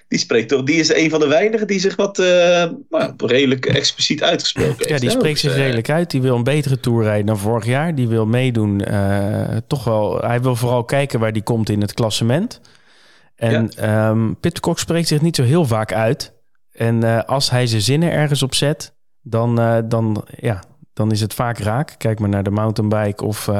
die 0.08 0.18
spreekt 0.18 0.48
toch, 0.48 0.62
die 0.62 0.76
is 0.76 0.94
een 0.94 1.10
van 1.10 1.20
de 1.20 1.26
weinigen 1.26 1.66
die 1.66 1.80
zich 1.80 1.96
wat 1.96 2.18
uh, 2.18 2.26
nou, 2.88 3.12
redelijk 3.16 3.66
expliciet 3.66 4.22
uitgesproken 4.22 4.74
heeft. 4.76 4.88
Ja, 4.88 4.98
die 4.98 5.10
spreekt 5.10 5.38
zich 5.38 5.54
redelijk 5.54 5.90
uit. 5.90 6.10
Die 6.10 6.22
wil 6.22 6.36
een 6.36 6.44
betere 6.44 6.80
tour 6.80 7.02
rijden 7.02 7.26
dan 7.26 7.38
vorig 7.38 7.64
jaar. 7.64 7.94
Die 7.94 8.08
wil 8.08 8.26
meedoen. 8.26 8.82
Uh, 8.92 9.56
toch 9.66 9.84
wel, 9.84 10.18
hij 10.18 10.40
wil 10.40 10.56
vooral 10.56 10.84
kijken 10.84 11.20
waar 11.20 11.32
die 11.32 11.42
komt 11.42 11.68
in 11.70 11.80
het 11.80 11.94
klassement. 11.94 12.60
En 13.36 13.72
ja. 13.76 14.08
um, 14.08 14.36
Pitcock 14.40 14.78
spreekt 14.78 15.08
zich 15.08 15.20
niet 15.20 15.36
zo 15.36 15.42
heel 15.42 15.64
vaak 15.64 15.92
uit. 15.92 16.32
En 16.72 17.04
uh, 17.04 17.22
als 17.24 17.50
hij 17.50 17.66
zijn 17.66 17.82
zinnen 17.82 18.12
ergens 18.12 18.42
op 18.42 18.54
zet, 18.54 18.94
dan, 19.22 19.54
dan, 19.88 20.24
ja, 20.36 20.62
dan 20.92 21.12
is 21.12 21.20
het 21.20 21.34
vaak 21.34 21.58
raak. 21.58 21.94
Kijk 21.98 22.18
maar 22.18 22.28
naar 22.28 22.42
de 22.42 22.50
mountainbike 22.50 23.24
of 23.24 23.50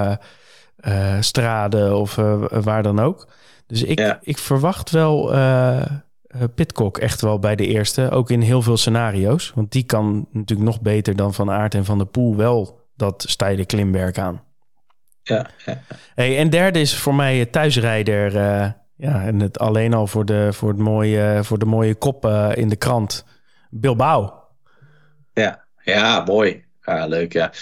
straden 1.20 1.96
of 1.96 2.14
waar 2.48 2.82
dan 2.82 3.00
ook. 3.00 3.28
Dus 3.66 3.82
ik, 3.82 3.98
ja. 3.98 4.18
ik 4.22 4.38
verwacht 4.38 4.90
wel 4.90 5.34
uh, 5.34 5.82
Pitcock 6.54 6.98
echt 6.98 7.20
wel 7.20 7.38
bij 7.38 7.56
de 7.56 7.66
eerste. 7.66 8.10
Ook 8.10 8.30
in 8.30 8.40
heel 8.40 8.62
veel 8.62 8.76
scenario's. 8.76 9.52
Want 9.54 9.72
die 9.72 9.82
kan 9.82 10.28
natuurlijk 10.32 10.68
nog 10.68 10.80
beter 10.80 11.16
dan 11.16 11.34
Van 11.34 11.50
Aert 11.50 11.74
en 11.74 11.84
Van 11.84 11.98
der 11.98 12.06
Poel 12.06 12.36
wel 12.36 12.80
dat 12.96 13.24
steile 13.28 13.64
klimwerk 13.64 14.18
aan. 14.18 14.42
Ja, 15.22 15.46
ja. 15.66 15.82
Hey, 16.14 16.38
en 16.38 16.50
derde 16.50 16.80
is 16.80 16.96
voor 16.96 17.14
mij 17.14 17.46
thuisrijder. 17.46 18.34
Uh, 18.34 18.70
ja, 18.96 19.22
en 19.22 19.40
het 19.40 19.58
alleen 19.58 19.94
al 19.94 20.06
voor 20.06 20.24
de, 20.24 20.52
voor 20.52 20.68
het 20.68 20.78
mooie, 20.78 21.40
voor 21.42 21.58
de 21.58 21.64
mooie 21.64 21.94
kop 21.94 22.24
uh, 22.24 22.50
in 22.54 22.68
de 22.68 22.76
krant. 22.76 23.26
Bilbao. 23.70 24.34
Ja, 25.32 25.64
ja 25.82 26.24
mooi. 26.24 26.64
Ja, 26.82 27.06
leuk, 27.06 27.32
ja. 27.32 27.52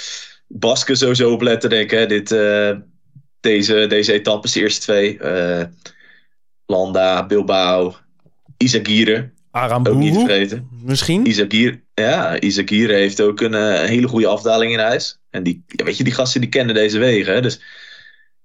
Baske 0.46 0.94
sowieso 0.94 1.32
opletten, 1.32 1.70
denk 1.70 1.92
ik. 1.92 1.98
Hè. 1.98 2.06
Dit, 2.06 2.30
uh, 2.30 2.76
deze, 3.40 3.86
deze 3.88 4.12
etappes, 4.12 4.52
de 4.52 4.60
eerste 4.60 4.80
twee. 4.80 5.18
Landa, 6.66 7.26
Bilbao, 7.26 7.94
Isagire. 8.56 9.30
Aramburu, 9.50 9.96
ook 9.96 10.02
niet 10.02 10.12
te 10.12 10.18
vergeten. 10.18 10.68
Misschien? 10.84 11.26
Isagire, 11.26 11.80
ja, 11.94 12.40
Isagire 12.40 12.92
heeft 12.92 13.20
ook 13.20 13.40
een, 13.40 13.52
een, 13.52 13.88
hele 13.88 14.08
goede 14.08 14.26
afdaling 14.26 14.72
in 14.72 14.78
huis. 14.78 15.18
En 15.30 15.42
die, 15.42 15.64
weet 15.66 15.96
je, 15.96 16.04
die 16.04 16.12
gasten 16.12 16.40
die 16.40 16.50
kennen 16.50 16.74
deze 16.74 16.98
wegen. 16.98 17.34
Hè? 17.34 17.40
Dus 17.40 17.54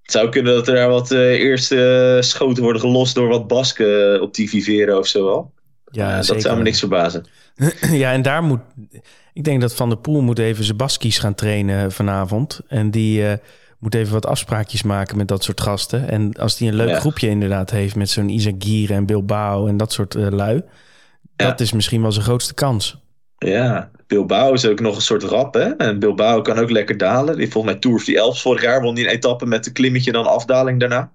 het 0.02 0.12
zou 0.12 0.30
kunnen 0.30 0.54
dat 0.54 0.68
er 0.68 0.76
daar 0.76 0.90
wat 0.90 1.12
uh, 1.12 1.20
eerste 1.20 2.16
uh, 2.16 2.22
schoten 2.22 2.64
worden 2.64 2.82
gelost 2.82 3.16
door 3.16 3.28
wat 3.28 3.48
Basken 3.48 4.22
op 4.22 4.34
die 4.34 4.50
Vivero 4.50 4.98
of 4.98 5.08
zo. 5.08 5.52
Ja, 5.92 6.20
uh, 6.20 6.26
dat 6.26 6.42
zou 6.42 6.58
me 6.58 6.64
niks 6.64 6.80
verbazen. 6.80 7.26
ja, 8.04 8.12
en 8.12 8.22
daar 8.22 8.44
moet... 8.44 8.62
Ik 9.34 9.44
denk 9.44 9.62
dat 9.62 9.76
Van 9.76 9.90
der 9.90 9.98
Poel 9.98 10.22
moet 10.22 10.40
even 10.40 10.64
zijn 10.64 10.78
baskies 10.78 11.18
gaan 11.18 11.36
trainen 11.36 11.92
vanavond. 11.92 12.62
En 12.68 12.92
die 12.92 13.40
moet 13.84 13.96
even 13.96 14.14
wat 14.14 14.26
afspraakjes 14.26 14.84
maken 14.84 15.18
met 15.18 15.28
dat 15.28 15.44
soort 15.44 15.62
gasten. 15.62 16.10
En 16.10 16.34
als 16.34 16.58
die 16.58 16.68
een 16.68 16.76
leuk 16.76 16.96
groepje 16.96 17.30
inderdaad 17.30 17.70
heeft 17.70 17.96
met 17.96 18.10
zo'n 18.10 18.30
Isagire 18.30 18.94
en 18.94 19.06
Bilbao 19.06 19.68
en 19.68 19.78
dat 19.78 19.92
soort 19.92 20.16
uh, 20.16 20.28
lui... 20.30 20.62
Dat 21.36 21.60
is 21.60 21.72
misschien 21.72 22.02
wel 22.02 22.12
zijn 22.12 22.26
grootste 22.26 22.54
kans. 22.54 23.02
Ja, 23.38 23.92
Bilbao 24.08 24.54
is 24.54 24.66
ook 24.66 24.80
nog 24.80 24.96
een 24.96 25.02
soort 25.02 25.24
rap. 25.24 25.54
Hè? 25.54 25.70
En 25.70 26.00
Bilbao 26.00 26.42
kan 26.42 26.60
ook 26.60 26.70
lekker 26.70 26.98
dalen. 26.98 27.38
Die 27.38 27.50
volgens 27.50 27.74
mij 27.74 27.82
Tour 27.82 27.98
of 27.98 28.04
die 28.04 28.18
Elfs 28.18 28.42
vorig 28.42 28.62
jaar 28.62 28.82
won 28.82 28.96
die 28.96 29.06
een 29.06 29.14
etappe 29.14 29.46
met 29.46 29.66
een 29.66 29.74
klimmetje 29.74 30.12
dan 30.12 30.26
afdaling 30.26 30.80
daarna. 30.80 31.12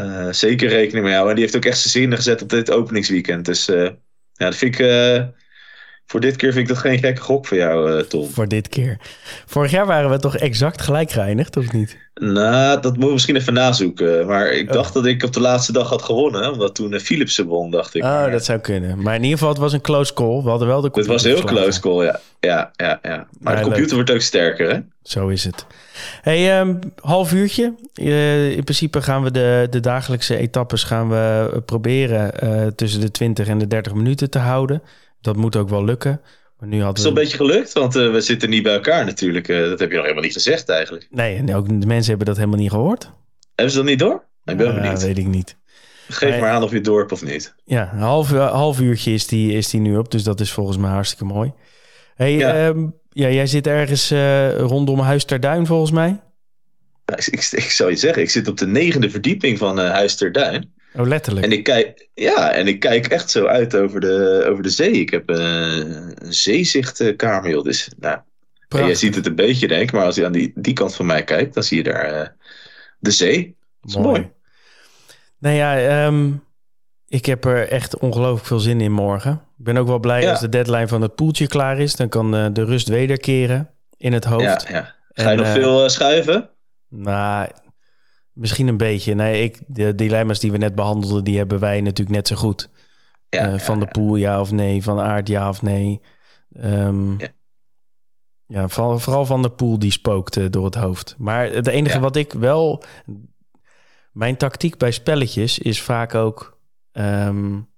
Uh, 0.00 0.28
zeker 0.30 0.68
rekening 0.68 1.04
mee 1.04 1.14
houden. 1.14 1.28
En 1.28 1.34
die 1.34 1.44
heeft 1.44 1.56
ook 1.56 1.70
echt 1.70 1.78
zijn 1.78 1.92
zinnen 1.92 2.18
gezet 2.18 2.42
op 2.42 2.48
dit 2.48 2.70
openingsweekend. 2.70 3.44
Dus 3.44 3.68
uh, 3.68 3.84
ja, 4.32 4.44
dat 4.44 4.56
vind 4.56 4.74
ik... 4.74 4.80
Uh, 4.80 5.22
voor 6.12 6.20
dit 6.20 6.36
keer 6.36 6.52
vind 6.52 6.68
ik 6.68 6.74
dat 6.74 6.82
geen 6.82 6.98
gekke 6.98 7.20
gok 7.20 7.46
voor 7.46 7.56
jou, 7.56 7.92
uh, 7.92 8.00
Tom. 8.00 8.30
Voor 8.30 8.48
dit 8.48 8.68
keer. 8.68 8.98
Vorig 9.46 9.70
jaar 9.70 9.86
waren 9.86 10.10
we 10.10 10.18
toch 10.18 10.36
exact 10.36 10.82
gelijk 10.82 11.10
geëindigd, 11.10 11.56
of 11.56 11.72
niet? 11.72 11.98
Nou, 12.14 12.74
dat 12.74 12.90
moeten 12.90 13.06
we 13.06 13.12
misschien 13.12 13.36
even 13.36 13.52
nazoeken. 13.52 14.26
Maar 14.26 14.52
ik 14.52 14.68
oh. 14.68 14.74
dacht 14.74 14.94
dat 14.94 15.06
ik 15.06 15.22
op 15.22 15.32
de 15.32 15.40
laatste 15.40 15.72
dag 15.72 15.88
had 15.88 16.02
gewonnen. 16.02 16.52
Omdat 16.52 16.74
toen 16.74 17.00
Philipsen 17.00 17.46
won, 17.46 17.70
dacht 17.70 17.94
ik. 17.94 18.02
Oh, 18.02 18.08
maar... 18.08 18.30
dat 18.30 18.44
zou 18.44 18.58
kunnen. 18.58 19.02
Maar 19.02 19.14
in 19.14 19.22
ieder 19.22 19.38
geval, 19.38 19.52
het 19.52 19.60
was 19.60 19.72
een 19.72 19.80
close 19.80 20.14
call. 20.14 20.42
We 20.42 20.48
hadden 20.48 20.68
wel 20.68 20.80
de 20.80 20.90
Het 20.92 21.06
was 21.06 21.22
heel 21.22 21.42
close 21.42 21.80
call, 21.80 22.04
ja. 22.04 22.20
Ja, 22.40 22.70
ja, 22.76 22.98
ja. 23.02 23.26
Maar 23.40 23.56
de 23.56 23.62
computer 23.62 23.94
wordt 23.94 24.10
ook 24.10 24.20
sterker, 24.20 24.70
hè? 24.70 24.78
Zo 25.02 25.28
is 25.28 25.44
het. 25.44 25.66
hey, 26.22 26.60
um, 26.60 26.78
half 27.00 27.32
uurtje. 27.32 27.74
Uh, 27.94 28.50
in 28.50 28.64
principe 28.64 29.02
gaan 29.02 29.22
we 29.22 29.30
de, 29.30 29.66
de 29.70 29.80
dagelijkse 29.80 30.36
etappes 30.36 30.84
gaan 30.84 31.08
we 31.08 31.62
proberen 31.66 32.32
uh, 32.44 32.66
tussen 32.66 33.00
de 33.00 33.10
20 33.10 33.48
en 33.48 33.58
de 33.58 33.66
30 33.66 33.94
minuten 33.94 34.30
te 34.30 34.38
houden 34.38 34.82
dat 35.22 35.36
moet 35.36 35.56
ook 35.56 35.68
wel 35.68 35.84
lukken. 35.84 36.20
Maar 36.58 36.68
nu 36.70 36.82
hadden 36.82 36.96
is 36.96 37.02
dat 37.02 37.12
een 37.16 37.22
beetje 37.22 37.36
gelukt? 37.36 37.72
Want 37.72 37.96
uh, 37.96 38.12
we 38.12 38.20
zitten 38.20 38.50
niet 38.50 38.62
bij 38.62 38.72
elkaar 38.72 39.04
natuurlijk. 39.04 39.48
Uh, 39.48 39.68
dat 39.68 39.78
heb 39.78 39.88
je 39.88 39.94
nog 39.94 40.02
helemaal 40.02 40.24
niet 40.24 40.32
gezegd 40.32 40.68
eigenlijk. 40.68 41.08
Nee, 41.10 41.36
en 41.36 41.54
ook 41.54 41.80
de 41.80 41.86
mensen 41.86 42.08
hebben 42.08 42.26
dat 42.26 42.36
helemaal 42.36 42.58
niet 42.58 42.70
gehoord. 42.70 43.10
Hebben 43.54 43.74
ze 43.74 43.80
dat 43.80 43.88
niet 43.88 43.98
door? 43.98 44.24
Ik 44.44 44.56
ben 44.56 44.74
benieuwd. 44.74 45.02
weet 45.02 45.18
ik 45.18 45.26
niet. 45.26 45.56
Geef 46.08 46.30
maar, 46.30 46.40
maar 46.40 46.50
aan 46.50 46.62
of 46.62 46.70
je 46.70 46.76
het 46.76 46.84
door 46.84 46.98
hebt 46.98 47.12
of 47.12 47.22
niet. 47.22 47.54
Ja, 47.64 47.92
een 47.92 47.98
half, 47.98 48.30
half 48.30 48.80
uurtje 48.80 49.12
is 49.12 49.26
die, 49.26 49.52
is 49.52 49.70
die 49.70 49.80
nu 49.80 49.96
op. 49.96 50.10
Dus 50.10 50.22
dat 50.22 50.40
is 50.40 50.52
volgens 50.52 50.76
mij 50.76 50.90
hartstikke 50.90 51.24
mooi. 51.24 51.52
Hey, 52.14 52.32
ja. 52.32 52.66
Um, 52.66 52.94
ja 53.10 53.28
jij 53.28 53.46
zit 53.46 53.66
ergens 53.66 54.10
rondom 54.56 54.98
Huis 54.98 55.24
ter 55.24 55.40
Duin 55.40 55.66
volgens 55.66 55.90
mij. 55.90 56.20
Ja, 57.04 57.16
ik, 57.16 57.26
ik, 57.26 57.48
ik, 57.50 57.70
zou 57.70 57.90
je 57.90 57.96
zeggen, 57.96 58.22
ik 58.22 58.30
zit 58.30 58.48
op 58.48 58.58
de 58.58 58.66
negende 58.66 59.10
verdieping 59.10 59.58
van 59.58 59.78
Huis 59.78 60.16
ter 60.16 60.32
Duin. 60.32 60.72
Oh, 60.94 61.06
letterlijk. 61.06 61.46
En 61.46 61.52
ik 61.52 61.62
kijk, 61.62 62.08
ja, 62.14 62.52
en 62.52 62.66
ik 62.66 62.80
kijk 62.80 63.06
echt 63.06 63.30
zo 63.30 63.46
uit 63.46 63.76
over 63.76 64.00
de, 64.00 64.46
over 64.48 64.62
de 64.62 64.70
zee. 64.70 64.92
Ik 64.92 65.10
heb 65.10 65.30
uh, 65.30 65.76
een 66.14 66.32
zeezichtkamer, 66.32 67.50
joh. 67.50 67.64
Dus, 67.64 67.90
nou, 67.98 68.18
je 68.68 68.94
ziet 68.94 69.14
het 69.14 69.26
een 69.26 69.34
beetje, 69.34 69.68
denk 69.68 69.82
ik. 69.82 69.92
Maar 69.92 70.04
als 70.04 70.14
je 70.14 70.24
aan 70.24 70.32
die, 70.32 70.52
die 70.54 70.72
kant 70.72 70.94
van 70.94 71.06
mij 71.06 71.24
kijkt, 71.24 71.54
dan 71.54 71.62
zie 71.62 71.76
je 71.76 71.82
daar 71.82 72.20
uh, 72.20 72.26
de 72.98 73.10
zee. 73.10 73.56
Dat 73.80 73.90
is 73.90 73.96
mooi. 73.96 74.06
mooi. 74.06 74.30
Nou 75.38 75.56
ja, 75.56 76.04
um, 76.06 76.44
ik 77.08 77.26
heb 77.26 77.44
er 77.44 77.68
echt 77.68 77.98
ongelooflijk 77.98 78.46
veel 78.46 78.58
zin 78.58 78.80
in 78.80 78.92
morgen. 78.92 79.32
Ik 79.32 79.64
ben 79.64 79.76
ook 79.76 79.86
wel 79.86 79.98
blij 79.98 80.22
ja. 80.22 80.30
als 80.30 80.40
de 80.40 80.48
deadline 80.48 80.88
van 80.88 81.02
het 81.02 81.14
poeltje 81.14 81.46
klaar 81.46 81.78
is. 81.78 81.96
Dan 81.96 82.08
kan 82.08 82.34
uh, 82.34 82.46
de 82.52 82.64
rust 82.64 82.88
wederkeren 82.88 83.70
in 83.96 84.12
het 84.12 84.24
hoofd. 84.24 84.42
Ja, 84.42 84.60
ja. 84.68 84.94
Ga 85.12 85.30
je 85.30 85.36
en, 85.36 85.36
nog 85.36 85.52
veel 85.52 85.88
schuiven? 85.88 86.50
Nou, 86.88 87.48
Misschien 88.32 88.68
een 88.68 88.76
beetje. 88.76 89.14
Nee, 89.14 89.42
ik, 89.42 89.60
de 89.66 89.94
dilemma's 89.94 90.40
die 90.40 90.52
we 90.52 90.58
net 90.58 90.74
behandelden, 90.74 91.24
die 91.24 91.36
hebben 91.36 91.58
wij 91.58 91.80
natuurlijk 91.80 92.16
net 92.16 92.28
zo 92.28 92.36
goed. 92.36 92.70
Ja, 93.28 93.52
uh, 93.52 93.58
van 93.58 93.80
de 93.80 93.86
pool 93.86 94.16
ja 94.16 94.40
of 94.40 94.52
nee, 94.52 94.82
van 94.82 95.00
aard 95.00 95.28
ja 95.28 95.48
of 95.48 95.62
nee. 95.62 96.00
Um, 96.56 97.18
ja. 97.18 97.28
ja, 98.46 98.68
vooral, 98.68 98.98
vooral 98.98 99.26
van 99.26 99.42
de 99.42 99.50
pool 99.50 99.78
die 99.78 99.90
spookt 99.90 100.36
uh, 100.36 100.46
door 100.50 100.64
het 100.64 100.74
hoofd. 100.74 101.14
Maar 101.18 101.50
het 101.50 101.66
enige 101.66 102.00
wat 102.00 102.16
ik 102.16 102.32
wel... 102.32 102.82
Mijn 104.12 104.36
tactiek 104.36 104.78
bij 104.78 104.90
spelletjes 104.90 105.58
is 105.58 105.82
vaak 105.82 106.14
ook... 106.14 106.60
Um, 106.92 107.68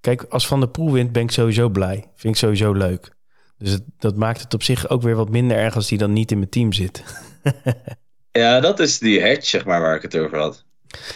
kijk, 0.00 0.22
als 0.22 0.46
Van 0.46 0.60
de 0.60 0.68
Poel 0.68 0.92
wint, 0.92 1.12
ben 1.12 1.22
ik 1.22 1.30
sowieso 1.30 1.68
blij. 1.68 2.10
Vind 2.14 2.34
ik 2.34 2.40
sowieso 2.40 2.72
leuk. 2.72 3.16
Dus 3.58 3.70
het, 3.70 3.84
dat 3.98 4.16
maakt 4.16 4.40
het 4.40 4.54
op 4.54 4.62
zich 4.62 4.88
ook 4.88 5.02
weer 5.02 5.16
wat 5.16 5.30
minder 5.30 5.56
erg 5.56 5.74
als 5.74 5.88
die 5.88 5.98
dan 5.98 6.12
niet 6.12 6.30
in 6.30 6.38
mijn 6.38 6.50
team 6.50 6.72
zit. 6.72 7.04
Ja, 8.32 8.60
dat 8.60 8.80
is 8.80 8.98
die 8.98 9.20
hedge, 9.20 9.46
zeg 9.46 9.64
maar, 9.64 9.80
waar 9.80 9.96
ik 9.96 10.02
het 10.02 10.16
over 10.16 10.38
had. 10.38 10.64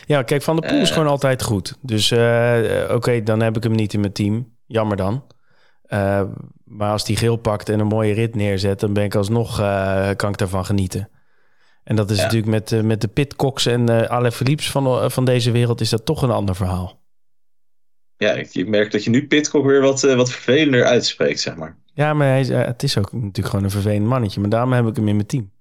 Ja, 0.07 0.23
kijk, 0.23 0.43
Van 0.43 0.57
de 0.57 0.67
Poel 0.67 0.81
is 0.81 0.89
uh, 0.89 0.95
gewoon 0.95 1.09
altijd 1.09 1.43
goed. 1.43 1.77
Dus 1.81 2.11
uh, 2.11 2.59
oké, 2.83 2.95
okay, 2.95 3.23
dan 3.23 3.43
heb 3.43 3.57
ik 3.57 3.63
hem 3.63 3.73
niet 3.73 3.93
in 3.93 4.01
mijn 4.01 4.13
team. 4.13 4.53
Jammer 4.67 4.97
dan. 4.97 5.25
Uh, 5.89 6.23
maar 6.65 6.91
als 6.91 7.05
die 7.05 7.17
geel 7.17 7.37
pakt 7.37 7.69
en 7.69 7.81
een 7.81 7.87
mooie 7.87 8.15
rit 8.15 8.35
neerzet... 8.35 8.81
dan 8.81 8.93
ben 8.93 9.05
ik 9.05 9.15
alsnog, 9.15 9.57
kan 10.17 10.31
ik 10.31 10.39
daarvan 10.39 10.65
genieten. 10.65 11.09
En 11.85 11.97
dat 11.97 12.11
is 12.11 12.17
ja. 12.17 12.23
natuurlijk 12.23 12.51
met, 12.51 12.85
met 12.85 13.01
de 13.01 13.09
Pitcocks 13.09 13.67
en 13.67 13.91
uh, 13.91 14.03
Ale 14.03 14.33
Philips 14.33 14.71
van, 14.71 15.11
van 15.11 15.25
deze 15.25 15.51
wereld... 15.51 15.81
is 15.81 15.91
dat 15.91 16.05
toch 16.05 16.23
een 16.23 16.31
ander 16.31 16.57
verhaal. 16.57 17.03
Ja, 18.17 18.33
ik 18.33 18.69
merk 18.69 18.93
dat 18.93 19.05
je 19.05 19.11
nu 19.11 19.27
Pitcock 19.27 19.65
weer 19.65 19.81
wat, 19.81 20.01
wat 20.01 20.31
vervelender 20.31 20.85
uitspreekt, 20.85 21.41
zeg 21.41 21.57
maar. 21.57 21.77
Ja, 21.93 22.15
maar 22.15 22.29
hij, 22.29 22.45
het 22.45 22.83
is 22.83 22.99
ook 22.99 23.13
natuurlijk 23.13 23.47
gewoon 23.47 23.65
een 23.65 23.71
vervelend 23.71 24.07
mannetje. 24.07 24.41
Maar 24.41 24.51
daarom 24.51 24.73
heb 24.73 24.87
ik 24.87 24.97
hem 24.97 25.09
in 25.09 25.15
mijn 25.15 25.27
team. 25.27 25.53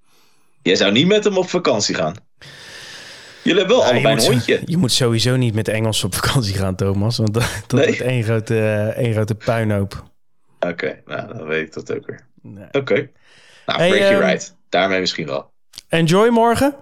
Jij 0.63 0.75
zou 0.75 0.91
niet 0.91 1.07
met 1.07 1.23
hem 1.23 1.37
op 1.37 1.49
vakantie 1.49 1.95
gaan. 1.95 2.15
Jullie 3.43 3.59
hebben 3.59 3.77
wel 3.77 3.85
ja, 3.85 3.91
allebei 3.91 4.15
een 4.15 4.31
hondje. 4.31 4.61
Je 4.65 4.77
moet 4.77 4.91
sowieso 4.91 5.35
niet 5.35 5.53
met 5.53 5.67
Engels 5.67 6.03
op 6.03 6.15
vakantie 6.15 6.53
gaan, 6.53 6.75
Thomas. 6.75 7.17
Want 7.17 7.33
dat, 7.33 7.63
dat 7.67 7.79
nee? 7.79 7.89
is 7.89 8.01
één 8.01 8.23
grote, 8.23 8.87
één 8.95 9.13
grote 9.13 9.35
puinhoop. 9.35 10.03
Oké, 10.59 10.67
okay, 10.67 11.01
nou 11.05 11.37
dan 11.37 11.47
weet 11.47 11.65
ik 11.65 11.73
dat 11.73 11.93
ook 11.93 12.05
weer. 12.05 12.27
Nee. 12.41 12.65
Oké. 12.65 12.77
Okay. 12.77 13.11
Nou, 13.65 13.79
hey, 13.79 13.89
break 13.89 14.03
um, 14.03 14.09
your 14.09 14.25
right. 14.25 14.55
Daarmee 14.69 14.99
misschien 14.99 15.25
wel. 15.25 15.51
Enjoy 15.87 16.29
morgen. 16.29 16.75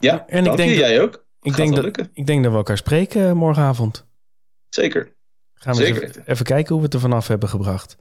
Ja, 0.00 0.24
en 0.26 0.46
ik 0.46 0.56
denk 0.56 0.70
je. 0.70 0.76
Jij 0.76 1.00
ook. 1.00 1.24
Ik 1.42 1.56
denk, 1.56 1.76
dat, 1.76 2.08
ik 2.12 2.26
denk 2.26 2.42
dat 2.42 2.52
we 2.52 2.58
elkaar 2.58 2.76
spreken 2.76 3.36
morgenavond. 3.36 4.06
Zeker. 4.68 5.14
Gaan 5.54 5.76
we 5.76 5.84
Zeker. 5.84 6.02
Even, 6.02 6.22
even, 6.26 6.44
kijken 6.44 6.68
hoe 6.68 6.78
we 6.78 6.84
het 6.84 6.94
er 6.94 7.00
vanaf 7.00 7.28
hebben 7.28 7.48
gebracht. 7.48 7.96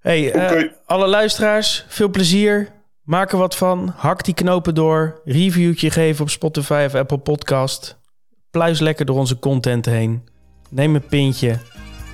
Hey, 0.00 0.28
okay. 0.28 0.62
uh, 0.62 0.72
alle 0.84 1.06
luisteraars, 1.06 1.84
veel 1.88 2.08
plezier. 2.08 2.68
Maak 3.10 3.32
er 3.32 3.38
wat 3.38 3.56
van. 3.56 3.92
Hak 3.96 4.24
die 4.24 4.34
knopen 4.34 4.74
door. 4.74 5.20
Reviewtje 5.24 5.90
geven 5.90 6.22
op 6.22 6.30
Spotify 6.30 6.84
of 6.86 6.94
Apple 6.94 7.18
Podcast. 7.18 7.98
Pluis 8.50 8.80
lekker 8.80 9.06
door 9.06 9.16
onze 9.16 9.38
content 9.38 9.86
heen. 9.86 10.28
Neem 10.68 10.94
een 10.94 11.06
pintje. 11.06 11.58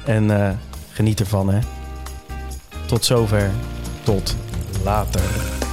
En 0.05 0.25
uh, 0.25 0.51
geniet 0.93 1.21
ervan, 1.21 1.49
hè. 1.49 1.59
Tot 2.87 3.05
zover. 3.05 3.51
Tot 4.03 4.37
later. 4.85 5.66